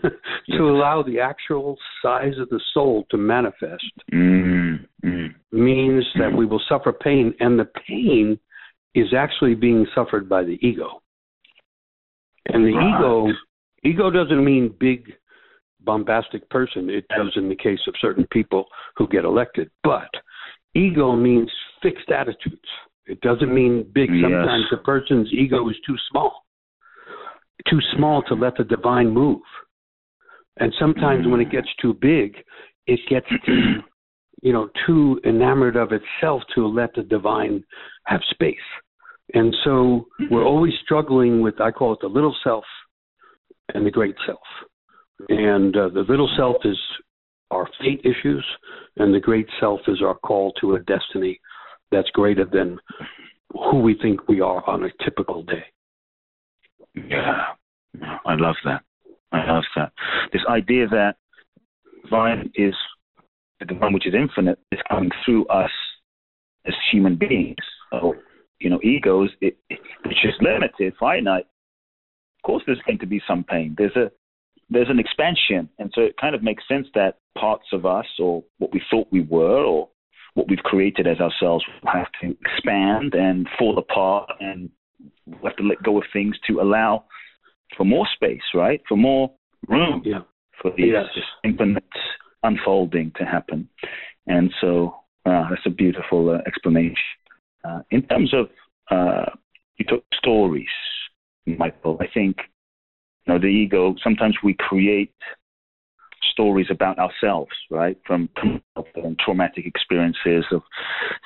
to 0.56 0.62
allow 0.62 1.02
the 1.02 1.20
actual 1.20 1.76
size 2.02 2.34
of 2.38 2.48
the 2.48 2.60
soul 2.72 3.04
to 3.10 3.16
manifest 3.16 3.92
mm. 4.12 4.84
mm. 5.04 5.34
means 5.52 6.04
that 6.14 6.30
mm. 6.32 6.36
we 6.36 6.46
will 6.46 6.62
suffer 6.68 6.92
pain, 6.92 7.34
and 7.40 7.58
the 7.58 7.68
pain 7.86 8.38
is 8.94 9.08
actually 9.16 9.54
being 9.54 9.86
suffered 9.94 10.28
by 10.28 10.44
the 10.44 10.58
ego. 10.66 11.02
And 12.46 12.64
the 12.64 12.72
right. 12.72 12.98
ego 12.98 13.32
ego 13.84 14.10
doesn't 14.10 14.44
mean 14.44 14.74
big 14.78 15.12
bombastic 15.84 16.48
person. 16.50 16.88
It 16.90 17.06
does 17.08 17.32
in 17.36 17.48
the 17.48 17.56
case 17.56 17.80
of 17.86 17.94
certain 18.00 18.26
people 18.32 18.66
who 18.96 19.08
get 19.08 19.24
elected. 19.24 19.70
But 19.82 20.10
ego 20.74 21.16
means 21.16 21.50
fixed 21.82 22.10
attitudes. 22.10 22.68
It 23.06 23.20
doesn't 23.20 23.52
mean 23.52 23.90
big. 23.92 24.10
Yes. 24.10 24.22
Sometimes 24.22 24.64
a 24.72 24.76
person's 24.78 25.28
ego 25.32 25.68
is 25.68 25.76
too 25.86 25.96
small, 26.10 26.44
too 27.68 27.78
small 27.96 28.22
to 28.24 28.34
let 28.34 28.56
the 28.56 28.64
divine 28.64 29.10
move. 29.10 29.42
And 30.58 30.72
sometimes 30.78 31.26
mm. 31.26 31.30
when 31.30 31.40
it 31.40 31.50
gets 31.50 31.68
too 31.80 31.94
big, 31.94 32.36
it 32.86 33.00
gets 33.08 33.26
too, 33.46 33.80
you 34.42 34.52
know, 34.52 34.68
too 34.86 35.20
enamored 35.24 35.76
of 35.76 35.90
itself 35.92 36.42
to 36.54 36.66
let 36.66 36.94
the 36.94 37.02
divine 37.02 37.64
have 38.06 38.20
space. 38.30 38.56
And 39.34 39.54
so 39.64 40.06
we're 40.18 40.40
mm-hmm. 40.40 40.46
always 40.46 40.74
struggling 40.84 41.40
with, 41.40 41.60
I 41.60 41.70
call 41.70 41.94
it 41.94 42.00
the 42.02 42.08
little 42.08 42.36
self 42.44 42.64
and 43.72 43.86
the 43.86 43.90
great 43.90 44.16
self. 44.26 44.40
And 45.28 45.76
uh, 45.76 45.88
the 45.88 46.04
little 46.08 46.28
self 46.36 46.56
is 46.64 46.78
our 47.50 47.68
fate 47.80 48.00
issues, 48.04 48.44
and 48.96 49.14
the 49.14 49.20
great 49.20 49.46
self 49.60 49.80
is 49.86 50.02
our 50.02 50.14
call 50.16 50.52
to 50.60 50.74
a 50.74 50.80
destiny 50.80 51.38
that's 51.90 52.10
greater 52.10 52.44
than 52.44 52.78
who 53.52 53.80
we 53.80 53.96
think 54.00 54.26
we 54.28 54.40
are 54.40 54.68
on 54.68 54.84
a 54.84 55.04
typical 55.04 55.42
day. 55.42 55.64
Yeah, 56.94 57.42
I 58.24 58.34
love 58.34 58.56
that. 58.64 58.82
I 59.32 59.46
love 59.50 59.64
that. 59.76 59.92
This 60.32 60.42
idea 60.48 60.86
that 60.88 61.16
divine 62.04 62.50
is 62.54 62.74
the 63.58 63.66
divine 63.66 63.92
which 63.92 64.06
is 64.06 64.14
infinite 64.14 64.58
is 64.70 64.80
coming 64.90 65.10
through 65.24 65.46
us 65.46 65.70
as 66.66 66.74
human 66.90 67.16
beings. 67.16 67.56
So, 67.90 68.14
you 68.58 68.70
know, 68.70 68.80
egos, 68.82 69.30
it, 69.40 69.56
it, 69.70 69.78
it's 70.04 70.22
just 70.22 70.42
limited, 70.42 70.94
finite. 70.98 71.46
Of 72.38 72.46
course, 72.46 72.62
there's 72.66 72.80
going 72.86 72.98
to 72.98 73.06
be 73.06 73.22
some 73.26 73.44
pain. 73.44 73.74
There's 73.78 73.96
a 73.96 74.10
there's 74.70 74.88
an 74.88 74.98
expansion, 74.98 75.68
and 75.78 75.92
so 75.94 76.00
it 76.00 76.16
kind 76.18 76.34
of 76.34 76.42
makes 76.42 76.66
sense 76.66 76.86
that 76.94 77.18
parts 77.36 77.66
of 77.72 77.84
us, 77.84 78.06
or 78.18 78.42
what 78.58 78.72
we 78.72 78.80
thought 78.90 79.06
we 79.10 79.20
were, 79.20 79.62
or 79.62 79.88
what 80.34 80.48
we've 80.48 80.58
created 80.60 81.06
as 81.06 81.20
ourselves, 81.20 81.64
have 81.84 82.06
to 82.22 82.34
expand 82.40 83.14
and 83.14 83.46
fall 83.58 83.76
apart, 83.76 84.30
and 84.40 84.70
we 85.26 85.38
have 85.44 85.56
to 85.56 85.62
let 85.62 85.82
go 85.82 85.98
of 85.98 86.04
things 86.12 86.36
to 86.48 86.60
allow 86.60 87.04
for 87.76 87.84
more 87.84 88.06
space, 88.14 88.42
right? 88.54 88.80
For 88.88 88.96
more 88.96 89.32
room 89.68 90.02
yeah. 90.04 90.20
for 90.60 90.72
these, 90.76 90.92
yes. 90.92 91.06
infinite 91.44 91.84
unfolding 92.42 93.12
to 93.16 93.24
happen. 93.24 93.68
And 94.26 94.52
so 94.60 94.96
uh, 95.26 95.48
that's 95.50 95.66
a 95.66 95.70
beautiful 95.70 96.30
uh, 96.30 96.38
explanation. 96.46 96.96
Uh, 97.64 97.80
in 97.90 98.02
terms 98.02 98.32
of 98.34 98.46
uh, 98.90 99.30
you 99.76 99.84
took 99.88 100.04
stories, 100.14 100.66
Michael, 101.46 101.98
I 102.00 102.06
think 102.12 102.36
you 103.26 103.32
know, 103.32 103.38
the 103.38 103.46
ego, 103.46 103.94
sometimes 104.02 104.36
we 104.42 104.54
create 104.58 105.14
stories 106.30 106.66
about 106.70 106.98
ourselves, 106.98 107.52
right? 107.70 107.96
From 108.06 108.28
traumatic 109.24 109.66
experiences 109.66 110.44
of 110.52 110.62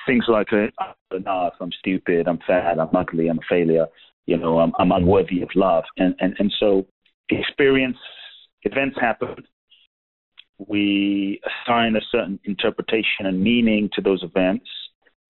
things 0.05 0.25
like, 0.27 0.51
uh, 0.51 0.67
I'm 0.79 1.17
enough, 1.17 1.53
I'm 1.59 1.71
stupid, 1.79 2.27
I'm 2.27 2.39
fat, 2.45 2.79
I'm 2.79 2.95
ugly, 2.95 3.27
I'm 3.27 3.39
a 3.39 3.47
failure, 3.49 3.87
you 4.25 4.37
know, 4.37 4.59
I'm, 4.59 4.73
I'm 4.79 4.91
unworthy 4.91 5.41
of 5.41 5.49
love. 5.55 5.83
And, 5.97 6.15
and, 6.19 6.35
and 6.39 6.53
so 6.59 6.85
experience, 7.29 7.97
events 8.63 8.97
happen. 8.99 9.35
We 10.57 11.39
assign 11.45 11.95
a 11.95 12.01
certain 12.11 12.39
interpretation 12.45 13.25
and 13.25 13.41
meaning 13.41 13.89
to 13.93 14.01
those 14.01 14.23
events, 14.23 14.67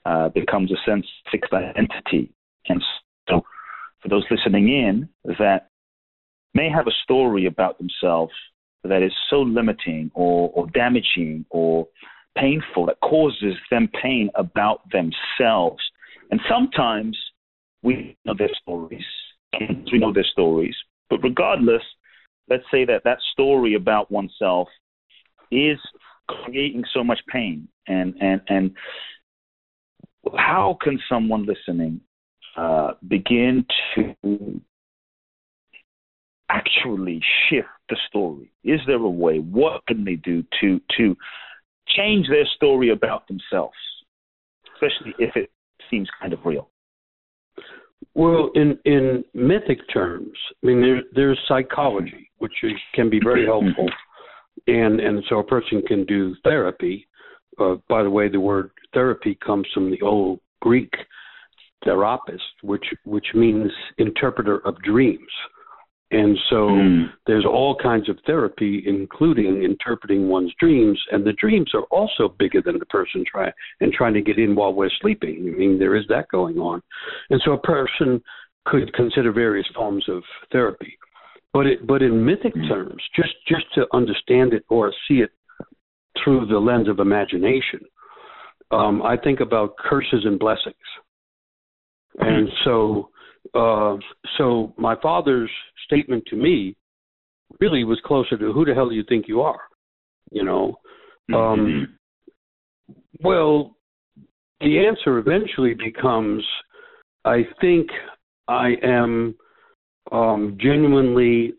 uh, 0.05 0.29
becomes 0.29 0.71
a 0.71 0.77
sense 0.89 1.05
fixed 1.31 1.51
identity. 1.51 2.31
And 2.69 2.81
so 3.29 3.41
for 4.01 4.07
those 4.07 4.25
listening 4.31 4.69
in, 4.69 5.09
that 5.37 5.69
may 6.53 6.69
have 6.69 6.87
a 6.87 6.91
story 7.03 7.45
about 7.45 7.77
themselves 7.77 8.31
that 8.87 9.03
is 9.03 9.13
so 9.29 9.41
limiting 9.41 10.11
or, 10.13 10.51
or 10.53 10.67
damaging 10.67 11.45
or 11.49 11.87
painful 12.37 12.85
that 12.85 12.99
causes 13.01 13.55
them 13.71 13.89
pain 14.01 14.29
about 14.35 14.81
themselves. 14.91 15.81
And 16.31 16.39
sometimes 16.49 17.17
we 17.83 18.17
know 18.25 18.33
their 18.37 18.49
stories, 18.61 19.05
we 19.91 19.97
know 19.97 20.13
their 20.13 20.25
stories, 20.31 20.75
but 21.09 21.23
regardless, 21.23 21.83
let's 22.49 22.63
say 22.71 22.85
that 22.85 23.03
that 23.03 23.19
story 23.33 23.75
about 23.75 24.11
oneself 24.11 24.67
is 25.51 25.77
creating 26.27 26.83
so 26.93 27.03
much 27.03 27.19
pain 27.31 27.67
and 27.87 28.13
and 28.19 28.41
and 28.49 28.71
how 30.35 30.77
can 30.81 30.99
someone 31.07 31.45
listening 31.45 32.01
uh, 32.57 32.91
begin 33.07 33.65
to 33.95 34.61
actually 36.49 37.21
shift 37.49 37.67
the 37.89 37.97
story? 38.07 38.51
Is 38.63 38.79
there 38.87 38.97
a 38.97 39.09
way? 39.09 39.37
What 39.37 39.85
can 39.87 40.03
they 40.03 40.15
do 40.15 40.43
to 40.61 40.79
to 40.97 41.15
change 41.95 42.27
their 42.27 42.45
story 42.55 42.89
about 42.89 43.27
themselves, 43.27 43.77
especially 44.73 45.13
if 45.19 45.35
it 45.35 45.49
seems 45.89 46.09
kind 46.19 46.33
of 46.33 46.39
real? 46.45 46.69
Well, 48.13 48.51
in 48.55 48.77
in 48.85 49.23
mythic 49.33 49.79
terms, 49.93 50.37
I 50.63 50.67
mean, 50.67 50.81
there, 50.81 51.01
there's 51.13 51.39
psychology, 51.47 52.29
which 52.37 52.53
is, 52.63 52.73
can 52.93 53.09
be 53.09 53.19
very 53.23 53.45
helpful, 53.45 53.89
and 54.67 54.99
and 54.99 55.23
so 55.29 55.39
a 55.39 55.43
person 55.43 55.81
can 55.87 56.05
do 56.05 56.35
therapy. 56.43 57.07
Uh, 57.59 57.75
by 57.89 58.03
the 58.03 58.09
way, 58.09 58.29
the 58.29 58.39
word 58.39 58.71
therapy 58.93 59.37
comes 59.43 59.67
from 59.73 59.89
the 59.89 60.01
old 60.01 60.39
Greek 60.61 60.93
therapist, 61.83 62.43
which 62.61 62.85
which 63.05 63.27
means 63.33 63.71
interpreter 63.97 64.65
of 64.67 64.81
dreams. 64.81 65.21
And 66.09 66.37
so 66.49 66.55
mm. 66.55 67.05
there's 67.25 67.45
all 67.45 67.75
kinds 67.75 68.07
of 68.07 68.17
therapy, 68.25 68.83
including 68.85 69.63
interpreting 69.63 70.29
one's 70.29 70.53
dreams, 70.57 70.97
and 71.11 71.25
the 71.25 71.33
dreams 71.33 71.71
are 71.73 71.83
also 71.91 72.33
bigger 72.39 72.61
than 72.61 72.79
the 72.79 72.85
person 72.85 73.25
trying 73.29 73.51
and 73.81 73.91
trying 73.91 74.13
to 74.13 74.21
get 74.21 74.37
in 74.37 74.55
while 74.55 74.73
we're 74.73 74.89
sleeping. 75.01 75.51
I 75.53 75.57
mean, 75.57 75.77
there 75.77 75.97
is 75.97 76.05
that 76.07 76.29
going 76.29 76.59
on, 76.59 76.81
and 77.29 77.41
so 77.43 77.53
a 77.53 77.61
person 77.61 78.21
could 78.65 78.93
consider 78.93 79.33
various 79.33 79.67
forms 79.75 80.07
of 80.07 80.23
therapy. 80.51 80.97
But 81.53 81.65
it, 81.65 81.87
but 81.87 82.01
in 82.01 82.25
mythic 82.25 82.55
mm. 82.55 82.69
terms, 82.69 83.03
just 83.13 83.33
just 83.47 83.65
to 83.75 83.85
understand 83.93 84.53
it 84.53 84.63
or 84.69 84.93
see 85.09 85.15
it 85.15 85.31
through 86.23 86.45
the 86.45 86.57
lens 86.57 86.87
of 86.87 86.99
imagination, 86.99 87.81
um, 88.71 89.01
I 89.01 89.17
think 89.17 89.41
about 89.41 89.75
curses 89.77 90.23
and 90.23 90.39
blessings. 90.39 90.75
And 92.19 92.49
so, 92.63 93.09
uh, 93.53 93.97
so 94.37 94.73
my 94.77 94.95
father's 95.01 95.51
statement 95.87 96.23
to 96.27 96.35
me 96.35 96.75
really 97.59 97.83
was 97.83 97.99
closer 98.05 98.37
to 98.37 98.51
who 98.51 98.65
the 98.65 98.73
hell 98.73 98.89
do 98.89 98.95
you 98.95 99.05
think 99.07 99.25
you 99.27 99.41
are? 99.41 99.61
You 100.31 100.43
know, 100.43 100.77
um, 101.33 101.87
mm-hmm. 102.89 102.93
well, 103.23 103.77
the 104.59 104.85
answer 104.85 105.17
eventually 105.17 105.73
becomes, 105.73 106.43
I 107.23 107.43
think 107.61 107.87
I 108.47 108.73
am 108.83 109.35
um, 110.11 110.57
genuinely 110.59 111.53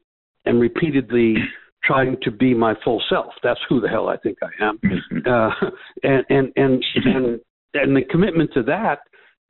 and 0.45 0.61
repeatedly 0.61 1.37
trying 1.85 2.17
to 2.23 2.31
be 2.31 2.55
my 2.55 2.75
full 2.85 3.03
self. 3.09 3.33
That's 3.43 3.61
who 3.69 3.81
the 3.81 3.89
hell 3.89 4.09
I 4.09 4.17
think 4.19 4.39
I 4.43 4.65
am. 4.65 4.79
Mm-hmm. 4.79 5.19
Uh, 5.27 5.71
and, 6.03 6.25
and 6.29 6.53
and 6.57 6.85
and 7.05 7.41
and 7.75 7.97
the 7.97 8.03
commitment 8.11 8.51
to 8.55 8.63
that 8.65 8.99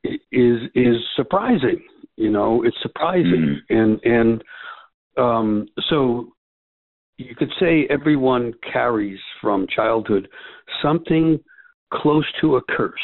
is 0.05 0.61
is 0.75 0.97
surprising. 1.17 1.83
You 2.17 2.31
know, 2.31 2.65
it's 2.65 2.77
surprising, 2.83 3.61
mm-hmm. 3.71 3.77
and 3.77 4.01
and 4.05 4.45
um, 5.19 5.67
so 5.89 6.29
you 7.17 7.35
could 7.35 7.53
say 7.61 7.87
everyone 7.91 8.53
carries 8.73 9.19
from 9.41 9.67
childhood 9.75 10.29
something 10.83 11.39
close 11.93 12.27
to 12.41 12.57
a 12.57 12.63
curse. 12.63 12.95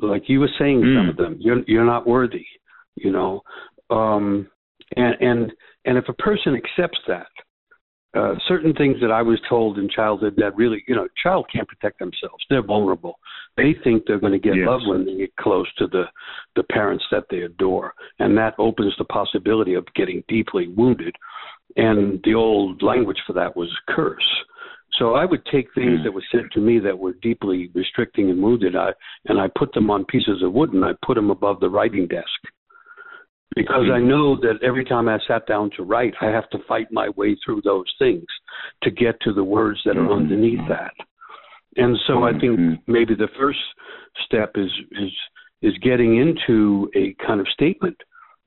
Like 0.00 0.24
you 0.28 0.40
were 0.40 0.50
saying, 0.58 0.80
mm. 0.80 0.96
some 0.96 1.08
of 1.10 1.16
them, 1.16 1.36
you're 1.38 1.62
you're 1.66 1.84
not 1.84 2.06
worthy. 2.06 2.46
You 2.94 3.12
know, 3.12 3.42
um, 3.90 4.48
and 4.96 5.14
and 5.20 5.52
and 5.84 5.98
if 5.98 6.08
a 6.08 6.14
person 6.14 6.54
accepts 6.54 6.98
that, 7.06 7.26
uh, 8.16 8.34
certain 8.48 8.74
things 8.74 8.96
that 9.00 9.12
I 9.12 9.22
was 9.22 9.40
told 9.48 9.78
in 9.78 9.88
childhood 9.88 10.34
that 10.38 10.56
really, 10.56 10.82
you 10.88 10.96
know, 10.96 11.06
child 11.22 11.46
can't 11.52 11.68
protect 11.68 12.00
themselves. 12.00 12.44
They're 12.48 12.62
vulnerable. 12.62 13.18
They 13.56 13.74
think 13.84 14.02
they're 14.06 14.18
going 14.18 14.32
to 14.32 14.38
get 14.38 14.56
yes. 14.56 14.66
love 14.66 14.80
when 14.84 15.04
they 15.04 15.16
get 15.16 15.36
close 15.36 15.66
to 15.78 15.86
the 15.86 16.04
the 16.56 16.64
parents 16.64 17.04
that 17.12 17.24
they 17.30 17.42
adore, 17.42 17.94
and 18.18 18.36
that 18.36 18.54
opens 18.58 18.94
the 18.98 19.04
possibility 19.04 19.74
of 19.74 19.86
getting 19.94 20.24
deeply 20.28 20.68
wounded. 20.68 21.14
And 21.76 22.20
the 22.24 22.34
old 22.34 22.82
language 22.82 23.18
for 23.26 23.32
that 23.34 23.56
was 23.56 23.70
curse. 23.88 24.26
So 24.98 25.14
I 25.14 25.24
would 25.24 25.46
take 25.46 25.72
things 25.72 26.00
mm. 26.00 26.04
that 26.04 26.12
were 26.12 26.24
said 26.32 26.50
to 26.52 26.60
me 26.60 26.80
that 26.80 26.98
were 26.98 27.14
deeply 27.22 27.70
restricting 27.74 28.28
and 28.28 28.42
wounded, 28.42 28.74
I, 28.74 28.90
and 29.26 29.40
I 29.40 29.46
put 29.56 29.72
them 29.72 29.88
on 29.88 30.04
pieces 30.06 30.42
of 30.42 30.52
wood 30.52 30.72
and 30.72 30.84
I 30.84 30.90
put 31.06 31.14
them 31.14 31.30
above 31.30 31.60
the 31.60 31.70
writing 31.70 32.08
desk 32.08 32.26
because 33.56 33.86
I 33.92 33.98
know 33.98 34.36
that 34.40 34.60
every 34.62 34.84
time 34.84 35.08
I 35.08 35.18
sat 35.26 35.46
down 35.46 35.70
to 35.76 35.82
write, 35.82 36.14
I 36.20 36.26
have 36.26 36.48
to 36.50 36.58
fight 36.68 36.86
my 36.92 37.08
way 37.10 37.36
through 37.44 37.62
those 37.62 37.92
things 37.98 38.24
to 38.82 38.90
get 38.90 39.20
to 39.22 39.32
the 39.32 39.44
words 39.44 39.80
that 39.84 39.96
are 39.96 40.02
mm-hmm. 40.02 40.12
underneath 40.12 40.60
that. 40.68 40.92
And 41.76 41.96
so 42.06 42.24
I 42.24 42.32
think 42.32 42.58
mm-hmm. 42.58 42.92
maybe 42.92 43.14
the 43.14 43.28
first 43.38 43.58
step 44.24 44.52
is 44.56 44.70
is 44.92 45.12
is 45.62 45.78
getting 45.82 46.16
into 46.16 46.90
a 46.96 47.14
kind 47.24 47.40
of 47.40 47.46
statement 47.48 47.96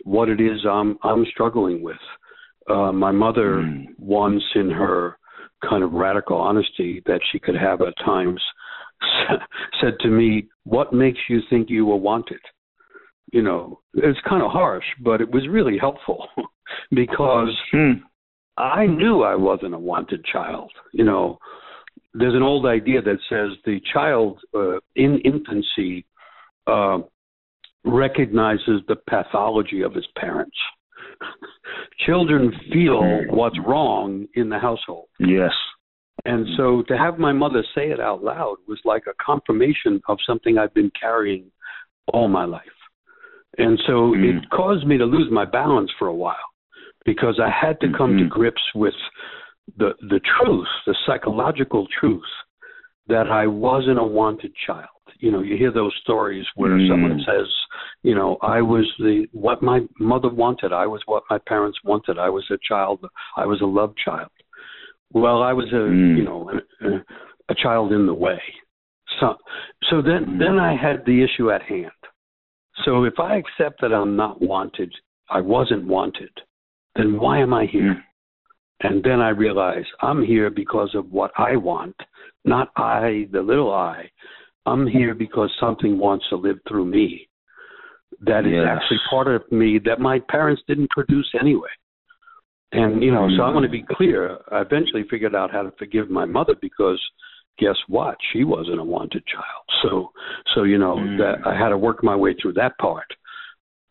what 0.04 0.30
it 0.30 0.40
is 0.40 0.66
I'm 0.70 0.98
I'm 1.04 1.26
struggling 1.32 1.82
with. 1.82 1.98
Uh, 2.70 2.92
my 2.92 3.12
mother 3.12 3.58
mm. 3.58 3.88
once, 3.98 4.44
in 4.56 4.70
her 4.70 5.18
kind 5.68 5.84
of 5.84 5.92
radical 5.92 6.38
honesty 6.38 7.02
that 7.06 7.20
she 7.32 7.40
could 7.40 7.56
have 7.56 7.82
at 7.82 7.94
times, 8.06 8.42
said 9.82 9.94
to 10.02 10.08
me, 10.10 10.48
"What 10.64 10.94
makes 10.94 11.20
you 11.30 11.42
think 11.50 11.70
you 11.70 11.86
were 11.86 11.98
wanted?" 11.98 12.40
You 13.34 13.42
know, 13.42 13.80
it's 13.96 14.20
kind 14.30 14.44
of 14.44 14.52
harsh, 14.52 14.86
but 15.04 15.20
it 15.20 15.30
was 15.32 15.48
really 15.50 15.78
helpful 15.80 16.28
because 16.92 17.50
hmm. 17.72 17.94
I 18.58 18.86
knew 18.86 19.24
I 19.24 19.36
wasn't 19.36 19.74
a 19.74 19.80
wanted 19.80 20.24
child. 20.32 20.72
You 20.94 21.04
know, 21.04 21.40
there's 22.14 22.36
an 22.36 22.44
old 22.44 22.68
idea 22.68 23.02
that 23.02 23.18
says 23.28 23.58
the 23.66 23.82
child 23.92 24.40
uh, 24.54 24.78
in 24.96 25.20
infancy 25.26 26.06
uh, 26.68 27.00
recognizes 27.84 28.82
the 28.88 28.98
pathology 29.10 29.82
of 29.82 29.96
his 29.96 30.06
parents. 30.16 30.56
Children 32.06 32.54
feel 32.72 33.02
what's 33.30 33.58
wrong 33.66 34.28
in 34.36 34.50
the 34.50 34.60
household. 34.60 35.08
Yes. 35.20 35.54
And 36.26 36.46
so 36.56 36.84
to 36.88 36.96
have 36.96 37.18
my 37.18 37.34
mother 37.34 37.66
say 37.74 37.90
it 37.90 38.00
out 38.00 38.24
loud 38.24 38.58
was 38.68 38.80
like 38.86 39.04
a 39.08 39.24
confirmation 39.24 40.00
of 40.08 40.20
something 40.28 40.60
I've 40.60 40.74
been 40.76 40.92
carrying 41.02 41.52
all 42.14 42.28
my 42.28 42.46
life. 42.46 42.62
And 43.58 43.80
so 43.86 44.14
mm. 44.14 44.38
it 44.38 44.50
caused 44.50 44.86
me 44.88 44.98
to 44.98 45.06
lose 45.06 45.30
my 45.32 45.46
balance 45.46 45.92
for 46.00 46.08
a 46.08 46.14
while 46.14 46.36
because 47.06 47.40
I 47.42 47.50
had 47.50 47.80
to 47.82 47.88
come 47.98 48.12
mm-hmm. 48.12 48.24
to 48.24 48.30
grips 48.30 48.62
with 48.76 48.94
the 49.78 49.92
the 50.02 50.20
truth, 50.40 50.68
the 50.86 50.96
psychological 51.06 51.88
truth 52.00 52.22
that 53.08 53.28
I 53.28 53.48
wasn't 53.48 54.00
a 54.00 54.04
wanted 54.04 54.54
child. 54.66 54.88
You 55.20 55.32
know, 55.32 55.42
you 55.42 55.58
hear 55.58 55.72
those 55.72 55.94
stories 56.02 56.46
where 56.56 56.72
mm. 56.72 56.88
someone 56.90 57.20
says, 57.26 57.48
you 58.02 58.16
know, 58.16 58.38
I 58.42 58.62
was 58.62 58.90
the 59.00 59.28
what 59.32 59.62
my 59.62 59.82
mother 60.00 60.30
wanted, 60.30 60.74
I 60.74 60.88
was 60.88 61.02
what 61.06 61.24
my 61.30 61.38
parents 61.48 61.78
wanted. 61.84 62.18
I 62.18 62.30
was 62.30 62.46
a 62.52 62.58
child, 62.68 63.06
I 63.38 63.46
was 63.46 63.62
a 63.62 63.66
love 63.66 63.94
child. 64.04 64.32
Well, 65.12 65.44
I 65.44 65.54
was 65.54 65.68
a, 65.72 65.76
mm. 65.76 66.18
you 66.18 66.24
know, 66.24 66.50
a, 66.82 67.52
a 67.52 67.56
child 67.56 67.92
in 67.92 68.06
the 68.06 68.14
way. 68.14 68.42
So 69.20 69.36
so 69.90 70.02
then 70.02 70.26
mm. 70.26 70.40
then 70.40 70.58
I 70.60 70.76
had 70.76 71.06
the 71.06 71.24
issue 71.24 71.52
at 71.52 71.62
hand 71.62 71.92
so 72.86 73.04
if 73.04 73.20
I 73.20 73.38
accept 73.38 73.82
that 73.82 73.94
I'm 73.94 74.16
not 74.16 74.42
wanted, 74.42 74.94
I 75.30 75.42
wasn't 75.42 75.88
wanted, 75.88 76.32
then 76.96 77.20
why 77.20 77.40
am 77.40 77.54
I 77.54 77.66
here? 77.66 77.96
Mm. 77.96 78.02
And 78.82 79.04
then 79.04 79.22
I 79.22 79.30
realize 79.30 79.86
I'm 80.02 80.24
here 80.24 80.50
because 80.50 80.94
of 80.94 81.12
what 81.12 81.32
I 81.38 81.56
want, 81.56 81.96
not 82.44 82.70
I, 82.76 83.28
the 83.32 83.42
little 83.42 83.74
I. 83.74 84.10
I'm 84.66 84.88
here 84.88 85.14
because 85.14 85.50
something 85.60 85.98
wants 85.98 86.26
to 86.30 86.36
live 86.36 86.58
through 86.68 86.86
me. 86.86 87.28
That 88.22 88.46
is 88.46 88.54
yes. 88.54 88.66
actually 88.70 89.00
part 89.10 89.28
of 89.28 89.50
me 89.52 89.80
that 89.86 90.00
my 90.00 90.20
parents 90.30 90.62
didn't 90.68 90.90
produce 90.90 91.30
anyway. 91.40 91.70
And 92.72 93.04
you 93.04 93.12
know, 93.12 93.30
so 93.38 93.44
I 93.44 93.54
want 93.54 93.66
to 93.66 93.70
be 93.70 93.86
clear. 93.92 94.38
I 94.52 94.62
eventually 94.62 95.04
figured 95.10 95.36
out 95.36 95.52
how 95.52 95.62
to 95.62 95.72
forgive 95.78 96.10
my 96.10 96.26
mother 96.26 96.56
because 96.60 97.00
guess 97.60 97.76
what? 97.88 98.18
She 98.32 98.44
wasn't 98.44 98.80
a 98.80 98.84
wanted 98.84 99.24
child. 99.26 99.66
So, 99.84 100.12
so 100.56 100.64
you 100.64 100.78
know 100.78 100.96
mm. 100.96 101.18
that 101.18 101.48
I 101.48 101.58
had 101.58 101.70
to 101.70 101.78
work 101.78 102.04
my 102.04 102.16
way 102.16 102.36
through 102.40 102.54
that 102.54 102.78
part. 102.78 103.08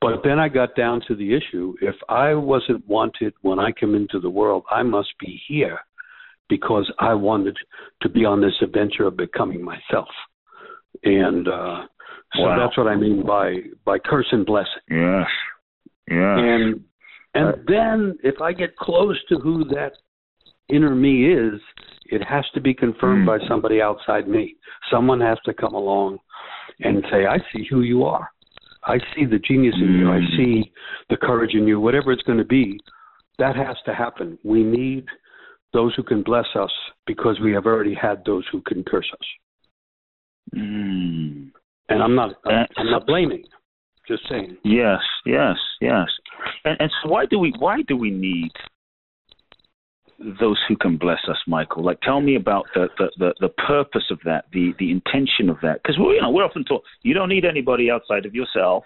But 0.00 0.22
then 0.24 0.40
I 0.40 0.48
got 0.48 0.74
down 0.74 1.00
to 1.06 1.14
the 1.14 1.34
issue: 1.34 1.74
if 1.80 1.94
I 2.08 2.34
wasn't 2.34 2.86
wanted 2.88 3.34
when 3.42 3.58
I 3.58 3.70
came 3.72 3.94
into 3.94 4.18
the 4.18 4.30
world, 4.30 4.64
I 4.70 4.82
must 4.82 5.10
be 5.20 5.40
here 5.48 5.78
because 6.48 6.90
I 6.98 7.14
wanted 7.14 7.56
to 8.02 8.08
be 8.08 8.24
on 8.24 8.40
this 8.40 8.54
adventure 8.60 9.06
of 9.06 9.16
becoming 9.16 9.64
myself. 9.64 10.08
And 11.04 11.46
uh, 11.48 11.82
so 12.34 12.42
wow. 12.42 12.58
that's 12.58 12.76
what 12.76 12.88
I 12.88 12.96
mean 12.96 13.24
by 13.24 13.56
by 13.84 13.98
curse 13.98 14.26
and 14.32 14.44
blessing. 14.44 14.82
Yes. 14.90 15.26
Yeah. 16.10 16.38
And 16.38 16.84
and 17.34 17.48
uh, 17.48 17.56
then 17.66 18.18
if 18.22 18.40
I 18.40 18.52
get 18.52 18.76
close 18.76 19.18
to 19.28 19.38
who 19.38 19.64
that 19.66 19.92
inner 20.68 20.94
me 20.94 21.32
is, 21.32 21.60
it 22.12 22.22
has 22.24 22.44
to 22.52 22.60
be 22.60 22.74
confirmed 22.74 23.26
by 23.26 23.38
somebody 23.48 23.80
outside 23.80 24.28
me. 24.28 24.54
Someone 24.90 25.20
has 25.20 25.38
to 25.46 25.54
come 25.54 25.72
along 25.72 26.18
and 26.80 27.02
say, 27.10 27.24
I 27.24 27.38
see 27.52 27.66
who 27.70 27.80
you 27.80 28.04
are. 28.04 28.28
I 28.84 28.98
see 29.14 29.24
the 29.24 29.38
genius 29.38 29.74
in 29.80 29.94
you. 29.94 30.10
I 30.10 30.18
hmm. 30.18 30.36
see 30.36 30.72
the 31.08 31.16
courage 31.16 31.54
in 31.54 31.66
you, 31.66 31.80
whatever 31.80 32.12
it's 32.12 32.22
going 32.22 32.38
to 32.38 32.44
be. 32.44 32.78
That 33.38 33.56
has 33.56 33.76
to 33.86 33.94
happen. 33.94 34.38
We 34.44 34.62
need 34.62 35.06
those 35.72 35.94
who 35.94 36.02
can 36.02 36.22
bless 36.22 36.44
us 36.54 36.70
because 37.06 37.40
we 37.42 37.52
have 37.52 37.64
already 37.64 37.94
had 37.94 38.22
those 38.26 38.44
who 38.52 38.60
can 38.60 38.84
curse 38.84 39.10
us. 39.10 39.26
Mm. 40.54 41.50
And 41.88 42.02
I'm 42.02 42.14
not 42.14 42.34
I'm, 42.44 42.66
I'm 42.76 42.90
not 42.90 43.06
blaming. 43.06 43.44
Just 44.06 44.28
saying. 44.28 44.58
Yes, 44.64 45.00
yes, 45.24 45.56
yes. 45.80 46.08
And, 46.64 46.76
and 46.78 46.90
so 47.02 47.08
why 47.08 47.24
do 47.24 47.38
we 47.38 47.54
why 47.58 47.80
do 47.88 47.96
we 47.96 48.10
need 48.10 48.50
those 50.40 50.58
who 50.68 50.76
can 50.76 50.96
bless 50.96 51.20
us, 51.28 51.38
Michael. 51.46 51.84
Like, 51.84 52.00
tell 52.00 52.20
me 52.20 52.36
about 52.36 52.66
the 52.74 52.88
the, 52.98 53.10
the, 53.18 53.34
the 53.40 53.48
purpose 53.48 54.04
of 54.10 54.20
that, 54.24 54.46
the 54.52 54.72
the 54.78 54.90
intention 54.90 55.48
of 55.48 55.58
that. 55.62 55.82
Because 55.82 55.98
we 55.98 56.14
you 56.14 56.22
know 56.22 56.30
we're 56.30 56.44
often 56.44 56.64
taught 56.64 56.82
you 57.02 57.14
don't 57.14 57.28
need 57.28 57.44
anybody 57.44 57.90
outside 57.90 58.26
of 58.26 58.34
yourself. 58.34 58.84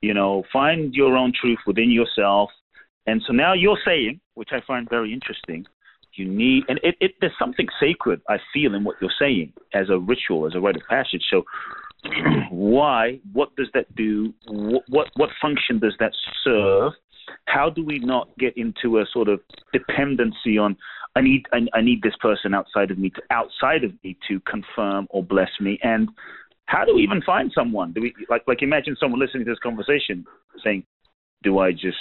You 0.00 0.14
know, 0.14 0.42
find 0.52 0.94
your 0.94 1.16
own 1.16 1.32
truth 1.38 1.58
within 1.66 1.90
yourself. 1.90 2.50
And 3.06 3.22
so 3.26 3.32
now 3.32 3.52
you're 3.52 3.78
saying, 3.84 4.20
which 4.34 4.50
I 4.52 4.60
find 4.66 4.88
very 4.88 5.12
interesting, 5.12 5.66
you 6.14 6.26
need, 6.26 6.64
and 6.68 6.78
it, 6.82 6.96
it 7.00 7.12
there's 7.20 7.32
something 7.38 7.66
sacred 7.80 8.20
I 8.28 8.36
feel 8.52 8.74
in 8.74 8.84
what 8.84 8.96
you're 9.00 9.10
saying 9.18 9.52
as 9.74 9.88
a 9.90 9.98
ritual, 9.98 10.46
as 10.46 10.54
a 10.54 10.60
rite 10.60 10.76
of 10.76 10.82
passage. 10.88 11.22
So, 11.30 11.44
why? 12.50 13.20
What 13.32 13.54
does 13.56 13.68
that 13.74 13.94
do? 13.94 14.34
What 14.46 14.82
what, 14.88 15.08
what 15.16 15.30
function 15.40 15.78
does 15.78 15.94
that 16.00 16.12
serve? 16.44 16.92
How 17.46 17.70
do 17.70 17.84
we 17.84 17.98
not 17.98 18.28
get 18.38 18.56
into 18.56 18.98
a 18.98 19.04
sort 19.12 19.28
of 19.28 19.40
dependency 19.72 20.58
on 20.58 20.76
I 21.14 21.20
need 21.20 21.44
I, 21.52 21.66
I 21.74 21.80
need 21.82 22.02
this 22.02 22.16
person 22.20 22.54
outside 22.54 22.90
of 22.90 22.98
me 22.98 23.10
to 23.10 23.22
outside 23.30 23.84
of 23.84 23.92
me 24.02 24.16
to 24.28 24.40
confirm 24.40 25.06
or 25.10 25.22
bless 25.22 25.50
me 25.60 25.78
and 25.82 26.08
how 26.66 26.84
do 26.84 26.94
we 26.94 27.02
even 27.02 27.20
find 27.22 27.52
someone? 27.54 27.92
Do 27.92 28.00
we 28.00 28.14
like 28.30 28.42
like 28.46 28.62
imagine 28.62 28.96
someone 28.98 29.20
listening 29.20 29.44
to 29.44 29.50
this 29.50 29.58
conversation 29.58 30.24
saying, 30.64 30.84
Do 31.42 31.58
I 31.58 31.72
just 31.72 31.98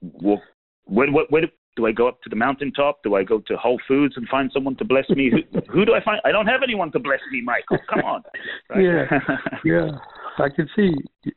walk? 0.00 0.40
Where, 0.84 1.10
where, 1.12 1.26
where, 1.28 1.42
do 1.76 1.86
I 1.86 1.92
go 1.92 2.08
up 2.08 2.20
to 2.22 2.30
the 2.30 2.36
mountaintop? 2.36 3.02
Do 3.04 3.14
I 3.14 3.22
go 3.22 3.40
to 3.46 3.56
Whole 3.56 3.80
Foods 3.86 4.14
and 4.16 4.26
find 4.28 4.50
someone 4.52 4.74
to 4.76 4.84
bless 4.84 5.08
me? 5.10 5.30
who, 5.30 5.60
who 5.72 5.84
do 5.84 5.94
I 5.94 6.02
find? 6.02 6.20
I 6.24 6.32
don't 6.32 6.46
have 6.46 6.62
anyone 6.62 6.90
to 6.92 6.98
bless 6.98 7.20
me, 7.30 7.42
Michael. 7.42 7.78
Come 7.88 8.00
on. 8.00 8.22
Right? 8.70 8.84
Yeah, 8.84 9.18
yeah. 9.64 9.90
I 10.38 10.48
can 10.48 10.68
see 10.76 10.92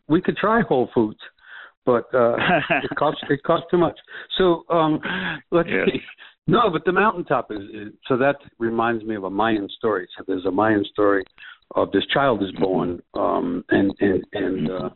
we 0.08 0.22
could 0.22 0.38
try 0.38 0.62
Whole 0.62 0.90
Foods, 0.94 1.20
but 1.86 2.06
uh, 2.14 2.36
it 2.84 2.96
costs 2.98 3.22
it 3.30 3.44
costs 3.44 3.68
too 3.72 3.78
much. 3.78 3.98
So 4.38 4.64
um, 4.70 5.00
let's 5.52 5.70
see. 5.70 6.02
No, 6.46 6.70
but 6.70 6.84
the 6.84 6.92
mountaintop 6.92 7.52
is, 7.52 7.62
is 7.74 7.94
so 8.08 8.18
that 8.18 8.36
reminds 8.60 9.06
me 9.06 9.16
of 9.16 9.24
a 9.24 9.30
Mayan 9.30 9.70
story. 9.78 10.08
So 10.18 10.26
there's 10.28 10.46
a 10.46 10.52
Mayan 10.52 10.84
story 10.92 11.24
of 11.76 11.92
this 11.92 12.06
child 12.14 12.44
is 12.44 12.52
born, 12.60 13.02
um, 13.14 13.64
and 13.70 13.94
and 14.00 14.24
and 14.34 14.70
uh, 14.72 14.90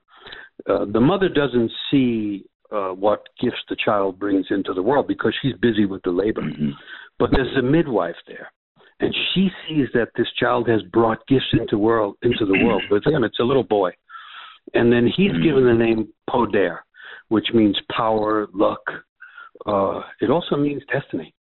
uh, 0.69 0.85
the 0.91 0.99
mother 0.99 1.29
doesn't 1.29 1.71
see 1.89 2.45
uh, 2.71 2.89
what 2.89 3.23
gifts 3.39 3.63
the 3.69 3.77
child 3.83 4.19
brings 4.19 4.45
into 4.49 4.73
the 4.73 4.81
world 4.81 5.07
because 5.07 5.33
she's 5.41 5.55
busy 5.61 5.85
with 5.85 6.01
the 6.03 6.11
labor. 6.11 6.41
Mm-hmm. 6.41 6.71
But 7.17 7.31
there's 7.31 7.55
a 7.57 7.61
midwife 7.61 8.15
there, 8.27 8.51
and 8.99 9.15
she 9.33 9.49
sees 9.67 9.87
that 9.93 10.09
this 10.17 10.27
child 10.37 10.67
has 10.67 10.81
brought 10.91 11.25
gifts 11.27 11.53
into 11.53 11.77
world 11.77 12.17
into 12.23 12.45
the 12.45 12.63
world. 12.63 12.83
But 12.89 13.07
again, 13.07 13.23
it's 13.23 13.39
a 13.39 13.43
little 13.43 13.63
boy, 13.63 13.91
and 14.73 14.91
then 14.91 15.07
he's 15.07 15.31
mm-hmm. 15.31 15.43
given 15.43 15.65
the 15.65 15.73
name 15.73 16.07
Poder, 16.29 16.83
which 17.29 17.47
means 17.53 17.77
power, 17.95 18.47
luck. 18.53 18.81
Uh, 19.65 20.01
it 20.21 20.29
also 20.29 20.55
means 20.55 20.81
destiny, 20.91 21.33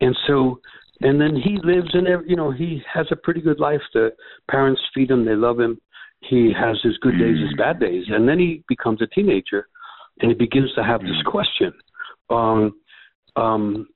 and 0.00 0.16
so. 0.26 0.60
And 1.04 1.20
then 1.20 1.34
he 1.34 1.58
lives 1.64 1.90
in, 1.94 2.06
every, 2.06 2.30
you 2.30 2.36
know, 2.36 2.52
he 2.52 2.80
has 2.92 3.08
a 3.10 3.16
pretty 3.16 3.40
good 3.40 3.58
life. 3.58 3.80
The 3.92 4.12
parents 4.48 4.80
feed 4.94 5.10
him, 5.10 5.24
they 5.24 5.34
love 5.34 5.58
him. 5.58 5.80
He 6.20 6.52
has 6.56 6.78
his 6.84 6.96
good 6.98 7.18
days, 7.18 7.40
his 7.40 7.48
mm-hmm. 7.48 7.56
bad 7.56 7.80
days, 7.80 8.04
and 8.08 8.28
then 8.28 8.38
he 8.38 8.62
becomes 8.68 9.02
a 9.02 9.08
teenager, 9.08 9.66
and 10.20 10.30
he 10.30 10.36
begins 10.36 10.72
to 10.74 10.84
have 10.84 11.00
this 11.00 11.20
mm. 11.26 11.30
question 11.30 11.72
um, 12.30 12.74
um, 13.36 13.88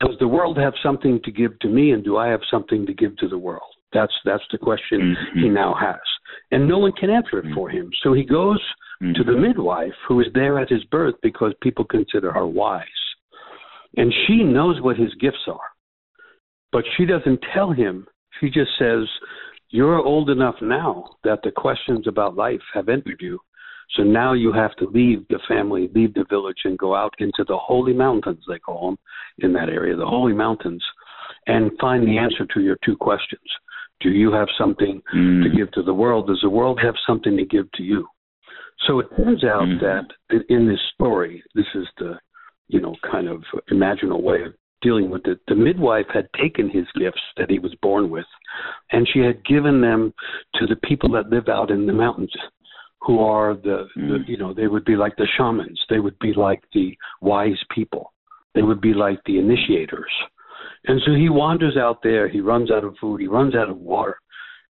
does 0.00 0.16
the 0.18 0.28
world 0.28 0.58
have 0.58 0.74
something 0.82 1.20
to 1.24 1.30
give 1.30 1.58
to 1.60 1.68
me 1.68 1.92
and 1.92 2.04
do 2.04 2.16
i 2.16 2.26
have 2.26 2.40
something 2.50 2.86
to 2.86 2.94
give 2.94 3.16
to 3.16 3.28
the 3.28 3.38
world 3.38 3.62
that's 3.92 4.12
that's 4.24 4.42
the 4.50 4.58
question 4.58 5.14
mm-hmm. 5.14 5.40
he 5.40 5.48
now 5.48 5.74
has 5.78 6.00
and 6.50 6.68
no 6.68 6.78
one 6.78 6.92
can 6.92 7.10
answer 7.10 7.38
it 7.38 7.54
for 7.54 7.68
him. 7.68 7.90
So 8.02 8.12
he 8.12 8.24
goes 8.24 8.60
mm-hmm. 9.02 9.14
to 9.14 9.24
the 9.24 9.38
midwife 9.38 9.92
who 10.08 10.20
is 10.20 10.26
there 10.34 10.58
at 10.58 10.70
his 10.70 10.84
birth 10.84 11.14
because 11.22 11.52
people 11.62 11.84
consider 11.84 12.32
her 12.32 12.46
wise. 12.46 12.86
And 13.96 14.12
she 14.26 14.42
knows 14.42 14.80
what 14.80 14.96
his 14.96 15.14
gifts 15.20 15.46
are 15.46 15.60
but 16.72 16.84
she 16.96 17.04
doesn't 17.04 17.44
tell 17.54 17.70
him. 17.70 18.06
She 18.40 18.48
just 18.48 18.70
says 18.78 19.06
you're 19.68 19.98
old 19.98 20.30
enough 20.30 20.56
now 20.60 21.04
that 21.22 21.40
the 21.44 21.50
questions 21.50 22.08
about 22.08 22.34
life 22.34 22.60
have 22.74 22.88
entered 22.88 23.20
you. 23.20 23.38
So 23.96 24.02
now 24.02 24.32
you 24.32 24.52
have 24.52 24.74
to 24.76 24.88
leave 24.88 25.26
the 25.28 25.38
family, 25.46 25.90
leave 25.94 26.14
the 26.14 26.24
village, 26.30 26.56
and 26.64 26.78
go 26.78 26.94
out 26.94 27.14
into 27.18 27.44
the 27.46 27.58
holy 27.58 27.92
mountains, 27.92 28.42
they 28.48 28.58
call 28.58 28.86
them 28.86 28.98
in 29.38 29.52
that 29.52 29.68
area, 29.68 29.94
the 29.94 30.06
holy 30.06 30.32
mountains, 30.32 30.82
and 31.46 31.70
find 31.78 32.06
the 32.06 32.16
answer 32.16 32.46
to 32.54 32.60
your 32.60 32.78
two 32.84 32.96
questions. 32.96 33.40
Do 34.02 34.10
you 34.10 34.32
have 34.32 34.48
something 34.58 35.02
mm. 35.14 35.42
to 35.42 35.56
give 35.56 35.70
to 35.72 35.82
the 35.82 35.94
world? 35.94 36.26
Does 36.26 36.40
the 36.42 36.50
world 36.50 36.80
have 36.82 36.94
something 37.06 37.36
to 37.36 37.44
give 37.44 37.70
to 37.72 37.82
you? 37.82 38.06
So 38.86 38.98
it 38.98 39.06
turns 39.16 39.44
out 39.44 39.64
mm. 39.64 39.80
that 39.80 40.44
in 40.48 40.68
this 40.68 40.80
story, 40.94 41.42
this 41.54 41.66
is 41.74 41.86
the, 41.98 42.18
you 42.68 42.80
know, 42.80 42.96
kind 43.10 43.28
of 43.28 43.42
imaginal 43.70 44.22
way 44.22 44.42
of 44.42 44.54
dealing 44.80 45.10
with 45.10 45.26
it. 45.26 45.38
The 45.46 45.54
midwife 45.54 46.06
had 46.12 46.28
taken 46.40 46.68
his 46.68 46.86
gifts 46.98 47.20
that 47.36 47.50
he 47.50 47.60
was 47.60 47.74
born 47.80 48.10
with, 48.10 48.26
and 48.90 49.08
she 49.12 49.20
had 49.20 49.44
given 49.44 49.80
them 49.80 50.12
to 50.56 50.66
the 50.66 50.76
people 50.76 51.10
that 51.12 51.30
live 51.30 51.48
out 51.48 51.70
in 51.70 51.86
the 51.86 51.92
mountains 51.92 52.32
who 53.02 53.20
are 53.20 53.54
the, 53.54 53.86
mm. 53.96 54.08
the 54.08 54.18
you 54.26 54.36
know 54.36 54.54
they 54.54 54.66
would 54.66 54.84
be 54.84 54.96
like 54.96 55.16
the 55.16 55.26
shamans 55.36 55.80
they 55.90 55.98
would 55.98 56.18
be 56.20 56.32
like 56.34 56.62
the 56.72 56.96
wise 57.20 57.60
people 57.74 58.12
they 58.54 58.62
would 58.62 58.80
be 58.80 58.94
like 58.94 59.18
the 59.26 59.38
initiators 59.38 60.10
and 60.86 61.00
so 61.04 61.12
he 61.14 61.28
wanders 61.28 61.76
out 61.76 62.02
there. 62.02 62.28
He 62.28 62.40
runs 62.40 62.70
out 62.70 62.84
of 62.84 62.96
food. 63.00 63.20
He 63.20 63.28
runs 63.28 63.54
out 63.54 63.70
of 63.70 63.78
water. 63.78 64.18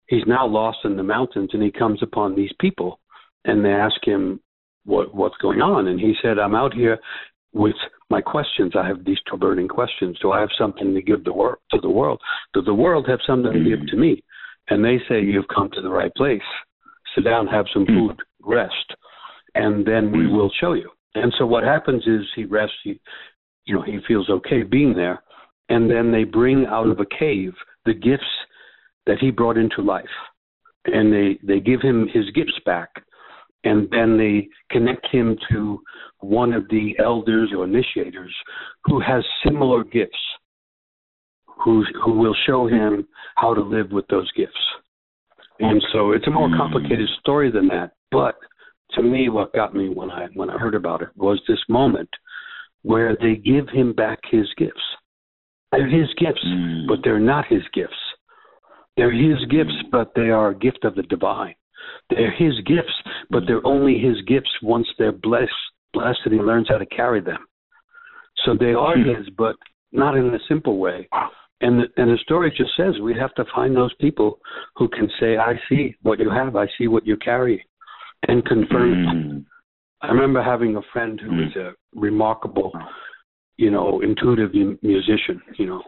He's 0.06 0.26
now 0.26 0.46
lost 0.46 0.78
in 0.84 0.96
the 0.96 1.02
mountains 1.02 1.50
and 1.52 1.62
he 1.62 1.70
comes 1.70 2.02
upon 2.02 2.34
these 2.34 2.52
people 2.60 2.98
and 3.44 3.64
they 3.64 3.70
ask 3.70 3.96
him 4.04 4.40
what 4.84 5.14
what's 5.14 5.36
going 5.36 5.60
on. 5.60 5.88
And 5.88 6.00
he 6.00 6.14
said 6.22 6.38
i'm 6.38 6.54
out 6.54 6.72
here 6.72 6.98
with 7.52 7.76
my 8.10 8.22
questions. 8.22 8.72
I 8.74 8.86
have 8.86 9.04
these 9.04 9.18
burning 9.38 9.68
questions. 9.68 10.18
Do 10.20 10.32
i 10.32 10.40
have 10.40 10.48
something 10.58 10.94
to 10.94 11.02
give 11.02 11.24
the 11.24 11.32
world 11.32 11.58
to 11.72 11.80
the 11.80 11.90
world? 11.90 12.20
Does 12.54 12.64
the 12.64 12.74
world 12.74 13.06
have 13.08 13.20
something 13.26 13.52
to 13.52 13.64
give 13.64 13.86
to 13.88 13.96
me? 13.96 14.22
And 14.70 14.84
they 14.84 14.98
say 15.08 15.20
you've 15.20 15.48
come 15.54 15.70
to 15.74 15.82
the 15.82 15.90
right 15.90 16.14
place. 16.14 16.40
Sit 17.14 17.24
down, 17.24 17.46
have 17.46 17.66
some 17.72 17.84
hmm. 17.86 18.08
food, 18.08 18.16
rest, 18.42 18.94
and 19.54 19.86
then 19.86 20.12
we 20.12 20.26
hmm. 20.26 20.34
will 20.34 20.50
show 20.60 20.72
you. 20.74 20.90
And 21.14 21.32
so 21.38 21.46
what 21.46 21.64
happens 21.64 22.06
is 22.06 22.20
he 22.36 22.44
rests, 22.44 22.76
he, 22.84 23.00
you 23.64 23.74
know, 23.74 23.82
he 23.82 23.98
feels 24.06 24.28
okay 24.28 24.62
being 24.62 24.94
there, 24.94 25.22
and 25.68 25.90
then 25.90 26.10
they 26.12 26.24
bring 26.24 26.66
out 26.66 26.88
of 26.88 27.00
a 27.00 27.06
cave 27.18 27.52
the 27.84 27.94
gifts 27.94 28.24
that 29.06 29.18
he 29.18 29.30
brought 29.30 29.56
into 29.56 29.82
life, 29.82 30.04
and 30.84 31.12
they 31.12 31.38
they 31.42 31.60
give 31.60 31.80
him 31.80 32.08
his 32.12 32.30
gifts 32.34 32.58
back, 32.64 32.90
and 33.64 33.88
then 33.90 34.16
they 34.16 34.48
connect 34.70 35.06
him 35.10 35.36
to 35.50 35.80
one 36.20 36.52
of 36.52 36.68
the 36.68 36.94
elders 36.98 37.50
or 37.56 37.64
initiators 37.64 38.34
who 38.84 39.00
has 39.00 39.24
similar 39.44 39.84
gifts, 39.84 40.18
who 41.64 41.84
who 42.04 42.12
will 42.18 42.36
show 42.46 42.66
him 42.66 43.06
how 43.36 43.54
to 43.54 43.60
live 43.60 43.92
with 43.92 44.06
those 44.08 44.30
gifts. 44.32 44.54
And 45.60 45.82
so 45.92 46.12
it's 46.12 46.26
a 46.26 46.30
more 46.30 46.48
hmm. 46.48 46.56
complicated 46.56 47.08
story 47.20 47.50
than 47.50 47.68
that. 47.68 47.92
But 48.10 48.36
to 48.92 49.02
me, 49.02 49.28
what 49.28 49.52
got 49.52 49.74
me 49.74 49.88
when 49.88 50.10
I 50.10 50.26
when 50.34 50.50
I 50.50 50.58
heard 50.58 50.74
about 50.74 51.02
it 51.02 51.08
was 51.16 51.40
this 51.48 51.62
moment 51.68 52.08
where 52.82 53.16
they 53.20 53.34
give 53.34 53.68
him 53.68 53.92
back 53.92 54.20
his 54.30 54.46
gifts. 54.56 54.74
They're 55.72 55.88
his 55.88 56.08
gifts, 56.18 56.44
mm. 56.46 56.86
but 56.88 57.00
they're 57.04 57.20
not 57.20 57.46
his 57.48 57.62
gifts. 57.74 57.94
They're 58.98 59.12
his 59.12 59.38
gifts, 59.48 59.74
hmm. 59.84 59.90
but 59.92 60.10
they 60.16 60.30
are 60.30 60.48
a 60.48 60.58
gift 60.58 60.84
of 60.84 60.96
the 60.96 61.04
divine. 61.04 61.54
They're 62.10 62.32
his 62.32 62.54
gifts, 62.66 62.92
but 63.30 63.44
they're 63.46 63.64
only 63.64 63.98
his 63.98 64.20
gifts 64.26 64.50
once 64.60 64.88
they're 64.98 65.12
blessed, 65.12 65.52
blessed, 65.94 66.18
and 66.24 66.34
he 66.34 66.40
learns 66.40 66.68
how 66.68 66.78
to 66.78 66.86
carry 66.86 67.20
them. 67.20 67.38
So 68.44 68.56
they 68.58 68.74
are 68.74 68.96
hmm. 68.96 69.08
his, 69.08 69.30
but 69.38 69.54
not 69.92 70.16
in 70.16 70.34
a 70.34 70.38
simple 70.48 70.78
way. 70.78 71.08
And 71.60 71.80
the, 71.80 71.84
and 71.96 72.10
the 72.10 72.18
story 72.22 72.52
just 72.56 72.70
says 72.76 73.00
we 73.00 73.14
have 73.18 73.34
to 73.34 73.44
find 73.54 73.76
those 73.76 73.94
people 74.00 74.40
who 74.76 74.88
can 74.88 75.08
say, 75.20 75.36
"I 75.36 75.54
see 75.68 75.96
what 76.02 76.18
you 76.18 76.30
have. 76.30 76.56
I 76.56 76.66
see 76.76 76.88
what 76.88 77.06
you 77.06 77.16
carry," 77.16 77.64
and 78.26 78.44
confirm 78.44 78.94
mm. 78.94 79.44
I 80.02 80.08
remember 80.08 80.42
having 80.42 80.76
a 80.76 80.82
friend 80.92 81.20
who 81.20 81.30
mm. 81.30 81.46
was 81.46 81.56
a 81.56 81.72
remarkable, 81.98 82.72
you 83.58 83.70
know, 83.70 84.00
intuitive 84.00 84.52
musician. 84.82 85.42
You 85.58 85.66
know, 85.66 85.82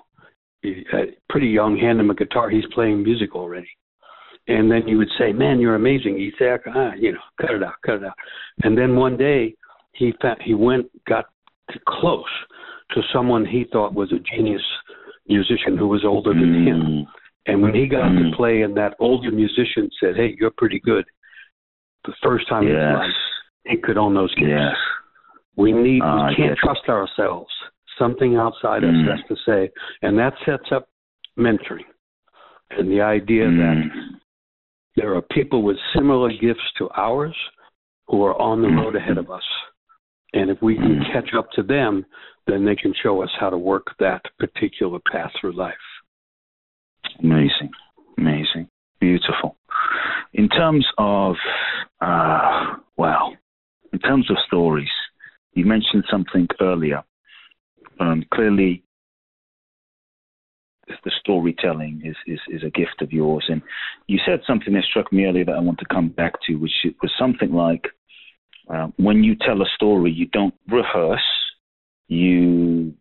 he, 0.60 0.84
uh, 0.92 1.06
pretty 1.30 1.48
young, 1.48 1.78
hand 1.78 2.00
him 2.00 2.10
a 2.10 2.14
guitar. 2.14 2.50
He's 2.50 2.66
playing 2.74 3.02
music 3.02 3.34
already. 3.34 3.68
And 4.48 4.70
then 4.70 4.86
you 4.88 4.98
would 4.98 5.10
say, 5.18 5.32
"Man, 5.32 5.60
you're 5.60 5.76
amazing." 5.76 6.18
He'd 6.18 6.34
say, 6.38 6.56
ah, 6.74 6.92
"You 6.98 7.12
know, 7.12 7.20
cut 7.40 7.52
it 7.52 7.62
out, 7.62 7.74
cut 7.86 7.96
it 7.96 8.04
out." 8.04 8.14
And 8.64 8.76
then 8.76 8.96
one 8.96 9.16
day, 9.16 9.54
he 9.92 10.12
found, 10.20 10.42
he 10.42 10.54
went 10.54 10.86
got 11.06 11.26
close 11.86 12.24
to 12.90 13.02
someone 13.12 13.46
he 13.46 13.64
thought 13.72 13.94
was 13.94 14.12
a 14.12 14.18
genius 14.18 14.62
musician 15.28 15.76
who 15.76 15.86
was 15.86 16.04
older 16.04 16.34
than 16.34 16.52
mm. 16.52 16.66
him. 16.66 17.06
And 17.46 17.62
when 17.62 17.74
he 17.74 17.86
got 17.86 18.10
mm. 18.10 18.30
to 18.30 18.36
play, 18.36 18.62
and 18.62 18.76
that 18.76 18.94
older 18.98 19.30
musician 19.30 19.88
said, 20.00 20.16
"Hey, 20.16 20.36
you're 20.38 20.52
pretty 20.56 20.80
good," 20.80 21.04
the 22.04 22.14
first 22.22 22.48
time 22.48 22.64
yes. 22.64 22.72
in 22.72 22.78
his 22.78 22.94
life, 22.96 23.10
he 23.66 23.76
could 23.76 23.98
own 23.98 24.14
those 24.14 24.34
gifts. 24.34 24.50
Yes. 24.50 24.76
We 25.56 25.72
need. 25.72 26.02
Uh, 26.02 26.28
we 26.28 26.36
can't 26.36 26.58
trust 26.58 26.88
ourselves. 26.88 27.50
Something 27.98 28.36
outside 28.36 28.82
mm. 28.82 28.90
us 28.90 29.18
has 29.18 29.28
to 29.28 29.44
say, 29.44 29.70
and 30.02 30.18
that 30.18 30.32
sets 30.46 30.70
up 30.72 30.88
mentoring, 31.38 31.84
and 32.70 32.90
the 32.90 33.00
idea 33.00 33.44
mm. 33.44 33.56
that 33.58 33.90
there 34.96 35.14
are 35.14 35.22
people 35.22 35.62
with 35.62 35.76
similar 35.94 36.30
gifts 36.30 36.60
to 36.78 36.88
ours 36.96 37.36
who 38.08 38.24
are 38.24 38.40
on 38.40 38.62
the 38.62 38.68
mm. 38.68 38.82
road 38.82 38.96
ahead 38.96 39.18
of 39.18 39.30
us. 39.30 39.42
And 40.32 40.50
if 40.50 40.62
we 40.62 40.76
can 40.76 41.00
mm. 41.00 41.12
catch 41.12 41.34
up 41.36 41.50
to 41.52 41.62
them, 41.62 42.06
then 42.46 42.64
they 42.64 42.76
can 42.76 42.94
show 43.02 43.22
us 43.22 43.30
how 43.38 43.50
to 43.50 43.58
work 43.58 43.86
that 43.98 44.22
particular 44.38 44.98
path 45.10 45.30
through 45.40 45.56
life. 45.56 45.74
Amazing, 47.22 47.70
amazing, 48.18 48.68
beautiful. 49.00 49.56
In 50.32 50.48
terms 50.48 50.86
of, 50.98 51.34
uh, 52.00 52.76
well, 52.96 53.36
in 53.92 53.98
terms 53.98 54.30
of 54.30 54.36
stories, 54.46 54.88
you 55.54 55.64
mentioned 55.64 56.04
something 56.10 56.48
earlier. 56.60 57.02
Um, 57.98 58.24
clearly, 58.32 58.82
the 61.04 61.12
storytelling 61.20 62.02
is, 62.04 62.16
is, 62.26 62.40
is 62.48 62.62
a 62.64 62.70
gift 62.70 63.00
of 63.00 63.12
yours. 63.12 63.44
And 63.48 63.62
you 64.06 64.18
said 64.26 64.40
something 64.46 64.72
that 64.74 64.84
struck 64.84 65.12
me 65.12 65.24
earlier 65.24 65.44
that 65.44 65.54
I 65.54 65.60
want 65.60 65.78
to 65.78 65.86
come 65.86 66.08
back 66.08 66.34
to, 66.46 66.54
which 66.56 66.72
was 67.02 67.12
something 67.18 67.52
like 67.52 67.84
uh, 68.68 68.88
when 68.96 69.24
you 69.24 69.34
tell 69.34 69.62
a 69.62 69.66
story, 69.74 70.12
you 70.12 70.26
don't 70.26 70.54
rehearse, 70.68 71.20
you 72.08 72.94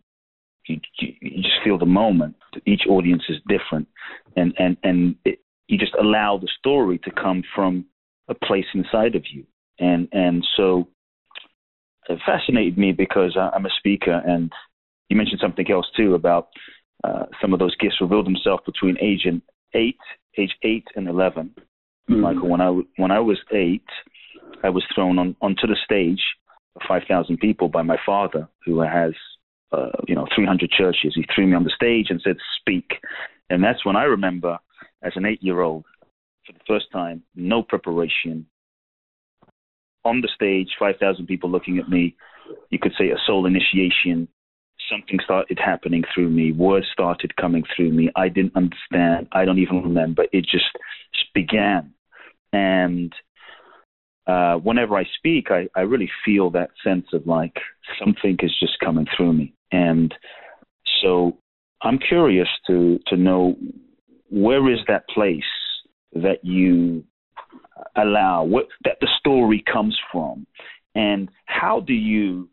you, 0.67 0.79
you 0.99 1.41
just 1.41 1.63
feel 1.63 1.77
the 1.77 1.85
moment. 1.85 2.35
Each 2.65 2.83
audience 2.87 3.23
is 3.29 3.37
different, 3.47 3.87
and 4.35 4.53
and 4.57 4.77
and 4.83 5.15
it, 5.25 5.39
you 5.67 5.77
just 5.77 5.93
allow 5.99 6.37
the 6.37 6.49
story 6.59 6.99
to 6.99 7.11
come 7.11 7.43
from 7.55 7.85
a 8.27 8.33
place 8.33 8.65
inside 8.73 9.15
of 9.15 9.23
you. 9.31 9.45
And 9.79 10.07
and 10.11 10.45
so 10.57 10.87
it 12.09 12.19
fascinated 12.25 12.77
me 12.77 12.91
because 12.91 13.37
I'm 13.37 13.65
a 13.65 13.69
speaker, 13.77 14.21
and 14.25 14.51
you 15.09 15.15
mentioned 15.15 15.39
something 15.41 15.69
else 15.71 15.85
too 15.95 16.15
about 16.15 16.49
uh, 17.03 17.25
some 17.41 17.53
of 17.53 17.59
those 17.59 17.75
gifts 17.77 18.01
revealed 18.01 18.25
themselves 18.25 18.63
between 18.65 18.97
age 18.99 19.21
and 19.25 19.41
eight, 19.73 19.99
age 20.37 20.55
eight 20.63 20.87
and 20.95 21.07
11 21.07 21.53
mm-hmm. 22.09 22.19
Michael, 22.19 22.49
when 22.49 22.61
I 22.61 22.69
when 22.97 23.11
I 23.11 23.19
was 23.19 23.37
eight, 23.53 23.85
I 24.63 24.69
was 24.69 24.83
thrown 24.93 25.19
on 25.19 25.35
onto 25.41 25.67
the 25.67 25.77
stage 25.83 26.21
of 26.75 26.81
five 26.87 27.03
thousand 27.07 27.37
people 27.37 27.69
by 27.69 27.83
my 27.83 27.97
father, 28.05 28.49
who 28.65 28.81
has 28.81 29.13
uh, 29.71 29.91
you 30.07 30.15
know 30.15 30.27
300 30.35 30.69
churches. 30.71 31.13
He 31.15 31.25
threw 31.33 31.47
me 31.47 31.55
on 31.55 31.63
the 31.63 31.73
stage 31.75 32.07
and 32.09 32.19
said, 32.23 32.37
"Speak," 32.59 32.91
and 33.49 33.63
that's 33.63 33.85
when 33.85 33.95
I 33.95 34.03
remember, 34.03 34.57
as 35.03 35.13
an 35.15 35.25
eight-year-old, 35.25 35.85
for 36.45 36.53
the 36.53 36.59
first 36.67 36.91
time, 36.91 37.23
no 37.35 37.61
preparation, 37.61 38.47
on 40.05 40.21
the 40.21 40.29
stage, 40.33 40.69
5,000 40.79 41.25
people 41.25 41.49
looking 41.49 41.77
at 41.77 41.89
me. 41.89 42.15
You 42.69 42.79
could 42.79 42.93
say 42.97 43.09
a 43.09 43.17
soul 43.25 43.45
initiation. 43.45 44.27
Something 44.89 45.19
started 45.23 45.59
happening 45.63 46.03
through 46.13 46.29
me. 46.29 46.51
Words 46.51 46.87
started 46.91 47.35
coming 47.35 47.63
through 47.75 47.91
me. 47.91 48.09
I 48.15 48.29
didn't 48.29 48.55
understand. 48.55 49.27
I 49.31 49.45
don't 49.45 49.59
even 49.59 49.83
remember. 49.83 50.25
It 50.31 50.45
just 50.45 50.65
began. 51.33 51.93
And 52.53 53.13
uh, 54.25 54.55
whenever 54.55 54.95
I 54.95 55.05
speak, 55.17 55.51
I, 55.51 55.67
I 55.75 55.81
really 55.81 56.09
feel 56.25 56.49
that 56.51 56.69
sense 56.83 57.07
of 57.13 57.27
like 57.27 57.57
something 57.99 58.37
is 58.41 58.55
just 58.59 58.79
coming 58.83 59.05
through 59.15 59.33
me. 59.33 59.53
And 59.71 60.13
so 61.01 61.37
I'm 61.81 61.99
curious 61.99 62.47
to, 62.67 62.99
to 63.07 63.17
know 63.17 63.55
where 64.29 64.71
is 64.71 64.79
that 64.87 65.07
place 65.09 65.43
that 66.13 66.43
you 66.43 67.03
allow, 67.95 68.43
what 68.43 68.67
that 68.83 68.97
the 69.01 69.07
story 69.19 69.63
comes 69.71 69.97
from, 70.11 70.45
and 70.95 71.29
how 71.45 71.79
do 71.79 71.93
you, 71.93 72.49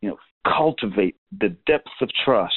you 0.00 0.10
know, 0.10 0.16
cultivate 0.46 1.16
the 1.38 1.56
depth 1.66 1.90
of 2.00 2.08
trust 2.24 2.54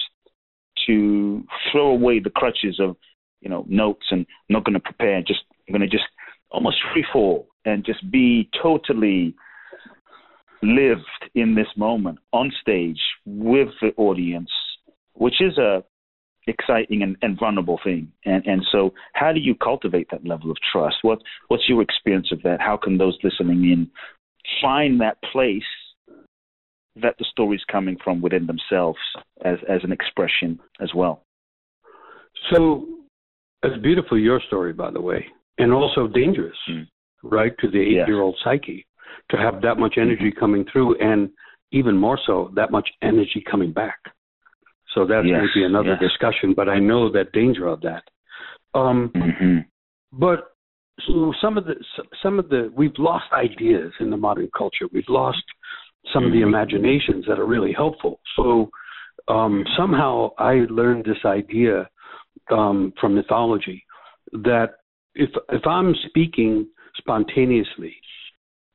to 0.88 1.44
throw 1.72 1.88
away 1.88 2.20
the 2.20 2.30
crutches 2.30 2.80
of, 2.80 2.96
you 3.42 3.50
know, 3.50 3.66
notes 3.68 4.06
and 4.12 4.26
not 4.50 4.64
going 4.66 4.74
to 4.74 4.80
prepare, 4.80 5.22
just 5.22 5.42
I'm 5.68 5.74
going 5.74 5.82
to 5.82 5.88
just 5.88 6.08
almost 6.50 6.78
free 6.94 7.06
fall 7.12 7.48
and 7.66 7.86
just 7.86 8.10
be 8.12 8.50
totally 8.62 9.36
lived 10.62 11.02
in 11.36 11.56
this 11.56 11.68
moment 11.76 12.20
on 12.32 12.52
stage 12.62 13.00
with 13.26 13.70
the 13.82 13.90
audience, 13.98 14.52
which 15.14 15.42
is 15.42 15.58
a 15.58 15.84
exciting 16.48 17.02
and, 17.04 17.16
and 17.22 17.40
vulnerable 17.40 17.80
thing. 17.84 18.12
And 18.26 18.46
and 18.46 18.66
so 18.72 18.94
how 19.14 19.32
do 19.32 19.40
you 19.40 19.56
cultivate 19.56 20.08
that 20.12 20.26
level 20.26 20.52
of 20.52 20.58
trust? 20.72 20.98
What 21.02 21.20
what's 21.48 21.68
your 21.68 21.82
experience 21.82 22.30
of 22.32 22.42
that? 22.44 22.62
How 22.62 22.78
can 22.78 22.98
those 22.98 23.18
listening 23.24 23.64
in 23.72 23.90
find 24.62 25.00
that 25.02 25.18
place 25.32 25.64
that 26.96 27.16
the 27.18 27.26
story 27.32 27.56
is 27.56 27.64
coming 27.72 27.98
from 28.04 28.22
within 28.22 28.46
themselves 28.46 29.00
as 29.44 29.58
as 29.70 29.82
an 29.84 29.92
expression 29.92 30.60
as 30.82 30.92
well? 30.96 31.24
So 32.52 32.88
it's 33.64 33.82
beautiful 33.82 34.18
your 34.18 34.42
story 34.48 34.74
by 34.74 34.92
the 34.92 35.02
way. 35.02 35.26
And 35.60 35.72
also 35.72 36.08
dangerous, 36.08 36.58
mm. 36.68 36.88
right, 37.22 37.54
to 37.60 37.70
the 37.70 37.80
eight 37.80 38.08
year 38.08 38.22
old 38.22 38.36
psyche 38.44 38.88
to 39.30 39.38
have 39.38 39.62
that 39.62 39.78
much 39.78 39.96
energy 39.98 40.32
mm-hmm. 40.32 40.40
coming 40.40 40.66
through 40.72 40.98
and 41.00 41.30
even 41.72 41.98
more 41.98 42.20
so 42.26 42.52
that 42.56 42.72
much 42.72 42.90
energy 43.02 43.44
coming 43.50 43.72
back. 43.72 43.98
So 44.94 45.06
that's 45.06 45.26
yes, 45.26 45.42
maybe 45.42 45.66
another 45.66 45.98
yes. 46.00 46.12
discussion, 46.12 46.54
but 46.56 46.70
I 46.70 46.80
know 46.80 47.12
that 47.12 47.32
danger 47.32 47.68
of 47.68 47.82
that. 47.82 48.04
Um, 48.74 49.12
mm-hmm. 49.16 49.58
But 50.12 50.54
so 51.08 51.34
some 51.42 51.58
of 51.58 51.66
the 51.66 51.76
some 52.22 52.40
of 52.40 52.50
the 52.50 52.72
we've 52.76 52.98
lost 52.98 53.26
ideas 53.34 53.92
in 54.00 54.10
the 54.10 54.18
modern 54.18 54.50
culture. 54.56 54.86
We've 54.92 55.04
lost 55.10 55.44
some 56.14 56.24
mm-hmm. 56.24 56.28
of 56.28 56.32
the 56.34 56.40
mm-hmm. 56.40 56.50
imaginations 56.50 57.26
that 57.28 57.40
are 57.40 57.46
really 57.46 57.74
helpful. 57.74 58.20
So 58.36 58.70
um, 59.28 59.64
somehow 59.78 60.32
I 60.38 60.66
learned 60.70 61.06
this 61.06 61.26
idea 61.26 61.90
um, 62.52 62.94
from 63.00 63.16
mythology 63.16 63.84
that 64.32 64.72
if 65.16 65.30
if 65.50 65.66
I'm 65.66 65.96
speaking 66.08 66.68
spontaneously, 66.98 67.96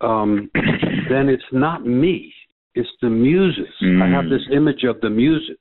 um, 0.00 0.50
then 0.54 1.28
it's 1.28 1.42
not 1.52 1.86
me. 1.86 2.32
It's 2.74 2.88
the 3.02 3.10
muses. 3.10 3.72
Mm. 3.82 4.02
I 4.02 4.10
have 4.10 4.26
mm. 4.26 4.30
this 4.30 4.46
image 4.52 4.84
of 4.84 5.00
the 5.00 5.10
muses 5.10 5.58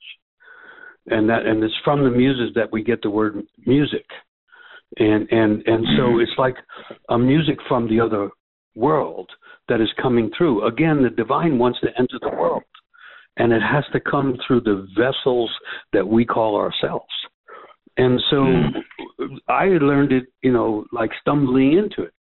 and 1.08 1.30
that 1.30 1.45
and 1.45 1.64
it's 1.64 1.74
from 1.84 2.03
the 2.03 2.10
muses 2.10 2.53
that 2.55 2.72
we 2.72 2.84
get 2.84 3.01
the 3.01 3.10
word 3.10 3.43
music 3.66 4.05
and 4.97 5.28
and 5.32 5.64
and 5.66 5.86
so 5.97 6.03
mm-hmm. 6.03 6.22
it's 6.22 6.38
like 6.38 6.55
a 7.10 7.18
music 7.18 7.58
from 7.68 7.89
the 7.89 7.99
other 7.99 8.30
world 8.76 9.30
that 9.68 9.82
is 9.82 9.89
coming 10.01 10.30
through 10.38 10.66
again 10.68 11.01
the 11.03 11.10
divine 11.10 11.58
wants 11.58 11.80
to 11.82 11.88
enter 11.97 12.18
the 12.22 12.30
world 12.30 12.64
and 13.38 13.51
it 13.51 13.62
has 13.62 13.84
to 13.93 13.99
come 13.99 14.36
through 14.45 14.62
the 14.62 14.88
vessels 14.97 15.51
that 15.93 16.08
we 16.08 16.26
call 16.26 16.55
ourselves 16.55 17.05
and 17.97 18.22
so 18.30 18.38
mm-hmm. 18.38 19.36
i 19.47 19.66
learned 19.66 20.12
it 20.12 20.26
you 20.41 20.51
know 20.51 20.86
like 20.91 21.12
stumbling 21.22 21.74
into 21.74 22.03
it 22.03 22.14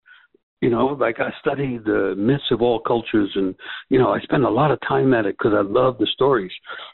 you 0.65 0.71
know, 0.71 0.87
like 0.99 1.21
I 1.21 1.29
study 1.41 1.77
the 1.77 2.15
myths 2.17 2.51
of 2.51 2.63
all 2.63 2.81
cultures, 2.81 3.31
and 3.35 3.55
you 3.91 3.99
know, 3.99 4.15
I 4.15 4.21
spend 4.21 4.45
a 4.45 4.49
lot 4.49 4.71
of 4.71 4.79
time 4.89 5.13
at 5.13 5.27
it 5.27 5.37
because 5.39 5.53
I 5.55 5.61
love 5.61 5.99
the 5.99 6.07
stories, 6.15 6.53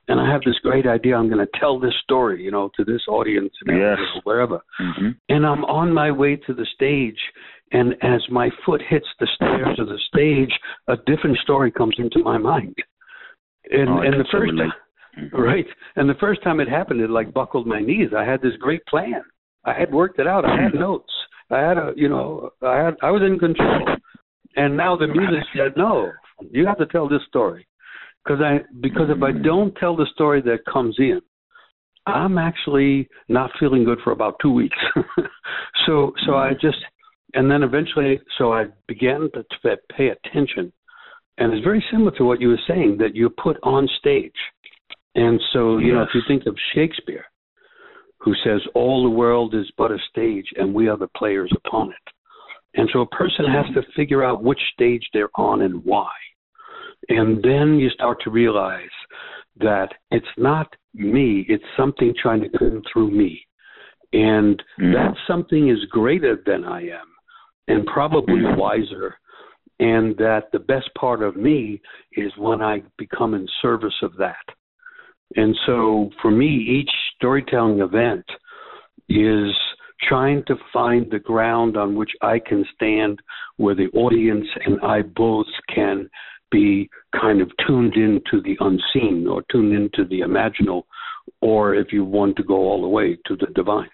and 0.09 0.19
I 0.19 0.29
have 0.29 0.41
this 0.45 0.59
great 0.65 0.89
idea. 0.89 1.15
I'm 1.15 1.29
going 1.29 1.47
to 1.47 1.61
tell 1.61 1.79
this 1.79 1.95
story, 2.03 2.43
you 2.43 2.51
know, 2.51 2.69
to 2.77 2.85
this 2.85 3.03
audience 3.09 3.53
and 3.65 3.79
yes. 3.79 3.99
wherever, 4.25 4.59
mm-hmm. 4.81 5.11
and 5.29 5.47
I'm 5.47 5.65
on 5.67 5.95
my 5.95 6.11
way 6.11 6.35
to 6.35 6.53
the 6.53 6.67
stage, 6.75 7.21
and 7.71 7.93
as 8.03 8.21
my 8.29 8.51
foot 8.67 8.83
hits 8.89 9.07
the 9.21 9.29
stairs 9.37 9.79
of 9.79 9.87
the 9.87 10.01
stage, 10.09 10.53
a 10.89 10.97
different 11.07 11.39
story 11.39 11.71
comes 11.71 11.95
into 11.99 12.25
my 12.25 12.39
mind, 12.39 12.75
and 13.71 13.89
oh, 13.89 14.01
and 14.01 14.15
the 14.15 14.27
first 14.33 14.51
time, 14.59 14.73
mm-hmm. 15.17 15.37
right, 15.41 15.67
and 15.95 16.11
the 16.11 16.19
first 16.19 16.43
time 16.43 16.59
it 16.59 16.69
happened, 16.69 17.01
it 17.01 17.11
like 17.11 17.33
buckled 17.33 17.69
my 17.69 17.79
knees. 17.81 18.09
I 18.19 18.25
had 18.25 18.43
this 18.43 18.57
great 18.59 18.85
plan. 18.87 19.23
I 19.65 19.75
had 19.79 19.93
worked 19.93 20.19
it 20.19 20.27
out. 20.27 20.45
I 20.45 20.61
had 20.61 20.75
notes 20.75 21.13
I 21.51 21.61
had 21.61 21.79
a, 21.79 21.93
you 21.97 22.09
know, 22.09 22.51
I 22.63 22.77
had, 22.79 22.97
I 23.03 23.11
was 23.11 23.23
in 23.23 23.39
control, 23.39 23.97
and 24.57 24.77
now 24.77 24.97
the 24.97 25.07
music 25.07 25.45
said, 25.57 25.73
no, 25.77 26.11
you 26.51 26.67
have 26.67 26.79
to 26.79 26.87
tell 26.87 27.09
this 27.09 27.23
story, 27.29 27.67
because 28.25 28.41
I, 28.41 28.61
because 28.81 29.09
if 29.09 29.23
I 29.23 29.33
don't 29.33 29.75
tell 29.77 29.97
the 29.97 30.07
story 30.15 30.41
that 30.43 30.65
comes 30.73 30.97
in, 30.99 31.21
I'm 32.07 32.39
actually 32.39 33.09
not 33.29 33.51
feeling 33.59 33.85
good 33.85 33.99
for 34.03 34.13
about 34.13 34.37
two 34.41 34.53
weeks. 34.53 34.77
so, 35.87 36.13
so 36.27 36.35
I 36.35 36.53
just, 36.53 36.79
and 37.35 37.51
then 37.51 37.63
eventually, 37.63 38.21
so 38.39 38.53
I 38.53 38.67
began 38.89 39.29
to, 39.35 39.43
to 39.43 39.77
pay 39.97 40.09
attention, 40.09 40.73
and 41.39 41.53
it's 41.53 41.65
very 41.65 41.85
similar 41.91 42.13
to 42.13 42.25
what 42.25 42.41
you 42.41 42.49
were 42.49 42.61
saying 42.69 42.99
that 42.99 43.15
you 43.15 43.31
put 43.31 43.57
on 43.63 43.89
stage, 43.99 44.33
and 45.15 45.41
so 45.53 45.79
you 45.79 45.89
yes. 45.89 45.95
know, 45.95 46.03
if 46.03 46.09
you 46.15 46.23
think 46.29 46.47
of 46.47 46.57
Shakespeare 46.75 47.25
who 48.21 48.35
says 48.45 48.61
all 48.75 49.03
the 49.03 49.11
world 49.11 49.55
is 49.55 49.71
but 49.77 49.91
a 49.91 49.99
stage 50.11 50.47
and 50.57 50.75
we 50.75 50.89
are 50.89 50.97
the 50.97 51.09
players 51.17 51.51
upon 51.65 51.89
it. 51.89 52.13
And 52.75 52.89
so 52.93 53.01
a 53.01 53.07
person 53.07 53.47
has 53.47 53.67
to 53.75 53.83
figure 53.97 54.23
out 54.23 54.45
which 54.45 54.61
stage 54.73 55.03
they're 55.13 55.31
on 55.35 55.63
and 55.63 55.85
why. 55.85 56.11
And 57.09 57.43
then 57.43 57.79
you 57.79 57.91
start 57.91 58.19
to 58.23 58.31
realize 58.31 58.91
that 59.59 59.89
it's 60.11 60.27
not 60.37 60.75
me, 60.95 61.45
it's 61.49 61.65
something 61.77 62.15
trying 62.21 62.43
to 62.43 62.59
come 62.59 62.83
through 62.93 63.11
me. 63.11 63.45
And 64.13 64.63
mm-hmm. 64.81 64.93
that 64.93 65.15
something 65.27 65.69
is 65.69 65.85
greater 65.91 66.43
than 66.47 66.65
I 66.65 66.83
am 66.83 67.07
and 67.69 67.87
probably 67.87 68.35
mm-hmm. 68.35 68.59
wiser. 68.59 69.17
And 69.79 70.17
that 70.19 70.51
the 70.53 70.59
best 70.59 70.91
part 70.99 71.23
of 71.23 71.37
me 71.37 71.81
is 72.13 72.31
when 72.37 72.61
I 72.61 72.83
become 72.99 73.35
in 73.35 73.49
service 73.63 73.95
of 74.03 74.15
that. 74.19 74.37
And 75.37 75.57
so 75.67 76.11
for 76.21 76.31
me, 76.31 76.47
each 76.47 76.91
storytelling 77.17 77.81
event 77.81 78.25
is 79.09 79.55
trying 80.09 80.43
to 80.47 80.57
find 80.73 81.11
the 81.11 81.19
ground 81.19 81.77
on 81.77 81.95
which 81.95 82.11
I 82.23 82.39
can 82.39 82.65
stand 82.75 83.21
where 83.57 83.75
the 83.75 83.89
audience 83.89 84.47
and 84.65 84.81
I 84.83 85.03
both 85.03 85.47
can 85.75 86.09
be 86.51 86.89
kind 87.21 87.41
of 87.41 87.51
tuned 87.67 87.95
into 87.95 88.43
the 88.43 88.57
unseen 88.61 89.27
or 89.29 89.43
tuned 89.53 89.73
into 89.73 90.05
the 90.09 90.21
imaginal, 90.21 90.83
or 91.41 91.75
if 91.75 91.93
you 91.93 92.05
want 92.05 92.37
to 92.37 92.43
go 92.43 92.55
all 92.55 92.83
the 92.83 92.89
way 92.89 93.17
to 93.27 93.37
the 93.37 93.47
divine. 93.55 93.91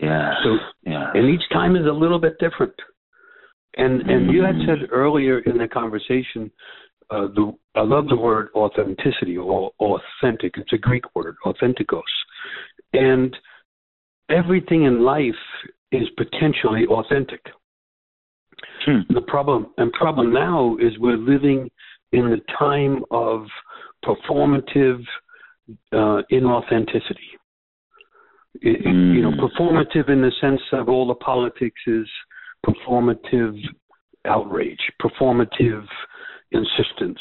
Yeah. 0.00 0.34
So, 0.44 0.56
yeah. 0.84 1.10
and 1.14 1.30
each 1.30 1.48
time 1.50 1.76
is 1.76 1.86
a 1.86 1.92
little 1.92 2.18
bit 2.18 2.38
different. 2.38 2.74
And 3.76 4.00
and 4.02 4.22
mm-hmm. 4.22 4.30
you 4.30 4.42
had 4.42 4.56
mm-hmm. 4.56 4.82
said 4.82 4.88
earlier 4.90 5.38
in 5.40 5.56
the 5.56 5.68
conversation 5.68 6.50
uh, 7.10 7.26
the 7.34 7.52
I 7.74 7.82
love 7.82 8.08
the 8.08 8.16
word 8.16 8.48
authenticity 8.54 9.36
or 9.36 9.70
authentic. 9.80 10.54
It's 10.56 10.72
a 10.72 10.78
Greek 10.78 11.04
word, 11.14 11.36
authentikos, 11.46 12.02
and 12.92 13.34
everything 14.30 14.84
in 14.84 15.02
life 15.04 15.34
is 15.92 16.08
potentially 16.16 16.86
authentic. 16.86 17.40
Hmm. 18.84 19.00
The 19.10 19.22
problem 19.22 19.68
and 19.78 19.92
problem 19.92 20.32
now 20.32 20.76
is 20.80 20.98
we're 20.98 21.16
living 21.16 21.70
in 22.12 22.30
the 22.30 22.40
time 22.58 23.04
of 23.10 23.46
performative 24.04 25.00
uh, 25.92 26.22
inauthenticity. 26.32 27.36
It, 28.60 28.84
mm. 28.84 29.14
You 29.14 29.22
know, 29.22 29.32
hmm. 29.32 29.40
performative 29.40 30.08
in 30.08 30.20
the 30.20 30.32
sense 30.40 30.60
of 30.72 30.88
all 30.88 31.06
the 31.06 31.14
politics 31.14 31.80
is 31.86 32.08
performative 32.66 33.56
outrage, 34.24 34.80
performative 35.00 35.86
insistence. 36.52 37.20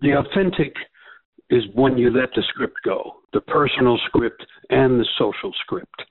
The 0.00 0.12
authentic 0.12 0.74
is 1.50 1.62
when 1.74 1.96
you 1.96 2.10
let 2.10 2.30
the 2.34 2.42
script 2.48 2.76
go, 2.84 3.16
the 3.32 3.40
personal 3.42 3.98
script 4.06 4.44
and 4.70 5.00
the 5.00 5.06
social 5.18 5.52
script. 5.60 6.02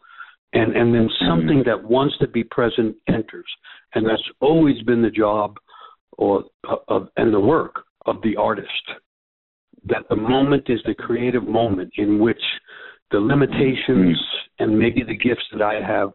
And 0.53 0.76
and 0.76 0.93
then 0.93 1.08
mm-hmm. 1.08 1.28
something 1.28 1.64
that 1.66 1.84
wants 1.84 2.18
to 2.20 2.28
be 2.28 2.43
present 2.43 2.95
enters. 3.08 3.45
And 3.93 4.05
that's 4.05 4.24
always 4.39 4.82
been 4.84 5.01
the 5.01 5.10
job 5.10 5.58
or 6.18 6.45
of 6.88 7.10
and 7.18 7.34
the 7.34 7.39
work 7.39 7.84
of 8.05 8.22
the 8.24 8.36
artist. 8.38 8.70
That 9.86 10.03
the 10.10 10.16
moment 10.16 10.64
is 10.68 10.80
the 10.86 10.95
creative 10.95 11.47
moment 11.47 11.93
in 11.97 12.20
which 12.20 12.41
the 13.12 13.20
limitations 13.20 13.88
mm. 13.88 14.16
and 14.60 14.78
maybe 14.78 15.03
the 15.03 15.16
gifts 15.16 15.45
that 15.51 15.62
I 15.62 15.76
have 15.86 16.12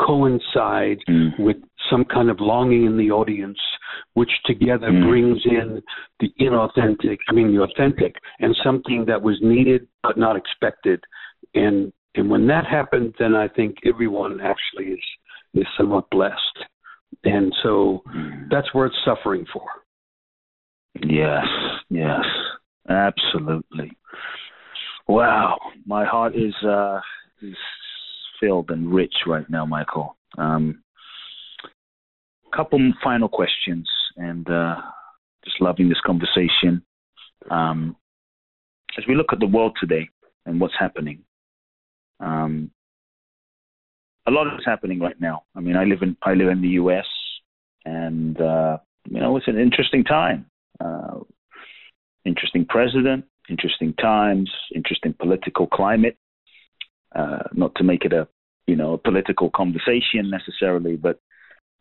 coincide 0.00 0.98
mm. 1.08 1.38
with 1.38 1.56
some 1.90 2.04
kind 2.04 2.30
of 2.30 2.40
longing 2.40 2.86
in 2.86 2.96
the 2.96 3.10
audience, 3.10 3.58
which 4.14 4.30
together 4.44 4.90
mm. 4.90 5.08
brings 5.08 5.38
in 5.44 5.82
the 6.20 6.28
inauthentic, 6.40 7.18
I 7.28 7.32
mean 7.32 7.54
the 7.54 7.62
authentic, 7.62 8.14
and 8.40 8.56
something 8.64 9.04
that 9.06 9.22
was 9.22 9.38
needed 9.42 9.86
but 10.02 10.18
not 10.18 10.36
expected. 10.36 11.02
And 11.54 11.92
and 12.14 12.30
when 12.30 12.46
that 12.46 12.64
happens, 12.66 13.12
then 13.18 13.34
I 13.34 13.48
think 13.48 13.76
everyone 13.84 14.40
actually 14.40 14.92
is 14.92 15.04
is 15.54 15.66
somewhat 15.76 16.08
blessed. 16.10 16.58
And 17.24 17.52
so 17.62 18.02
mm. 18.14 18.48
that's 18.50 18.72
worth 18.74 18.92
suffering 19.04 19.46
for. 19.52 19.64
Yes, 21.02 21.44
yes, 21.90 22.24
absolutely. 22.88 23.92
Wow, 25.08 25.58
my 25.86 26.04
heart 26.04 26.34
is 26.34 26.54
uh, 26.64 27.00
is 27.40 27.56
filled 28.40 28.70
and 28.70 28.92
rich 28.92 29.14
right 29.26 29.48
now, 29.48 29.64
Michael. 29.64 30.16
Um, 30.36 30.82
couple 32.54 32.80
final 33.04 33.28
questions, 33.28 33.88
and 34.16 34.48
uh, 34.50 34.76
just 35.44 35.60
loving 35.60 35.88
this 35.88 36.00
conversation. 36.04 36.82
Um, 37.50 37.96
as 38.98 39.04
we 39.06 39.14
look 39.14 39.32
at 39.32 39.40
the 39.40 39.46
world 39.46 39.76
today 39.78 40.08
and 40.46 40.60
what's 40.60 40.74
happening, 40.78 41.22
um, 42.18 42.70
a 44.26 44.30
lot 44.30 44.46
is 44.48 44.64
happening 44.64 44.98
right 44.98 45.20
now. 45.20 45.42
I 45.54 45.60
mean, 45.60 45.76
I 45.76 45.84
live 45.84 46.02
in 46.02 46.16
I 46.22 46.34
live 46.34 46.48
in 46.48 46.62
the 46.62 46.76
U.S. 46.80 47.06
and 47.84 48.40
uh, 48.40 48.78
you 49.08 49.20
know 49.20 49.36
it's 49.36 49.48
an 49.48 49.58
interesting 49.58 50.02
time. 50.02 50.46
Uh, 50.80 51.20
interesting 52.24 52.66
president, 52.68 53.24
interesting 53.48 53.94
times, 53.94 54.50
interesting 54.74 55.14
political 55.18 55.66
climate. 55.66 56.16
Uh, 57.14 57.44
not 57.52 57.74
to 57.76 57.84
make 57.84 58.04
it 58.04 58.12
a 58.12 58.28
you 58.66 58.76
know 58.76 58.94
a 58.94 58.98
political 58.98 59.50
conversation 59.50 60.28
necessarily, 60.30 60.96
but 60.96 61.20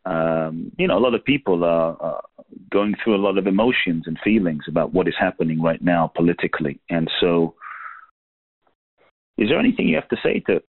um, 0.05 0.71
you 0.77 0.87
know 0.87 0.97
a 0.97 0.99
lot 0.99 1.15
of 1.15 1.25
people 1.25 1.63
are, 1.63 1.97
are 2.01 2.21
going 2.71 2.95
through 3.03 3.15
a 3.15 3.25
lot 3.25 3.37
of 3.37 3.47
emotions 3.47 4.03
and 4.05 4.17
feelings 4.23 4.63
about 4.67 4.93
what 4.93 5.07
is 5.07 5.15
happening 5.19 5.61
right 5.61 5.81
now 5.81 6.11
politically, 6.15 6.79
and 6.89 7.09
so. 7.19 7.55
Is 9.37 9.49
there 9.49 9.59
anything 9.59 9.89
you 9.89 9.95
have 9.95 10.07
to 10.07 10.17
say 10.23 10.39
to, 10.47 10.61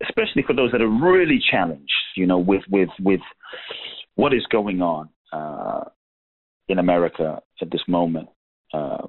especially 0.00 0.44
for 0.46 0.52
those 0.54 0.70
that 0.70 0.80
are 0.80 0.86
really 0.86 1.42
challenged, 1.50 1.90
you 2.14 2.24
know, 2.24 2.38
with 2.38 2.62
with 2.70 2.90
with 3.00 3.20
what 4.14 4.32
is 4.32 4.46
going 4.50 4.80
on 4.80 5.08
uh, 5.32 5.84
in 6.68 6.78
America 6.78 7.40
at 7.60 7.70
this 7.72 7.82
moment? 7.88 8.28
Uh, 8.72 9.06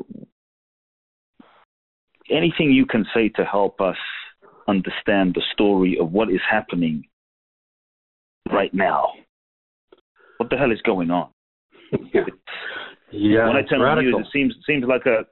anything 2.29 2.71
you 2.71 2.85
can 2.85 3.05
say 3.13 3.29
to 3.29 3.43
help 3.43 3.81
us 3.81 3.97
understand 4.67 5.33
the 5.35 5.43
story 5.53 5.97
of 5.99 6.11
what 6.11 6.29
is 6.29 6.41
happening 6.49 7.03
right 8.51 8.73
now? 8.73 9.09
What 10.37 10.49
the 10.49 10.57
hell 10.57 10.71
is 10.71 10.81
going 10.81 11.11
on? 11.11 11.29
Yeah. 12.13 12.21
yeah 13.11 13.47
when 13.47 13.55
I 13.55 13.61
turn 13.61 13.81
on 13.81 13.97
the 13.97 14.01
news, 14.01 14.15
it 14.19 14.27
seems 14.33 14.53
it 14.53 14.63
seems 14.65 14.83
like 14.87 15.05
a 15.05 15.25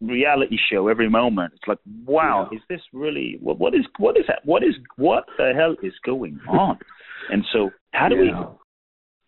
reality 0.00 0.56
show 0.70 0.88
every 0.88 1.08
moment. 1.08 1.52
It's 1.54 1.66
like, 1.66 1.78
wow, 2.04 2.48
yeah. 2.50 2.58
is 2.58 2.62
this 2.68 2.80
really 2.92 3.38
what, 3.40 3.58
what 3.58 3.74
is 3.74 3.84
what 3.98 4.16
is 4.16 4.24
that? 4.28 4.40
What 4.44 4.62
is 4.62 4.74
what 4.96 5.24
the 5.38 5.52
hell 5.56 5.74
is 5.82 5.94
going 6.04 6.38
on? 6.48 6.78
and 7.30 7.44
so, 7.52 7.70
how 7.92 8.08
do 8.08 8.16
yeah. 8.16 8.22
we 8.22 8.46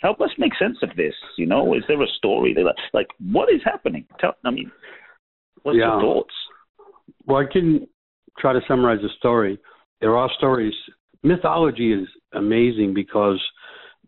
help 0.00 0.20
us 0.20 0.30
make 0.38 0.52
sense 0.58 0.78
of 0.82 0.90
this? 0.96 1.14
You 1.36 1.46
know, 1.46 1.74
is 1.74 1.82
there 1.88 2.00
a 2.02 2.06
story? 2.16 2.54
Like, 2.56 2.76
like 2.92 3.08
what 3.32 3.52
is 3.52 3.60
happening? 3.64 4.06
Tell, 4.20 4.34
I 4.44 4.50
mean, 4.50 4.70
what's 5.62 5.78
yeah. 5.78 5.92
your 5.92 6.00
thoughts? 6.00 6.34
Well, 7.26 7.38
I 7.38 7.52
can 7.52 7.86
try 8.38 8.52
to 8.52 8.60
summarize 8.68 9.00
the 9.02 9.08
story. 9.18 9.58
There 10.00 10.16
are 10.16 10.30
stories. 10.36 10.74
Mythology 11.22 11.92
is 11.92 12.08
amazing 12.34 12.94
because 12.94 13.42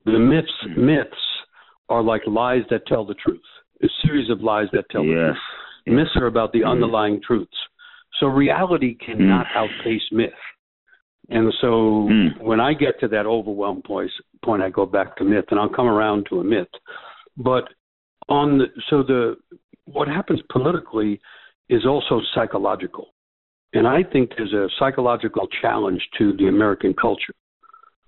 the 0.04 0.18
myths 0.18 0.48
mm-hmm. 0.66 0.86
myths 0.86 1.10
are 1.88 2.02
like 2.02 2.22
lies 2.26 2.62
that 2.70 2.86
tell 2.86 3.04
the 3.04 3.14
truth. 3.14 3.40
A 3.82 3.88
series 4.04 4.30
of 4.30 4.42
lies 4.42 4.68
that 4.72 4.84
tell 4.90 5.04
yes. 5.04 5.14
the 5.16 5.26
truth. 5.26 5.98
Myths 5.98 6.16
are 6.16 6.26
about 6.26 6.52
the 6.52 6.60
mm-hmm. 6.60 6.70
underlying 6.70 7.20
truths. 7.26 7.56
So 8.18 8.26
reality 8.26 8.96
cannot 8.96 9.46
mm. 9.46 9.56
outpace 9.56 10.02
myth. 10.12 10.30
And 11.30 11.52
so 11.60 12.08
mm. 12.10 12.42
when 12.42 12.60
I 12.60 12.74
get 12.74 13.00
to 13.00 13.08
that 13.08 13.24
overwhelmed 13.24 13.84
point, 13.84 14.10
point, 14.44 14.62
I 14.62 14.68
go 14.68 14.84
back 14.84 15.16
to 15.16 15.24
myth, 15.24 15.46
and 15.50 15.58
I'll 15.58 15.68
come 15.68 15.86
around 15.86 16.26
to 16.28 16.40
a 16.40 16.44
myth. 16.44 16.68
But 17.36 17.64
on 18.28 18.58
the 18.58 18.66
so 18.90 19.02
the 19.02 19.36
what 19.86 20.08
happens 20.08 20.40
politically 20.50 21.20
is 21.70 21.86
also 21.86 22.20
psychological. 22.34 23.14
And 23.72 23.86
I 23.86 24.02
think 24.02 24.32
there's 24.36 24.52
a 24.52 24.68
psychological 24.78 25.46
challenge 25.62 26.02
to 26.18 26.36
the 26.36 26.48
American 26.48 26.92
culture. 26.92 27.34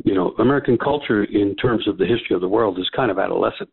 You 0.05 0.15
know, 0.15 0.35
American 0.41 0.77
culture 0.77 1.23
in 1.25 1.55
terms 1.57 1.87
of 1.87 1.97
the 1.97 2.05
history 2.05 2.35
of 2.35 2.41
the 2.41 2.49
world 2.49 2.79
is 2.79 2.91
kind 2.95 3.11
of 3.11 3.19
adolescent. 3.19 3.71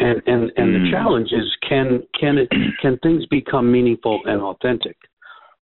And 0.00 0.20
and, 0.26 0.50
and 0.56 0.74
mm. 0.74 0.84
the 0.84 0.90
challenge 0.90 1.28
is 1.32 1.46
can 1.66 2.02
can 2.20 2.36
it 2.36 2.48
can 2.82 2.98
things 3.02 3.24
become 3.26 3.70
meaningful 3.70 4.20
and 4.24 4.42
authentic? 4.42 4.96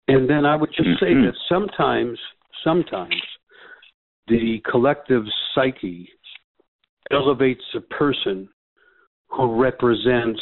And 0.06 0.28
then 0.28 0.44
I 0.44 0.54
would 0.54 0.70
just 0.76 1.00
say 1.00 1.06
mm-hmm. 1.06 1.26
that 1.26 1.34
sometimes 1.48 2.18
sometimes 2.62 3.14
the 4.28 4.62
collective 4.70 5.24
psyche 5.54 6.10
elevates 7.10 7.64
a 7.74 7.80
person 7.80 8.48
who 9.30 9.60
represents 9.60 10.40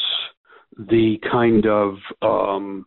the 0.78 1.16
kind 1.30 1.66
of 1.66 1.94
um, 2.22 2.86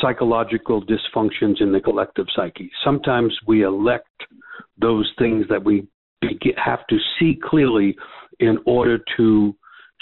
psychological 0.00 0.84
dysfunctions 0.84 1.60
in 1.60 1.72
the 1.72 1.80
collective 1.80 2.26
psyche. 2.34 2.70
Sometimes 2.84 3.36
we 3.46 3.64
elect 3.64 4.06
those 4.80 5.10
things 5.18 5.44
that 5.50 5.62
we 5.62 5.88
have 6.56 6.86
to 6.88 6.98
see 7.18 7.38
clearly 7.42 7.96
in 8.38 8.58
order 8.66 8.98
to 9.16 9.54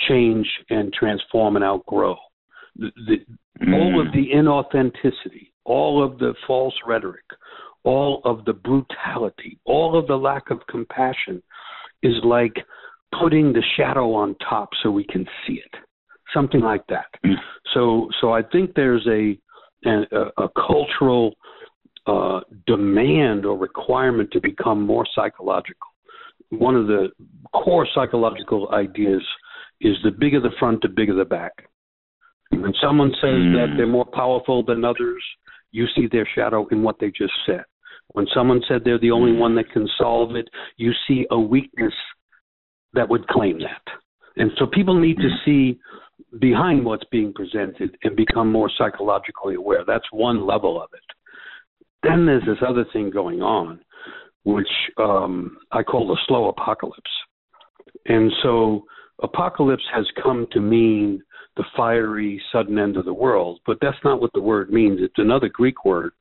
change 0.08 0.46
and 0.68 0.92
transform 0.92 1.56
and 1.56 1.64
outgrow. 1.64 2.16
The, 2.76 2.90
the, 3.06 3.64
mm. 3.64 3.74
All 3.74 4.00
of 4.00 4.12
the 4.12 4.28
inauthenticity, 4.34 5.48
all 5.64 6.04
of 6.04 6.18
the 6.18 6.34
false 6.46 6.74
rhetoric, 6.86 7.24
all 7.84 8.20
of 8.24 8.44
the 8.44 8.52
brutality, 8.52 9.58
all 9.64 9.98
of 9.98 10.06
the 10.06 10.16
lack 10.16 10.50
of 10.50 10.58
compassion 10.68 11.42
is 12.02 12.14
like 12.24 12.56
putting 13.18 13.52
the 13.52 13.62
shadow 13.76 14.12
on 14.12 14.36
top 14.48 14.68
so 14.82 14.90
we 14.90 15.04
can 15.04 15.24
see 15.46 15.54
it 15.54 15.86
something 16.34 16.60
like 16.60 16.86
that. 16.88 17.06
So, 17.74 18.08
so 18.22 18.32
I 18.32 18.40
think 18.40 18.72
there's 18.74 19.06
a 19.06 19.36
a, 19.84 20.42
a 20.42 20.48
cultural 20.66 21.34
uh, 22.06 22.40
demand 22.66 23.44
or 23.44 23.58
requirement 23.58 24.30
to 24.32 24.40
become 24.40 24.80
more 24.80 25.04
psychological. 25.14 25.88
One 26.50 26.76
of 26.76 26.86
the 26.86 27.08
core 27.52 27.86
psychological 27.94 28.70
ideas 28.72 29.22
is 29.80 29.96
the 30.04 30.10
bigger 30.10 30.40
the 30.40 30.54
front, 30.58 30.82
the 30.82 30.88
bigger 30.88 31.14
the 31.14 31.24
back. 31.24 31.52
When 32.50 32.72
someone 32.80 33.10
says 33.20 33.40
mm. 33.40 33.52
that 33.54 33.74
they're 33.76 33.86
more 33.86 34.06
powerful 34.06 34.62
than 34.62 34.84
others, 34.84 35.22
you 35.72 35.86
see 35.94 36.06
their 36.10 36.28
shadow 36.34 36.66
in 36.68 36.82
what 36.82 36.96
they 37.00 37.08
just 37.08 37.34
said. 37.44 37.64
When 38.12 38.26
someone 38.32 38.62
said 38.68 38.82
they're 38.84 39.00
the 39.00 39.10
only 39.10 39.32
mm. 39.32 39.38
one 39.38 39.56
that 39.56 39.70
can 39.72 39.88
solve 39.98 40.36
it, 40.36 40.48
you 40.76 40.92
see 41.08 41.26
a 41.30 41.38
weakness 41.38 41.94
that 42.94 43.08
would 43.08 43.26
claim 43.28 43.58
that. 43.58 43.82
And 44.36 44.52
so 44.58 44.66
people 44.66 44.98
need 44.98 45.16
to 45.16 45.28
mm. 45.28 45.44
see 45.44 45.80
behind 46.41 46.84
what's 46.84 47.05
being 47.11 47.32
presented 47.32 47.97
and 48.03 48.16
become 48.16 48.51
more 48.51 48.70
psychologically 48.76 49.55
aware. 49.55 49.84
That's 49.87 50.05
one 50.11 50.47
level 50.47 50.80
of 50.80 50.89
it. 50.93 51.01
Then 52.03 52.26
there's 52.26 52.45
this 52.47 52.64
other 52.66 52.84
thing 52.93 53.11
going 53.11 53.43
on, 53.43 53.80
which 54.45 54.68
um, 54.99 55.57
I 55.72 55.82
call 55.82 56.07
the 56.07 56.18
slow 56.26 56.49
apocalypse. 56.49 57.01
And 58.07 58.30
so 58.43 58.84
apocalypse 59.22 59.82
has 59.93 60.07
come 60.22 60.47
to 60.53 60.61
mean 60.61 61.22
the 61.57 61.64
fiery, 61.76 62.41
sudden 62.53 62.78
end 62.78 62.97
of 62.97 63.07
the 63.07 63.14
world, 63.14 63.61
but 63.66 63.78
that's 63.80 63.97
not 64.05 64.20
what 64.20 64.30
the 64.34 64.43
word 64.43 64.70
means. 64.70 65.01
It's 65.01 65.14
another 65.16 65.49
Greek 65.49 65.84
word, 65.84 66.12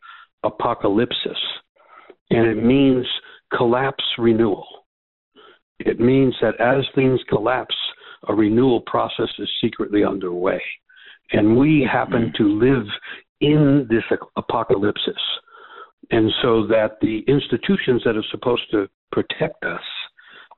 apocalypsis, 0.46 1.38
and 2.30 2.48
it 2.48 2.64
means 2.64 3.06
collapse 3.56 4.04
renewal. 4.18 4.66
It 5.80 6.00
means 6.00 6.34
that 6.42 6.60
as 6.60 6.86
things 6.96 7.20
collapse, 7.28 7.76
a 8.30 8.34
renewal 8.34 8.82
process 8.82 9.30
is 9.40 9.50
secretly 9.62 10.04
underway. 10.04 10.62
And 11.32 11.58
we 11.58 11.88
happen 11.90 12.32
to 12.38 12.44
live 12.44 12.86
in 13.42 13.88
this 13.90 14.04
apocalypse. 14.38 15.02
And 16.12 16.32
so 16.42 16.68
that 16.68 16.98
the 17.02 17.20
institutions 17.28 18.04
that 18.06 18.16
are 18.16 18.24
supposed 18.30 18.70
to 18.72 18.88
protect 19.12 19.64
us 19.66 19.82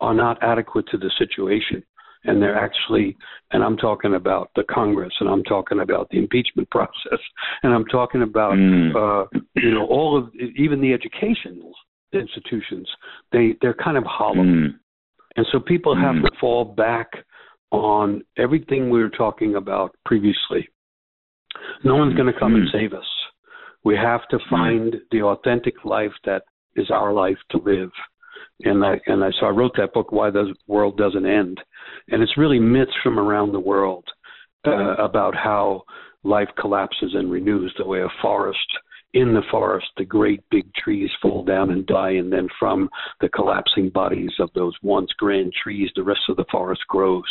are 0.02 0.14
not 0.14 0.38
adequate 0.42 0.86
to 0.92 0.98
the 0.98 1.12
situation. 1.18 1.84
and 2.24 2.42
they're 2.42 2.58
actually, 2.58 3.16
and 3.52 3.64
I'm 3.64 3.78
talking 3.78 4.16
about 4.16 4.50
the 4.56 4.64
Congress, 4.64 5.14
and 5.20 5.30
I'm 5.30 5.44
talking 5.44 5.80
about 5.80 6.10
the 6.10 6.18
impeachment 6.18 6.70
process, 6.78 7.22
and 7.64 7.74
I'm 7.74 7.86
talking 7.86 8.24
about, 8.24 8.54
mm. 8.54 8.90
uh, 8.96 9.28
you 9.56 9.72
know, 9.72 9.86
all 9.86 10.18
of 10.18 10.34
even 10.56 10.82
the 10.82 10.94
educational 10.94 11.72
institutions. 12.14 12.90
They 13.32 13.56
they're 13.62 13.74
kind 13.74 13.98
of 13.98 14.04
hollow, 14.06 14.44
mm. 14.44 14.74
and 15.36 15.46
so 15.52 15.60
people 15.60 15.96
mm. 15.96 16.02
have 16.02 16.24
to 16.24 16.38
fall 16.40 16.66
back 16.66 17.10
on 17.72 18.24
everything 18.38 18.90
we 18.90 19.02
were 19.02 19.10
talking 19.10 19.56
about 19.56 19.96
previously. 20.06 20.68
No 21.84 21.96
one's 21.96 22.16
going 22.16 22.32
to 22.32 22.40
come 22.40 22.56
and 22.56 22.68
mm. 22.68 22.72
save 22.72 22.94
us. 22.94 23.06
We 23.84 23.96
have 23.96 24.28
to 24.30 24.38
mm. 24.38 24.50
find 24.50 24.96
the 25.12 25.24
authentic 25.24 25.84
life 25.84 26.12
that 26.26 26.44
is 26.76 26.90
our 26.92 27.12
life 27.14 27.38
to 27.52 27.58
live. 27.58 27.92
And 28.64 28.84
I 28.84 29.00
and 29.06 29.24
I 29.24 29.30
so 29.40 29.48
I 29.48 29.50
wrote 29.50 29.74
that 29.78 29.94
book, 29.94 30.12
Why 30.12 30.32
the 30.32 30.54
World 30.68 30.98
Doesn't 30.98 31.26
End, 31.26 31.60
and 32.10 32.24
it's 32.24 32.38
really 32.38 32.60
myths 32.60 32.92
from 33.04 33.20
around 33.20 33.52
the 33.52 33.60
world 33.60 34.06
uh, 34.66 34.96
about 34.96 35.36
how 35.36 35.84
life 36.24 36.50
collapses 36.60 37.12
and 37.14 37.32
renews 37.32 37.74
the 37.78 37.86
way 37.86 38.02
a 38.02 38.08
forest 38.22 38.60
in 39.14 39.34
the 39.34 39.42
forest, 39.50 39.88
the 39.98 40.06
great 40.06 40.44
big 40.52 40.72
trees 40.76 41.10
fall 41.22 41.44
down 41.44 41.72
and 41.72 41.86
die, 41.86 42.12
and 42.12 42.32
then 42.32 42.48
from 42.60 42.90
the 43.22 43.30
collapsing 43.30 43.90
bodies 43.90 44.32
of 44.40 44.50
those 44.54 44.74
once 44.84 45.12
grand 45.18 45.54
trees, 45.62 45.90
the 45.96 46.04
rest 46.04 46.22
of 46.30 46.36
the 46.36 46.46
forest 46.52 46.82
grows. 46.90 47.24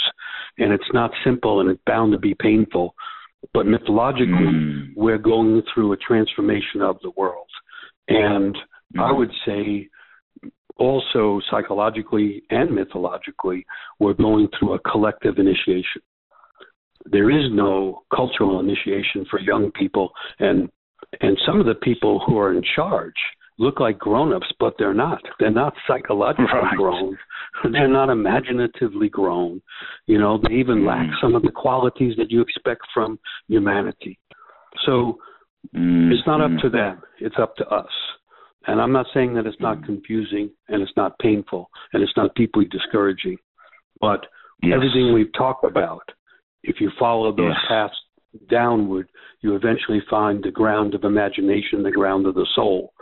And 0.59 0.73
it's 0.73 0.93
not 0.93 1.11
simple 1.25 1.61
and 1.61 1.71
it's 1.71 1.83
bound 1.87 2.13
to 2.13 2.19
be 2.19 2.35
painful, 2.35 2.95
but 3.53 3.67
mythologically, 3.67 4.27
mm. 4.27 4.89
we're 4.97 5.19
going 5.19 5.63
through 5.73 5.93
a 5.93 5.97
transformation 5.99 6.81
of 6.81 6.97
the 7.03 7.13
world. 7.17 7.49
And 8.09 8.57
mm. 8.97 9.03
I 9.03 9.13
would 9.13 9.31
say 9.47 9.89
also 10.79 11.41
psychologically 11.51 12.43
and 12.51 12.71
mythologically, 12.71 13.65
we're 13.99 14.15
going 14.15 14.49
through 14.59 14.75
a 14.75 14.79
collective 14.81 15.39
initiation. 15.39 16.03
There 17.05 17.31
is 17.31 17.51
no 17.53 18.03
cultural 18.15 18.61
initiation 18.61 19.27
for 19.31 19.39
young 19.39 19.71
people, 19.73 20.11
and 20.41 20.69
and 21.21 21.39
some 21.47 21.61
of 21.61 21.67
the 21.67 21.75
people 21.75 22.23
who 22.27 22.39
are 22.39 22.53
in 22.53 22.63
charge 22.75 23.15
look 23.59 23.81
like 23.81 23.99
grown-ups, 23.99 24.53
but 24.61 24.75
they're 24.79 24.95
not. 24.95 25.21
They're 25.41 25.51
not 25.51 25.75
psychologically 25.87 26.47
right. 26.53 26.77
grown. 26.77 27.17
They're 27.73 27.89
not 27.89 28.11
imaginatively 28.11 29.09
grown. 29.09 29.63
You 30.07 30.19
know, 30.19 30.39
they 30.39 30.55
even 30.55 30.81
mm. 30.81 30.87
lack 30.87 31.09
some 31.23 31.35
of 31.35 31.43
the 31.43 31.51
qualities 31.51 32.15
that 32.19 32.31
you 32.31 32.43
expect 32.43 32.83
from 32.93 33.19
humanity. 33.49 34.19
So 34.85 35.19
mm. 35.75 36.13
it's 36.13 36.27
not 36.27 36.43
up 36.43 36.51
to 36.63 36.69
them. 36.69 37.01
It's 37.19 37.37
up 37.41 37.57
to 37.57 37.67
us. 37.69 37.89
And 38.67 38.81
I'm 38.81 38.93
not 38.93 39.07
saying 39.15 39.35
that 39.35 39.47
it's 39.47 39.61
not 39.61 39.79
mm. 39.79 39.87
confusing 39.87 40.51
and 40.69 40.83
it's 40.83 40.93
not 40.97 41.19
painful 41.19 41.71
and 41.95 42.03
it's 42.03 42.17
not 42.17 42.35
deeply 42.35 42.67
discouraging, 42.67 43.39
but 44.01 44.27
yes. 44.63 44.73
everything 44.75 45.15
we've 45.15 45.33
talked 45.33 45.65
about, 45.65 46.03
if 46.63 46.81
you 46.81 46.91
follow 46.99 47.35
those 47.35 47.53
yes. 47.53 47.69
paths 47.69 47.97
downward, 48.49 49.09
you 49.41 49.55
eventually 49.55 50.03
find 50.09 50.43
the 50.43 50.51
ground 50.51 50.95
of 50.95 51.05
imagination, 51.05 51.83
the 51.83 51.91
ground 51.91 52.27
of 52.27 52.35
the 52.35 52.47
soul. 52.55 52.93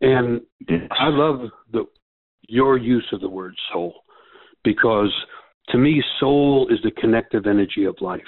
And 0.00 0.40
I 0.68 1.08
love 1.08 1.50
the 1.72 1.84
your 2.48 2.76
use 2.76 3.06
of 3.12 3.20
the 3.20 3.28
word 3.28 3.54
soul 3.72 3.94
because 4.64 5.12
to 5.68 5.78
me, 5.78 6.02
soul 6.18 6.68
is 6.70 6.78
the 6.82 6.90
connective 6.90 7.46
energy 7.46 7.84
of 7.84 7.96
life. 8.00 8.20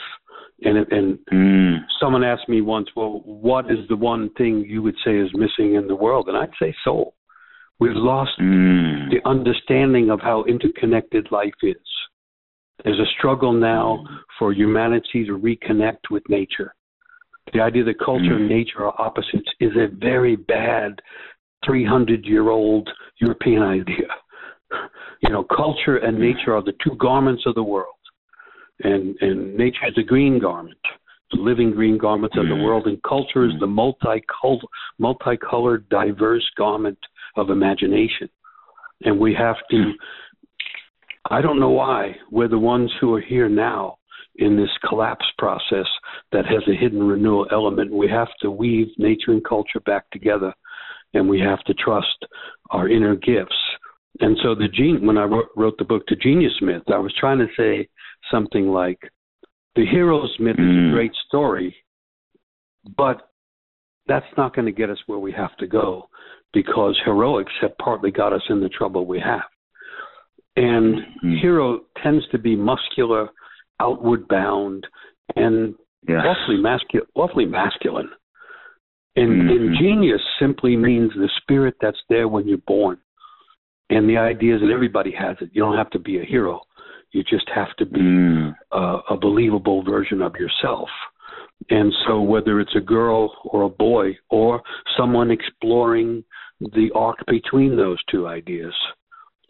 And 0.63 0.79
and 0.93 1.19
mm. 1.33 1.79
someone 2.01 2.23
asked 2.23 2.49
me 2.49 2.61
once, 2.61 2.89
well, 2.95 3.23
what 3.25 3.67
is 3.67 3.89
the 3.89 3.97
one 3.97 4.31
thing 4.39 4.65
you 4.69 4.83
would 4.83 4.95
say 5.05 5.17
is 5.17 5.31
missing 5.35 5.75
in 5.75 5.89
the 5.89 5.97
world? 5.97 6.29
And 6.29 6.37
I'd 6.37 6.51
say 6.61 6.75
soul. 6.85 7.15
We've 7.81 7.97
lost 7.97 8.33
mm. 8.41 9.11
the 9.11 9.29
understanding 9.29 10.11
of 10.11 10.21
how 10.21 10.45
interconnected 10.45 11.29
life 11.33 11.55
is. 11.63 11.77
There's 12.85 12.99
a 12.99 13.11
struggle 13.19 13.53
now 13.53 14.05
for 14.39 14.53
humanity 14.53 15.25
to 15.27 15.39
reconnect 15.39 16.11
with 16.11 16.23
nature. 16.29 16.75
The 17.53 17.61
idea 17.61 17.85
that 17.85 17.99
culture 17.99 18.37
and 18.37 18.49
mm. 18.49 18.57
nature 18.57 18.85
are 18.85 19.01
opposites 19.01 19.49
is 19.61 19.73
a 19.77 19.89
very 19.95 20.37
bad 20.37 21.01
300 21.67 22.25
year 22.25 22.49
old 22.51 22.89
European 23.21 23.63
idea. 23.63 24.09
You 25.23 25.31
know, 25.31 25.45
culture 25.45 25.99
and 25.99 26.19
nature 26.19 26.55
are 26.55 26.63
the 26.63 26.73
two 26.83 26.97
garments 26.97 27.45
of 27.47 27.55
the 27.55 27.63
world. 27.63 27.95
And, 28.83 29.15
and 29.21 29.55
nature 29.57 29.87
is 29.87 29.95
the 29.95 30.03
green 30.03 30.41
garment, 30.41 30.79
the 31.31 31.41
living 31.41 31.73
green 31.73 31.99
garments 31.99 32.37
of 32.37 32.47
the 32.47 32.55
mm. 32.55 32.65
world, 32.65 32.87
and 32.87 33.01
culture 33.03 33.45
is 33.45 33.53
the 33.61 33.67
multicolored, 34.99 35.89
diverse 35.89 36.51
garment 36.57 36.99
of 37.37 37.51
imagination. 37.51 38.29
And 39.05 39.19
we 39.19 39.35
have 39.35 39.57
to 39.71 39.93
I 41.31 41.41
don't 41.41 41.61
know 41.61 41.71
why 41.71 42.17
we're 42.31 42.49
the 42.49 42.59
ones 42.59 42.91
who 43.01 43.15
are 43.15 43.21
here 43.21 43.49
now 43.49 43.99
in 44.37 44.57
this 44.57 44.71
collapse 44.89 45.27
process 45.39 45.87
that 46.33 46.47
has 46.47 46.63
a 46.67 46.77
hidden 46.79 47.03
renewal 47.03 47.47
element. 47.53 47.93
We 47.93 48.09
have 48.09 48.29
to 48.41 48.51
weave 48.51 48.89
nature 48.99 49.31
and 49.31 49.45
culture 49.45 49.81
back 49.81 50.11
together, 50.11 50.53
and 51.15 51.29
we 51.29 51.41
have 51.41 51.63
to 51.65 51.75
trust 51.75 52.27
our 52.71 52.89
inner 52.89 53.15
gifts. 53.15 53.55
And 54.21 54.37
so, 54.43 54.55
the 54.55 54.69
gene, 54.69 55.07
when 55.07 55.19
I 55.19 55.25
wrote, 55.25 55.49
wrote 55.57 55.79
the 55.79 55.85
book, 55.85 56.03
The 56.07 56.17
Genius 56.17 56.53
Myth, 56.61 56.83
I 56.89 56.99
was 56.99 57.15
trying 57.19 57.39
to 57.39 57.47
say 57.57 57.89
something 58.31 58.69
like, 58.69 58.99
the 59.75 59.87
hero's 59.87 60.35
myth 60.39 60.57
mm. 60.57 60.71
is 60.71 60.77
a 60.77 60.91
mm. 60.91 60.93
great 60.93 61.13
story, 61.27 61.75
but 62.97 63.29
that's 64.07 64.27
not 64.37 64.55
going 64.55 64.67
to 64.67 64.73
get 64.73 64.91
us 64.91 64.99
where 65.07 65.19
we 65.19 65.33
have 65.33 65.57
to 65.59 65.67
go 65.67 66.09
because 66.53 66.99
heroics 67.05 67.53
have 67.63 67.77
partly 67.79 68.11
got 68.11 68.33
us 68.33 68.43
in 68.51 68.61
the 68.61 68.69
trouble 68.69 69.07
we 69.07 69.21
have. 69.21 69.43
And 70.57 70.97
mm-hmm. 70.97 71.37
hero 71.41 71.81
tends 72.03 72.27
to 72.29 72.39
be 72.39 72.57
muscular, 72.57 73.29
outward 73.81 74.29
bound, 74.29 74.87
and 75.37 75.75
awfully, 76.09 76.59
mascu- 76.59 77.07
awfully 77.15 77.47
masculine. 77.47 78.11
And, 79.17 79.51
mm-hmm. 79.51 79.75
genius 79.79 80.21
simply 80.41 80.77
means 80.77 81.13
the 81.15 81.29
spirit 81.43 81.75
that's 81.81 82.01
there 82.09 82.29
when 82.29 82.49
you're 82.49 82.59
born. 82.59 82.99
And 83.91 84.09
the 84.09 84.17
idea 84.17 84.55
is 84.57 84.63
that 84.63 84.71
everybody 84.73 85.13
has 85.19 85.37
it. 85.41 85.51
You 85.53 85.63
don't 85.63 85.77
have 85.77 85.91
to 85.91 85.99
be 85.99 86.19
a 86.19 86.25
hero. 86.25 86.63
You 87.13 87.23
just 87.23 87.49
have 87.55 87.77
to 87.77 87.85
be 87.85 88.01
mm. 88.01 88.55
a 88.73 89.17
believable 89.21 89.83
version 89.83 90.23
of 90.23 90.35
yourself. 90.37 90.89
And 91.69 91.93
so, 92.07 92.21
whether 92.21 92.59
it's 92.59 92.75
a 92.75 92.81
girl 92.81 93.35
or 93.45 93.63
a 93.63 93.69
boy 93.69 94.17
or 94.31 94.63
someone 94.97 95.31
exploring 95.31 96.25
the 96.61 96.91
arc 96.95 97.19
between 97.27 97.77
those 97.77 97.99
two 98.11 98.27
ideas, 98.27 98.73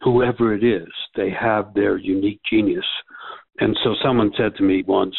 whoever 0.03 0.55
it 0.55 0.64
is, 0.64 0.88
they 1.16 1.30
have 1.30 1.74
their 1.74 1.96
unique 1.96 2.40
genius. 2.50 2.84
And 3.61 3.76
so 3.85 3.94
someone 4.02 4.32
said 4.36 4.55
to 4.56 4.62
me 4.62 4.82
once, 4.86 5.14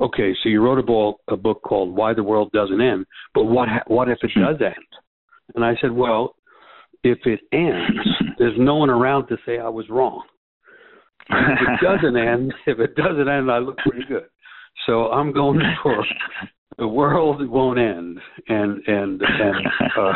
"Okay, 0.00 0.34
so 0.42 0.48
you 0.48 0.62
wrote 0.62 0.78
a, 0.78 0.82
ball, 0.82 1.20
a 1.28 1.36
book 1.36 1.62
called 1.62 1.94
Why 1.94 2.14
the 2.14 2.22
World 2.22 2.50
Doesn't 2.52 2.80
End, 2.80 3.06
but 3.34 3.44
what 3.44 3.68
ha- 3.68 3.84
what 3.86 4.08
if 4.08 4.18
it 4.22 4.32
hmm. 4.34 4.40
does 4.40 4.60
end?" 4.60 4.90
And 5.54 5.64
I 5.64 5.76
said, 5.80 5.92
"Well, 5.92 6.34
if 7.04 7.18
it 7.26 7.40
ends, 7.52 8.08
there's 8.38 8.58
no 8.58 8.76
one 8.76 8.90
around 8.90 9.28
to 9.28 9.36
say 9.46 9.58
I 9.58 9.68
was 9.68 9.88
wrong. 9.88 10.24
if 11.28 11.58
it 11.60 11.84
doesn't 11.84 12.16
end, 12.32 12.52
if 12.66 12.80
it 12.80 12.96
doesn't 12.96 13.28
end, 13.28 13.50
I 13.50 13.58
look 13.58 13.76
pretty 13.78 14.04
good. 14.08 14.24
So 14.86 15.08
I'm 15.12 15.32
going 15.32 15.60
for 15.82 16.04
the 16.78 16.88
world 16.88 17.46
won't 17.48 17.78
end, 17.78 18.18
and 18.48 18.82
and 18.86 19.20
and 19.22 19.66
uh, 19.98 20.12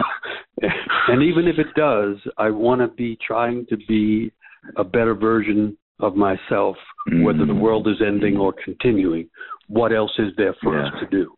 and 1.08 1.22
even 1.22 1.46
if 1.46 1.58
it 1.58 1.74
does, 1.76 2.16
I 2.36 2.50
want 2.50 2.80
to 2.80 2.88
be 2.88 3.18
trying 3.26 3.66
to 3.66 3.76
be 3.88 4.32
a 4.76 4.84
better 4.84 5.14
version 5.14 5.76
of 6.00 6.14
myself, 6.14 6.76
mm. 7.10 7.24
whether 7.24 7.46
the 7.46 7.54
world 7.54 7.88
is 7.88 8.00
ending 8.04 8.36
or 8.36 8.54
continuing. 8.64 9.28
What 9.68 9.92
else 9.92 10.12
is 10.18 10.32
there 10.36 10.54
for 10.62 10.78
yeah. 10.78 10.86
us 10.86 10.92
to 11.00 11.06
do? 11.06 11.34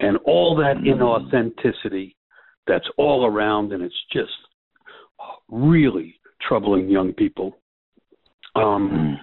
And 0.00 0.18
all 0.24 0.56
that 0.56 0.76
mm. 0.76 0.88
inauthenticity 0.88 2.14
that's 2.66 2.88
all 2.96 3.26
around, 3.26 3.72
and 3.72 3.82
it's 3.82 3.94
just 4.12 4.32
really 5.48 6.18
troubling 6.46 6.88
young 6.88 7.12
people. 7.12 7.58
Um, 8.56 9.18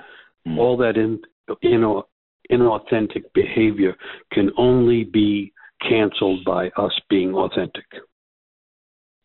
mm. 0.48 0.57
All 0.57 0.77
that 0.77 0.98
in, 0.98 1.19
you 1.61 1.77
know, 1.77 2.07
inauthentic 2.52 3.23
behavior 3.34 3.95
can 4.32 4.52
only 4.57 5.03
be 5.03 5.53
canceled 5.88 6.44
by 6.45 6.68
us 6.78 6.91
being 7.10 7.34
authentic. 7.34 7.86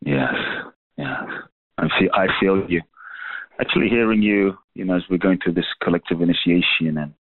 Yes, 0.04 0.34
yes. 0.96 1.24
I 1.78 1.88
feel 1.98 2.10
I 2.14 2.26
feel 2.40 2.64
you. 2.68 2.80
Actually, 3.60 3.88
hearing 3.88 4.22
you, 4.22 4.56
you 4.74 4.84
know, 4.84 4.96
as 4.96 5.02
we're 5.10 5.16
going 5.18 5.38
through 5.42 5.54
this 5.54 5.64
collective 5.82 6.20
initiation 6.20 6.98
and 6.98 7.14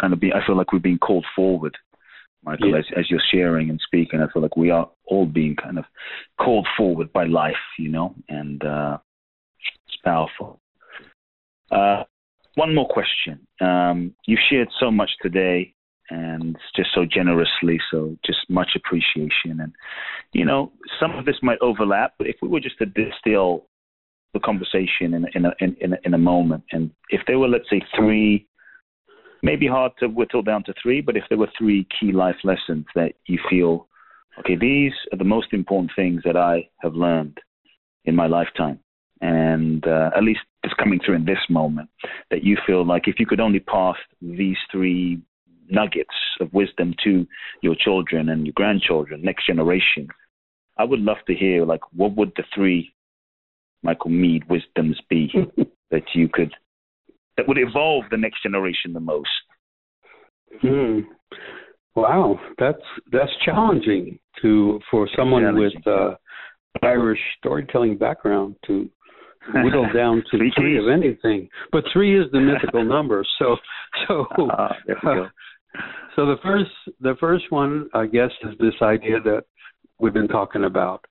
kind 0.00 0.12
of 0.12 0.20
be, 0.20 0.32
I 0.32 0.44
feel 0.46 0.56
like 0.56 0.72
we're 0.72 0.78
being 0.78 0.98
called 0.98 1.26
forward, 1.34 1.76
Michael, 2.44 2.70
yeah. 2.70 2.78
as, 2.78 2.84
as 2.96 3.10
you're 3.10 3.20
sharing 3.32 3.70
and 3.70 3.80
speaking. 3.84 4.20
I 4.20 4.32
feel 4.32 4.42
like 4.42 4.56
we 4.56 4.70
are 4.70 4.88
all 5.06 5.26
being 5.26 5.56
kind 5.56 5.78
of 5.78 5.84
called 6.40 6.66
forward 6.76 7.12
by 7.12 7.24
life, 7.24 7.54
you 7.78 7.88
know, 7.88 8.14
and 8.28 8.64
uh, 8.64 8.98
it's 9.88 9.96
powerful. 10.04 10.60
Uh, 11.70 12.04
one 12.56 12.74
more 12.74 12.88
question. 12.88 13.46
Um, 13.60 14.14
you 14.26 14.36
shared 14.50 14.68
so 14.80 14.90
much 14.90 15.10
today 15.22 15.72
and 16.10 16.56
just 16.74 16.90
so 16.94 17.04
generously, 17.04 17.78
so 17.90 18.16
just 18.24 18.38
much 18.48 18.70
appreciation. 18.76 19.60
And, 19.60 19.72
you 20.32 20.44
know, 20.44 20.72
some 21.00 21.12
of 21.12 21.24
this 21.24 21.36
might 21.42 21.58
overlap, 21.60 22.14
but 22.18 22.26
if 22.26 22.36
we 22.42 22.48
were 22.48 22.60
just 22.60 22.78
to 22.78 22.86
distill 22.86 23.66
the 24.34 24.40
conversation 24.40 25.14
in, 25.14 25.26
in, 25.34 25.44
a, 25.46 25.52
in, 25.60 25.76
in, 25.80 25.92
a, 25.92 25.96
in 26.04 26.14
a 26.14 26.18
moment, 26.18 26.64
and 26.72 26.90
if 27.10 27.20
there 27.26 27.38
were, 27.38 27.48
let's 27.48 27.70
say, 27.70 27.82
three 27.96 28.46
maybe 29.42 29.66
hard 29.66 29.92
to 30.00 30.08
whittle 30.08 30.42
down 30.42 30.64
to 30.64 30.74
three, 30.82 31.00
but 31.00 31.16
if 31.16 31.24
there 31.28 31.38
were 31.38 31.50
three 31.56 31.86
key 31.98 32.10
life 32.10 32.36
lessons 32.42 32.84
that 32.94 33.12
you 33.26 33.38
feel, 33.48 33.86
okay, 34.40 34.56
these 34.56 34.92
are 35.12 35.18
the 35.18 35.24
most 35.24 35.52
important 35.52 35.90
things 35.94 36.22
that 36.24 36.36
I 36.36 36.68
have 36.80 36.94
learned 36.94 37.38
in 38.06 38.16
my 38.16 38.26
lifetime, 38.26 38.80
and 39.20 39.86
uh, 39.86 40.10
at 40.16 40.22
least 40.22 40.40
it's 40.62 40.74
coming 40.74 41.00
through 41.04 41.16
in 41.16 41.24
this 41.24 41.38
moment, 41.48 41.88
that 42.30 42.44
you 42.44 42.56
feel 42.66 42.84
like 42.86 43.08
if 43.08 43.18
you 43.18 43.26
could 43.26 43.40
only 43.40 43.60
pass 43.60 43.96
these 44.20 44.56
three 44.70 45.20
nuggets 45.68 46.14
of 46.40 46.52
wisdom 46.52 46.94
to 47.04 47.26
your 47.62 47.74
children 47.78 48.28
and 48.28 48.46
your 48.46 48.52
grandchildren, 48.54 49.22
next 49.22 49.46
generation, 49.46 50.08
I 50.78 50.84
would 50.84 51.00
love 51.00 51.16
to 51.26 51.34
hear 51.34 51.64
like 51.64 51.80
what 51.92 52.16
would 52.16 52.32
the 52.36 52.44
three 52.54 52.92
Michael 53.82 54.10
Meade 54.10 54.48
wisdoms 54.48 55.00
be 55.08 55.32
that 55.90 56.02
you 56.14 56.28
could 56.28 56.52
that 57.36 57.46
would 57.46 57.58
evolve 57.58 58.04
the 58.10 58.16
next 58.16 58.42
generation 58.42 58.92
the 58.92 59.00
most? 59.00 59.28
Hmm. 60.60 61.00
Wow, 61.94 62.38
that's 62.58 62.82
that's 63.10 63.30
challenging 63.44 64.18
to 64.42 64.80
for 64.90 65.08
someone 65.16 65.58
with 65.58 65.86
uh, 65.86 66.14
Irish 66.82 67.20
storytelling 67.38 67.96
background 67.96 68.56
to 68.66 68.90
whittle 69.54 69.86
down 69.94 70.22
to 70.30 70.38
Three 70.38 70.52
three 70.56 70.78
of 70.78 70.88
anything. 70.88 71.48
But 71.72 71.84
three 71.92 72.18
is 72.20 72.30
the 72.32 72.40
mythical 72.40 72.84
number. 72.96 73.24
So 73.38 73.56
so 74.06 74.26
ah, 74.50 74.74
we 74.86 74.94
go. 75.02 75.28
so 76.16 76.26
the 76.26 76.36
first 76.42 76.70
the 77.00 77.14
first 77.20 77.44
one 77.50 77.88
I 77.94 78.06
guess 78.06 78.30
is 78.44 78.56
this 78.58 78.74
idea 78.82 79.20
that 79.20 79.44
we've 79.98 80.14
been 80.14 80.28
talking 80.28 80.64
about 80.64 81.04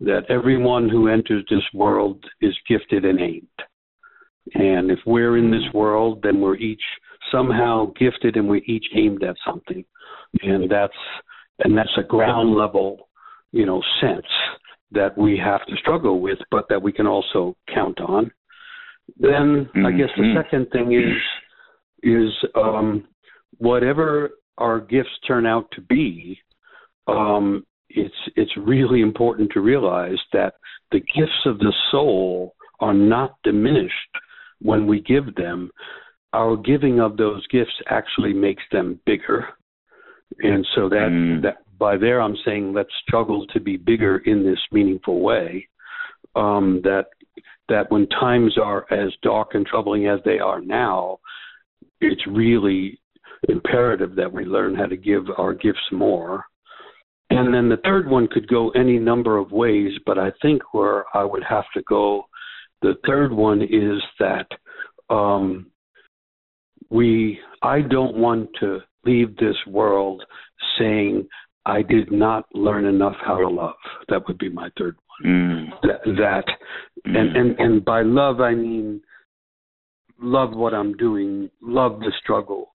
that 0.00 0.22
everyone 0.28 0.88
who 0.88 1.08
enters 1.08 1.44
this 1.48 1.64
world 1.72 2.22
is 2.40 2.54
gifted 2.68 3.04
and 3.04 3.20
aimed. 3.20 3.46
And 4.54 4.90
if 4.90 4.98
we're 5.06 5.38
in 5.38 5.50
this 5.50 5.72
world, 5.74 6.20
then 6.22 6.40
we're 6.40 6.56
each 6.56 6.82
somehow 7.32 7.92
gifted 7.98 8.36
and 8.36 8.48
we're 8.48 8.62
each 8.66 8.86
aimed 8.94 9.22
at 9.24 9.36
something. 9.44 9.84
And 10.42 10.70
that's 10.70 10.92
and 11.60 11.76
that's 11.76 11.96
a 11.98 12.02
ground 12.02 12.54
level, 12.54 13.08
you 13.52 13.64
know, 13.64 13.82
sense 14.00 14.26
that 14.92 15.16
we 15.18 15.36
have 15.36 15.64
to 15.66 15.76
struggle 15.76 16.20
with, 16.20 16.38
but 16.50 16.66
that 16.68 16.80
we 16.80 16.92
can 16.92 17.06
also 17.06 17.56
count 17.72 18.00
on. 18.00 18.30
Then 19.18 19.68
I 19.76 19.92
guess 19.92 20.10
the 20.16 20.22
Mhm. 20.22 20.34
second 20.34 20.70
thing 20.70 20.92
is 20.92 21.16
is 22.02 22.44
um, 22.54 23.06
whatever 23.58 24.30
our 24.58 24.80
gifts 24.80 25.18
turn 25.26 25.46
out 25.46 25.70
to 25.72 25.80
be, 25.80 26.40
um, 27.06 27.64
it's 27.90 28.14
it's 28.36 28.56
really 28.56 29.00
important 29.00 29.50
to 29.52 29.60
realize 29.60 30.18
that 30.32 30.54
the 30.90 31.00
gifts 31.00 31.46
of 31.46 31.58
the 31.58 31.72
soul 31.90 32.54
are 32.80 32.94
not 32.94 33.34
diminished 33.42 34.10
when 34.60 34.86
we 34.86 35.00
give 35.00 35.34
them. 35.34 35.70
Our 36.32 36.56
giving 36.56 37.00
of 37.00 37.16
those 37.16 37.46
gifts 37.46 37.80
actually 37.88 38.34
makes 38.34 38.62
them 38.70 39.00
bigger, 39.06 39.48
and 40.42 40.66
so 40.74 40.88
that 40.88 41.10
Mm. 41.10 41.42
that 41.42 41.58
by 41.78 41.96
there 41.96 42.20
I'm 42.20 42.36
saying 42.44 42.72
let's 42.72 42.90
struggle 43.06 43.46
to 43.48 43.60
be 43.60 43.76
bigger 43.76 44.18
in 44.18 44.44
this 44.44 44.58
meaningful 44.72 45.20
way. 45.20 45.68
Um, 46.34 46.80
that 46.84 47.06
that 47.68 47.90
when 47.90 48.06
times 48.08 48.56
are 48.62 48.86
as 48.92 49.12
dark 49.22 49.54
and 49.54 49.66
troubling 49.66 50.06
as 50.06 50.20
they 50.24 50.38
are 50.38 50.60
now, 50.60 51.18
it's 52.00 52.26
really 52.26 53.00
imperative 53.48 54.14
that 54.16 54.32
we 54.32 54.44
learn 54.44 54.74
how 54.74 54.86
to 54.86 54.96
give 54.96 55.24
our 55.36 55.52
gifts 55.52 55.78
more. 55.92 56.44
And 57.30 57.52
then 57.52 57.68
the 57.68 57.78
third 57.78 58.08
one 58.08 58.28
could 58.28 58.46
go 58.48 58.70
any 58.70 58.98
number 58.98 59.36
of 59.36 59.50
ways, 59.50 59.92
but 60.06 60.18
I 60.18 60.30
think 60.42 60.62
where 60.72 61.04
I 61.14 61.24
would 61.24 61.42
have 61.48 61.64
to 61.74 61.82
go, 61.88 62.26
the 62.82 62.94
third 63.06 63.32
one 63.32 63.62
is 63.62 64.00
that 64.20 64.46
um, 65.10 65.66
we, 66.88 67.40
I 67.62 67.80
don't 67.80 68.16
want 68.16 68.50
to 68.60 68.80
leave 69.04 69.36
this 69.36 69.56
world 69.66 70.22
saying 70.78 71.26
I 71.66 71.82
did 71.82 72.10
not 72.12 72.44
learn 72.54 72.84
enough 72.86 73.16
how 73.24 73.38
to 73.38 73.48
love. 73.48 73.74
That 74.08 74.26
would 74.28 74.38
be 74.38 74.48
my 74.48 74.70
third 74.78 74.96
Mm, 75.24 75.70
one. 75.70 75.72
That, 75.82 76.00
that 76.18 76.44
and, 77.06 77.30
mm, 77.30 77.38
and 77.38 77.58
and 77.58 77.84
by 77.84 78.02
love 78.02 78.40
I 78.42 78.54
mean 78.54 79.00
love 80.20 80.54
what 80.54 80.74
I'm 80.74 80.94
doing, 80.96 81.50
love 81.62 82.00
the 82.00 82.12
struggle, 82.22 82.74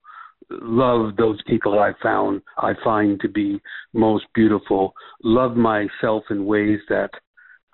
love 0.50 1.16
those 1.18 1.40
people 1.46 1.78
I 1.80 1.92
found 2.02 2.42
I 2.58 2.74
find 2.84 3.20
to 3.22 3.30
be 3.30 3.62
most 3.94 4.26
beautiful, 4.34 4.94
love 5.24 5.56
myself 5.56 6.24
in 6.32 6.46
ways 6.46 6.80
that 6.90 7.12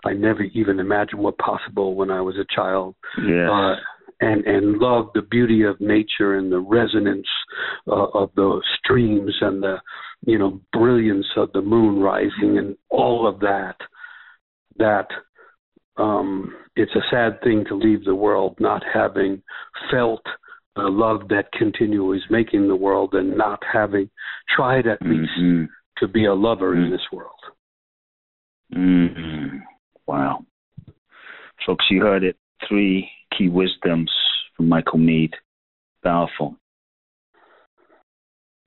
I 0.06 0.14
never 0.14 0.44
even 0.44 0.80
imagined 0.80 1.22
were 1.23 1.31
possible 1.31 1.95
when 1.95 2.11
I 2.11 2.22
was 2.22 2.35
a 2.38 2.45
child. 2.53 2.95
yes. 3.26 3.49
Uh, 3.49 3.76
and 4.19 4.45
and 4.45 4.80
love 4.80 5.11
the 5.14 5.22
beauty 5.22 5.64
of 5.64 5.80
nature 5.80 6.38
and 6.38 6.52
the 6.52 6.60
resonance 6.60 7.27
uh, 7.88 8.07
of 8.14 8.31
the 8.35 8.61
streams 8.80 9.34
and 9.41 9.61
the 9.64 9.77
you 10.26 10.38
know 10.38 10.60
brilliance 10.73 11.27
of 11.35 11.52
the 11.53 11.61
moon 11.61 11.99
rising 11.99 12.57
and 12.57 12.76
all 12.89 13.27
of 13.27 13.39
that 13.39 13.76
that 14.77 15.07
um 15.98 16.53
it's 16.76 16.95
a 16.95 17.02
sad 17.10 17.41
thing 17.41 17.64
to 17.65 17.76
leave 17.76 18.03
the 18.06 18.15
world 18.15 18.56
not 18.60 18.84
having 18.94 19.41
felt 19.91 20.22
the 20.76 20.84
love 20.84 21.27
that 21.30 21.52
continually 21.53 22.18
is 22.18 22.23
making 22.30 22.68
the 22.68 22.76
world 22.76 23.14
and 23.14 23.35
not 23.38 23.61
having 23.72 24.10
tried 24.56 24.85
at 24.88 25.02
least 25.02 25.31
Mhm. 25.39 25.68
to 25.98 26.07
be 26.07 26.26
a 26.26 26.34
lover 26.34 26.76
in 26.76 26.88
Mm. 26.88 26.91
this 26.91 27.11
world 27.11 27.31
Mm, 28.73 29.61
wow. 30.07 30.45
Folks, 31.65 31.85
you 31.89 32.02
heard 32.02 32.23
it. 32.23 32.35
Three 32.68 33.10
key 33.31 33.48
wisdoms 33.48 34.11
from 34.56 34.68
Michael 34.68 34.99
Meade. 34.99 35.34
Powerful. 36.03 36.57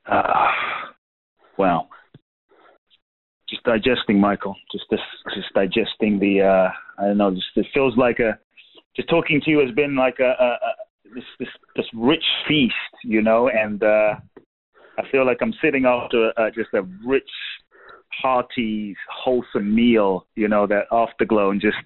Ah, 0.06 0.54
wow. 1.60 1.88
Just 3.48 3.62
digesting, 3.64 4.20
Michael. 4.20 4.56
Just 4.72 4.84
this, 4.90 5.00
just 5.34 5.52
digesting 5.54 6.18
the. 6.18 6.42
Uh, 6.42 7.02
I 7.02 7.08
don't 7.08 7.18
know. 7.18 7.30
Just 7.30 7.46
it 7.56 7.66
feels 7.74 7.96
like 7.96 8.18
a. 8.18 8.38
Just 8.96 9.08
talking 9.08 9.40
to 9.44 9.50
you 9.50 9.58
has 9.60 9.74
been 9.74 9.96
like 9.96 10.18
a, 10.20 10.32
a, 10.40 10.46
a 10.46 11.14
this 11.14 11.24
this 11.38 11.48
this 11.76 11.86
rich 11.94 12.24
feast, 12.48 12.74
you 13.04 13.22
know, 13.22 13.48
and 13.48 13.82
uh, 13.82 14.14
I 14.98 15.02
feel 15.10 15.26
like 15.26 15.38
I'm 15.40 15.54
sitting 15.62 15.84
after 15.84 16.32
uh, 16.36 16.50
just 16.54 16.70
a 16.74 16.82
rich 17.06 17.30
hearty, 18.12 18.96
wholesome 19.12 19.74
meal, 19.74 20.26
you 20.36 20.48
know, 20.48 20.66
that 20.66 20.86
afterglow 20.92 21.50
and 21.50 21.60
just 21.60 21.76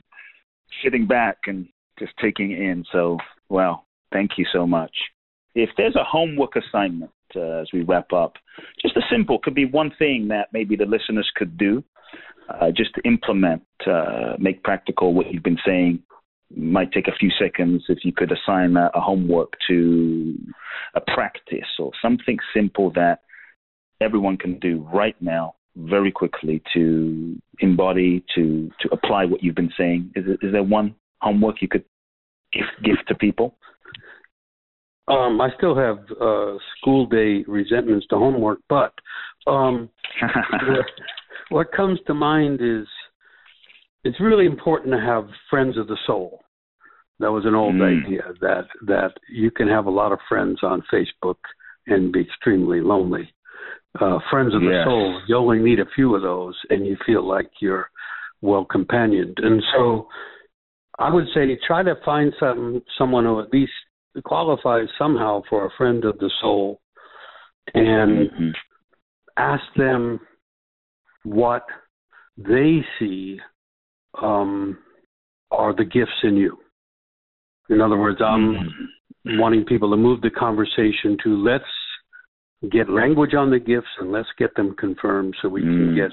sitting 0.83 1.07
back 1.07 1.37
and 1.47 1.67
just 1.99 2.13
taking 2.21 2.53
in. 2.53 2.85
So, 2.93 3.19
well, 3.49 3.87
thank 4.13 4.33
you 4.37 4.47
so 4.53 4.67
much. 4.67 4.95
If 5.55 5.71
there's 5.77 5.97
a 5.97 6.05
homework 6.05 6.57
assignment 6.57 7.13
uh, 7.37 7.61
as 7.61 7.69
we 7.73 7.83
wrap 7.83 8.13
up, 8.13 8.35
just 8.81 8.97
a 8.97 9.03
simple, 9.11 9.39
could 9.39 9.55
be 9.55 9.67
one 9.67 9.93
thing 9.99 10.29
that 10.29 10.49
maybe 10.53 10.77
the 10.77 10.85
listeners 10.85 11.31
could 11.37 11.57
do 11.57 11.83
uh, 12.49 12.71
just 12.77 12.95
to 12.95 13.03
implement, 13.05 13.63
uh, 13.87 14.35
make 14.39 14.63
practical 14.63 15.15
what 15.15 15.33
you've 15.33 15.43
been 15.43 15.59
saying. 15.65 16.01
Might 16.55 16.93
take 16.93 17.09
a 17.09 17.17
few 17.19 17.31
seconds 17.39 17.85
if 17.89 18.05
you 18.05 18.13
could 18.13 18.31
assign 18.31 18.77
a, 18.77 18.91
a 18.95 19.01
homework 19.01 19.55
to 19.69 20.37
a 20.95 21.01
practice 21.01 21.69
or 21.79 21.91
something 22.03 22.39
simple 22.55 22.91
that 22.93 23.21
everyone 24.01 24.37
can 24.37 24.59
do 24.59 24.87
right 24.93 25.17
now 25.21 25.55
very 25.77 26.13
quickly 26.13 26.63
to 26.73 27.41
embody 27.59 28.25
to 28.35 28.71
to 28.81 28.89
apply 28.93 29.25
what 29.25 29.43
you've 29.43 29.57
been 29.57 29.73
saying 29.77 30.11
is 30.15 30.25
is 30.41 30.53
there 30.53 30.63
one 30.63 30.95
homework 31.21 31.61
you 31.61 31.67
could 31.67 31.85
give 32.53 32.67
give 32.85 32.97
to 33.09 33.15
people 33.15 33.57
um 35.09 35.41
i 35.41 35.49
still 35.57 35.75
have 35.77 35.99
uh 36.21 36.55
school 36.79 37.07
day 37.07 37.45
resentments 37.47 38.07
to 38.09 38.17
homework 38.17 38.59
but 38.69 38.93
um 39.47 39.89
what- 40.69 40.87
what 41.51 41.73
comes 41.73 41.99
to 42.07 42.15
mind 42.15 42.61
is 42.63 42.87
it's 44.05 44.21
really 44.21 44.47
important 44.47 44.93
to 44.95 45.01
have 45.01 45.29
friends 45.51 45.77
of 45.79 45.87
the 45.89 45.97
soul. 46.07 46.41
That 47.21 47.33
was 47.33 47.45
an 47.47 47.55
old 47.55 47.77
Mm. 47.77 48.03
idea 48.05 48.33
that 48.41 48.67
that 48.83 49.13
you 49.29 49.51
can 49.51 49.69
have 49.69 49.87
a 49.87 49.91
lot 49.91 50.13
of 50.13 50.19
friends 50.29 50.63
on 50.63 50.83
Facebook 50.93 51.37
and 51.87 52.13
be 52.13 52.21
extremely 52.21 52.81
lonely. 52.81 53.33
Uh, 54.01 54.19
friends 54.31 54.55
of 54.55 54.63
the 54.63 54.71
Yes. 54.71 54.85
soul, 54.85 55.21
you 55.27 55.37
only 55.37 55.59
need 55.61 55.81
a 55.81 55.87
few 55.95 56.15
of 56.15 56.23
those, 56.23 56.59
and 56.71 56.87
you 56.87 56.97
feel 57.07 57.23
like 57.23 57.51
you're 57.61 57.89
well 58.41 58.65
companioned. 58.65 59.39
And 59.39 59.63
so, 59.75 60.09
I 60.99 61.11
would 61.13 61.29
say 61.35 61.57
try 61.57 61.83
to 61.83 61.95
find 62.05 62.35
some 62.41 62.83
someone 62.99 63.25
who 63.25 63.41
at 63.41 63.53
least 63.53 63.73
qualifies 64.23 64.89
somehow 64.99 65.43
for 65.49 65.67
a 65.67 65.71
friend 65.77 66.05
of 66.05 66.19
the 66.19 66.31
soul, 66.41 66.81
and 67.75 68.31
Mhm. 68.31 68.55
ask 69.37 69.65
them 69.75 70.21
what 71.25 71.67
they 72.37 72.87
see 72.99 73.41
um, 74.23 74.79
are 75.51 75.73
the 75.73 75.85
gifts 75.85 76.23
in 76.23 76.37
you. 76.37 76.59
In 77.69 77.81
other 77.81 77.97
words, 77.97 78.21
I'm 78.21 78.55
Mhm. 78.55 79.39
wanting 79.39 79.65
people 79.65 79.91
to 79.91 79.97
move 79.97 80.21
the 80.21 80.31
conversation 80.31 81.17
to 81.19 81.37
let's 81.37 81.65
get 82.69 82.89
language 82.89 83.35
on 83.35 83.51
the 83.51 83.59
gifts 83.59 83.91
and 83.99 84.13
let's 84.13 84.31
get 84.39 84.55
them 84.55 84.75
confirmed 84.77 85.35
so 85.41 85.49
we 85.49 85.63
can 85.63 85.93
Mm. 85.93 85.95
get 85.97 86.13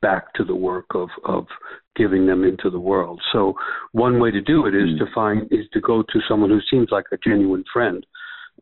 back 0.00 0.32
to 0.34 0.44
the 0.44 0.54
work 0.54 0.94
of 0.94 1.10
of 1.24 1.48
giving 1.96 2.26
them 2.26 2.44
into 2.44 2.70
the 2.70 2.80
world. 2.80 3.20
So 3.32 3.54
one 3.92 4.18
way 4.18 4.30
to 4.30 4.40
do 4.40 4.66
it 4.66 4.74
is 4.74 4.90
Mm. 4.90 4.98
to 4.98 5.06
find 5.14 5.52
is 5.52 5.68
to 5.70 5.80
go 5.80 6.02
to 6.02 6.20
someone 6.28 6.50
who 6.50 6.60
seems 6.70 6.90
like 6.90 7.06
a 7.12 7.18
genuine 7.18 7.64
friend 7.72 8.04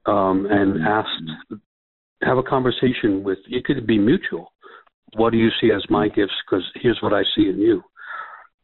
um, 0.07 0.47
and 0.47 0.83
asked, 0.87 1.31
have 2.23 2.39
a 2.39 2.43
conversation 2.43 3.23
with. 3.23 3.39
It 3.49 3.65
could 3.65 3.87
be 3.87 3.99
mutual. 3.99 4.53
What 5.15 5.31
do 5.31 5.39
you 5.39 5.51
see 5.61 5.73
as 5.73 5.85
my 5.91 6.09
gifts? 6.09 6.35
Because 6.45 6.65
here's 6.75 7.01
what 7.03 7.13
I 7.13 7.23
see 7.35 7.49
in 7.49 7.59
you, 7.59 7.83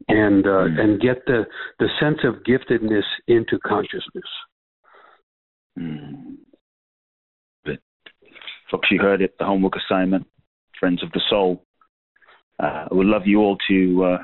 and 0.07 0.45
uh, 0.45 0.49
mm. 0.49 0.79
and 0.79 1.01
get 1.01 1.25
the 1.25 1.45
the 1.79 1.89
sense 1.99 2.19
of 2.23 2.43
giftedness 2.43 3.03
into 3.27 3.59
consciousness. 3.59 4.31
Mm. 5.77 6.37
But 7.65 7.79
folks, 8.71 8.89
you 8.91 8.99
heard 8.99 9.21
it. 9.21 9.35
The 9.39 9.45
homework 9.45 9.75
assignment, 9.75 10.25
friends 10.79 11.03
of 11.03 11.11
the 11.11 11.21
soul. 11.29 11.63
Uh, 12.59 12.87
I 12.89 12.93
would 12.93 13.05
love 13.05 13.27
you 13.27 13.39
all 13.39 13.57
to 13.69 14.03
uh, 14.03 14.17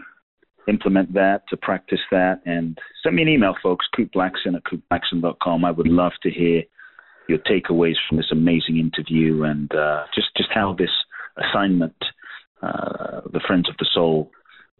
implement 0.68 1.14
that, 1.14 1.42
to 1.50 1.58
practice 1.58 2.00
that, 2.12 2.42
and 2.46 2.78
send 3.02 3.16
me 3.16 3.22
an 3.22 3.30
email, 3.30 3.56
folks, 3.62 3.86
Kute 3.98 4.12
Blackson 4.14 4.56
at 4.56 4.64
kuteblackson.com. 4.64 5.66
I 5.66 5.72
would 5.72 5.88
love 5.88 6.14
to 6.24 6.30
hear 6.30 6.64
your 7.28 7.40
takeaways 7.40 7.96
from 8.08 8.18
this 8.18 8.32
amazing 8.32 8.78
interview 8.78 9.44
and 9.44 9.74
uh, 9.76 10.04
just, 10.14 10.28
just 10.36 10.50
how 10.54 10.76
this 10.78 10.92
assignment, 11.38 11.96
uh, 12.62 13.22
the 13.32 13.42
Friends 13.46 13.70
of 13.70 13.76
the 13.78 13.88
Soul, 13.94 14.32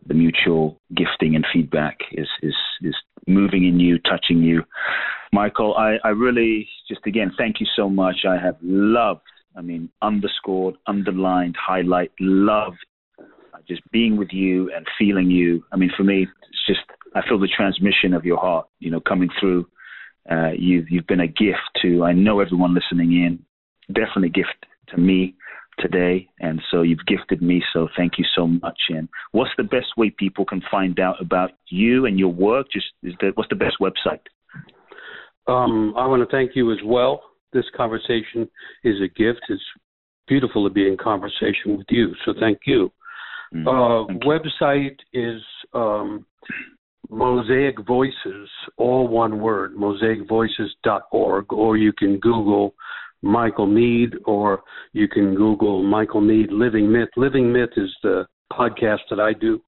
the 0.06 0.14
mutual 0.14 0.80
gifting 0.96 1.36
and 1.36 1.46
feedback 1.54 1.98
is, 2.12 2.28
is, 2.42 2.56
is 2.82 2.96
moving 3.28 3.66
in 3.66 3.80
you, 3.80 4.00
touching 4.00 4.40
you. 4.40 4.64
Michael, 5.32 5.76
I, 5.76 5.96
I 6.04 6.10
really 6.10 6.70
just 6.88 7.02
again 7.08 7.32
thank 7.38 7.60
you 7.60 7.66
so 7.76 7.90
much. 7.90 8.18
I 8.28 8.38
have 8.38 8.58
loved, 8.62 9.22
I 9.56 9.62
mean, 9.62 9.90
underscored, 10.02 10.76
underlined, 10.86 11.56
highlight, 11.58 12.12
loved 12.20 12.86
just 13.68 13.82
being 13.92 14.18
with 14.18 14.30
you 14.32 14.72
and 14.76 14.86
feeling 14.98 15.30
you. 15.30 15.64
I 15.72 15.78
mean, 15.78 15.92
for 15.96 16.04
me, 16.04 16.24
it's 16.50 16.66
just 16.68 16.82
I 17.16 17.22
feel 17.28 17.40
the 17.40 17.48
transmission 17.56 18.14
of 18.14 18.26
your 18.26 18.38
heart, 18.38 18.68
you 18.80 18.92
know, 18.92 19.00
coming 19.00 19.30
through. 19.40 19.68
Uh, 20.30 20.52
you've 20.58 20.90
you've 20.90 21.08
been 21.08 21.20
a 21.20 21.28
gift 21.28 21.62
to 21.82 22.04
I 22.04 22.14
know 22.14 22.40
everyone 22.40 22.74
listening 22.74 23.12
in, 23.12 23.40
definitely 23.88 24.30
a 24.30 24.32
gift 24.32 24.66
to 24.90 24.98
me 24.98 25.36
today, 25.80 26.30
and 26.40 26.62
so 26.72 26.82
you've 26.82 27.06
gifted 27.08 27.42
me. 27.42 27.62
So 27.74 27.88
thank 27.98 28.14
you 28.18 28.26
so 28.36 28.48
much. 28.48 28.80
And 28.90 29.10
what's 29.32 29.52
the 29.58 29.64
best 29.64 29.98
way 29.98 30.10
people 30.10 30.46
can 30.46 30.62
find 30.70 31.00
out 31.00 31.22
about 31.22 31.52
you 31.70 32.06
and 32.06 32.18
your 32.18 32.32
work? 32.32 32.68
Just 32.72 32.88
is 33.04 33.14
that 33.22 33.32
what's 33.36 33.50
the 33.50 33.56
best 33.56 33.78
website? 33.82 34.22
Um, 35.48 35.94
I 35.98 36.08
want 36.08 36.28
to 36.28 36.36
thank 36.36 36.52
you 36.56 36.72
as 36.72 36.80
well. 36.86 37.22
This 37.52 37.66
conversation 37.76 38.50
is 38.84 38.96
a 39.02 39.08
gift. 39.08 39.42
It's 39.50 39.62
beautiful 40.28 40.68
to 40.68 40.74
be 40.74 40.88
in 40.88 40.98
conversation 40.98 41.78
with 41.78 41.88
you. 41.90 42.14
So 42.26 42.34
thank 42.40 42.60
you. 42.66 42.92
Mm, 43.54 43.68
uh, 43.68 44.14
website 44.26 44.98
is 45.14 45.42
um, 45.74 46.26
Mosaic 47.10 47.76
Voices, 47.86 48.50
all 48.78 49.08
one 49.08 49.40
word, 49.40 49.76
mosaicvoices.org, 49.76 51.54
or 51.54 51.78
you 51.78 51.94
can 51.94 52.18
Google 52.20 52.74
Michael 53.22 53.68
Meade, 53.68 54.16
or 54.26 54.64
you 54.94 55.08
can 55.08 55.36
Google 55.36 55.84
Michael 55.84 56.22
Meade 56.22 56.52
Living 56.52 56.92
Myth. 56.92 57.10
Living 57.16 57.52
Myth 57.54 57.70
is 57.78 57.92
the 58.02 58.26
podcast 58.52 59.00
that 59.10 59.20
I 59.20 59.34
do, 59.34 59.62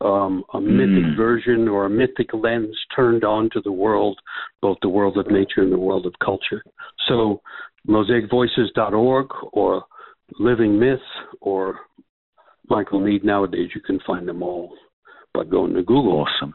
um, 0.00 0.44
a 0.54 0.58
mm. 0.58 0.64
mythic 0.64 1.16
version 1.16 1.68
or 1.68 1.86
a 1.86 1.90
mythic 1.90 2.32
lens 2.32 2.76
turned 2.94 3.24
on 3.24 3.50
to 3.52 3.60
the 3.62 3.72
world, 3.72 4.18
both 4.62 4.78
the 4.82 4.88
world 4.88 5.16
of 5.18 5.30
nature 5.30 5.62
and 5.62 5.72
the 5.72 5.78
world 5.78 6.06
of 6.06 6.14
culture. 6.24 6.62
So, 7.08 7.40
mosaicvoices.org 7.88 9.26
or 9.52 9.84
Living 10.38 10.78
Myth 10.78 11.00
or 11.40 11.80
Michael 12.70 13.00
Meade 13.00 13.24
nowadays, 13.24 13.70
you 13.74 13.80
can 13.80 13.98
find 14.06 14.26
them 14.26 14.42
all 14.42 14.72
by 15.34 15.44
going 15.44 15.74
to 15.74 15.82
Google. 15.82 16.24
Awesome. 16.24 16.54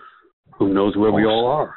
Who 0.58 0.74
knows 0.74 0.96
where 0.96 1.10
awesome. 1.10 1.22
we 1.22 1.28
all 1.28 1.48
are? 1.48 1.76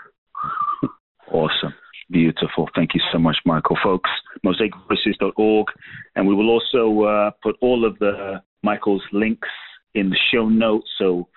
awesome. 1.33 1.75
Beautiful. 2.11 2.69
Thank 2.75 2.95
you 2.95 3.01
so 3.13 3.19
much, 3.19 3.37
Michael. 3.45 3.77
Folks, 3.83 4.09
mosaicvoices.org. 4.47 5.67
And 6.17 6.27
we 6.27 6.35
will 6.35 6.49
also 6.49 7.03
uh, 7.03 7.31
put 7.43 7.57
all 7.61 7.85
of 7.85 7.99
the 7.99 8.41
Michael's 8.63 9.03
links 9.13 9.49
in 9.95 10.09
the 10.09 10.17
show 10.33 10.49
notes. 10.49 10.89
So 10.99 11.29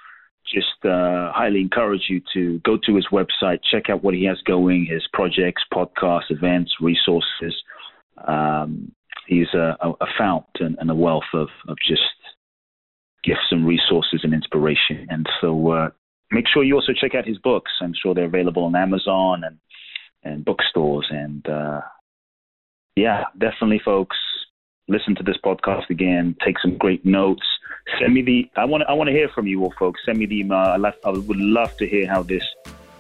just 0.54 0.86
uh, 0.86 1.32
highly 1.34 1.60
encourage 1.60 2.04
you 2.08 2.22
to 2.34 2.60
go 2.60 2.78
to 2.86 2.96
his 2.96 3.08
website, 3.12 3.60
check 3.70 3.90
out 3.90 4.04
what 4.04 4.14
he 4.14 4.26
has 4.26 4.40
going, 4.46 4.86
his 4.86 5.04
projects, 5.14 5.64
podcasts, 5.74 6.30
events, 6.30 6.72
resources. 6.80 7.56
Um, 8.28 8.92
he's 9.28 9.48
a, 9.54 9.76
a, 9.82 10.06
fount 10.18 10.46
and, 10.60 10.78
and, 10.80 10.92
a 10.92 10.96
wealth 10.96 11.24
of, 11.34 11.48
of 11.68 11.78
just 11.88 12.02
gifts 13.24 13.52
and 13.52 13.68
resources 13.68 14.22
and 14.24 14.34
inspiration. 14.34 15.08
And 15.10 15.28
so 15.40 15.72
uh, 15.72 15.90
make 16.32 16.46
sure 16.48 16.64
you 16.64 16.76
also 16.76 16.94
check 16.94 17.16
out 17.16 17.28
his 17.28 17.38
books. 17.40 17.72
I'm 17.82 17.94
sure 17.94 18.14
they're 18.14 18.26
available 18.26 18.64
on 18.64 18.76
Amazon 18.76 19.44
and 19.44 19.58
and 20.24 20.46
bookstores. 20.46 21.08
And 21.10 21.48
uh, 21.48 21.82
yeah, 22.96 23.26
definitely, 23.38 23.82
folks, 23.84 24.18
listen 24.88 25.16
to 25.16 25.24
this 25.24 25.38
podcast 25.44 25.90
again. 25.90 26.36
Take 26.46 26.60
some 26.60 26.78
great 26.78 27.06
notes. 27.06 27.46
Send 28.00 28.14
me 28.14 28.22
the. 28.22 28.50
I 28.56 28.66
want. 28.66 28.84
I 28.88 28.94
want 28.94 29.08
to 29.08 29.14
hear 29.14 29.30
from 29.30 29.48
you 29.48 29.64
all, 29.64 29.74
folks. 29.80 30.02
Send 30.06 30.20
me 30.20 30.26
the 30.26 30.40
email. 30.40 30.60
I, 30.60 30.78
love, 30.78 30.94
I 31.04 31.10
would 31.10 31.38
love 31.38 31.76
to 31.78 31.88
hear 31.88 32.08
how 32.08 32.22
this 32.22 32.44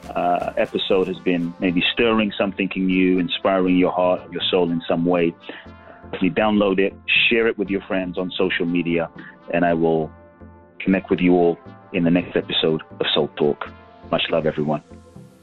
uh, 0.09 0.53
episode 0.57 1.07
has 1.07 1.19
been 1.19 1.53
maybe 1.59 1.83
stirring 1.93 2.31
something 2.37 2.69
in 2.75 2.89
you, 2.89 3.19
inspiring 3.19 3.77
your 3.77 3.91
heart, 3.91 4.21
your 4.31 4.41
soul 4.49 4.71
in 4.71 4.81
some 4.87 5.05
way. 5.05 5.33
You 6.19 6.31
download 6.31 6.79
it, 6.79 6.93
share 7.29 7.47
it 7.47 7.57
with 7.57 7.69
your 7.69 7.81
friends 7.81 8.17
on 8.17 8.31
social 8.31 8.65
media, 8.65 9.09
and 9.53 9.65
I 9.65 9.73
will 9.73 10.11
connect 10.79 11.09
with 11.09 11.19
you 11.19 11.33
all 11.33 11.57
in 11.93 12.03
the 12.03 12.11
next 12.11 12.35
episode 12.35 12.81
of 12.99 13.05
Soul 13.13 13.29
Talk. 13.37 13.65
Much 14.11 14.23
love, 14.29 14.45
everyone. 14.45 14.83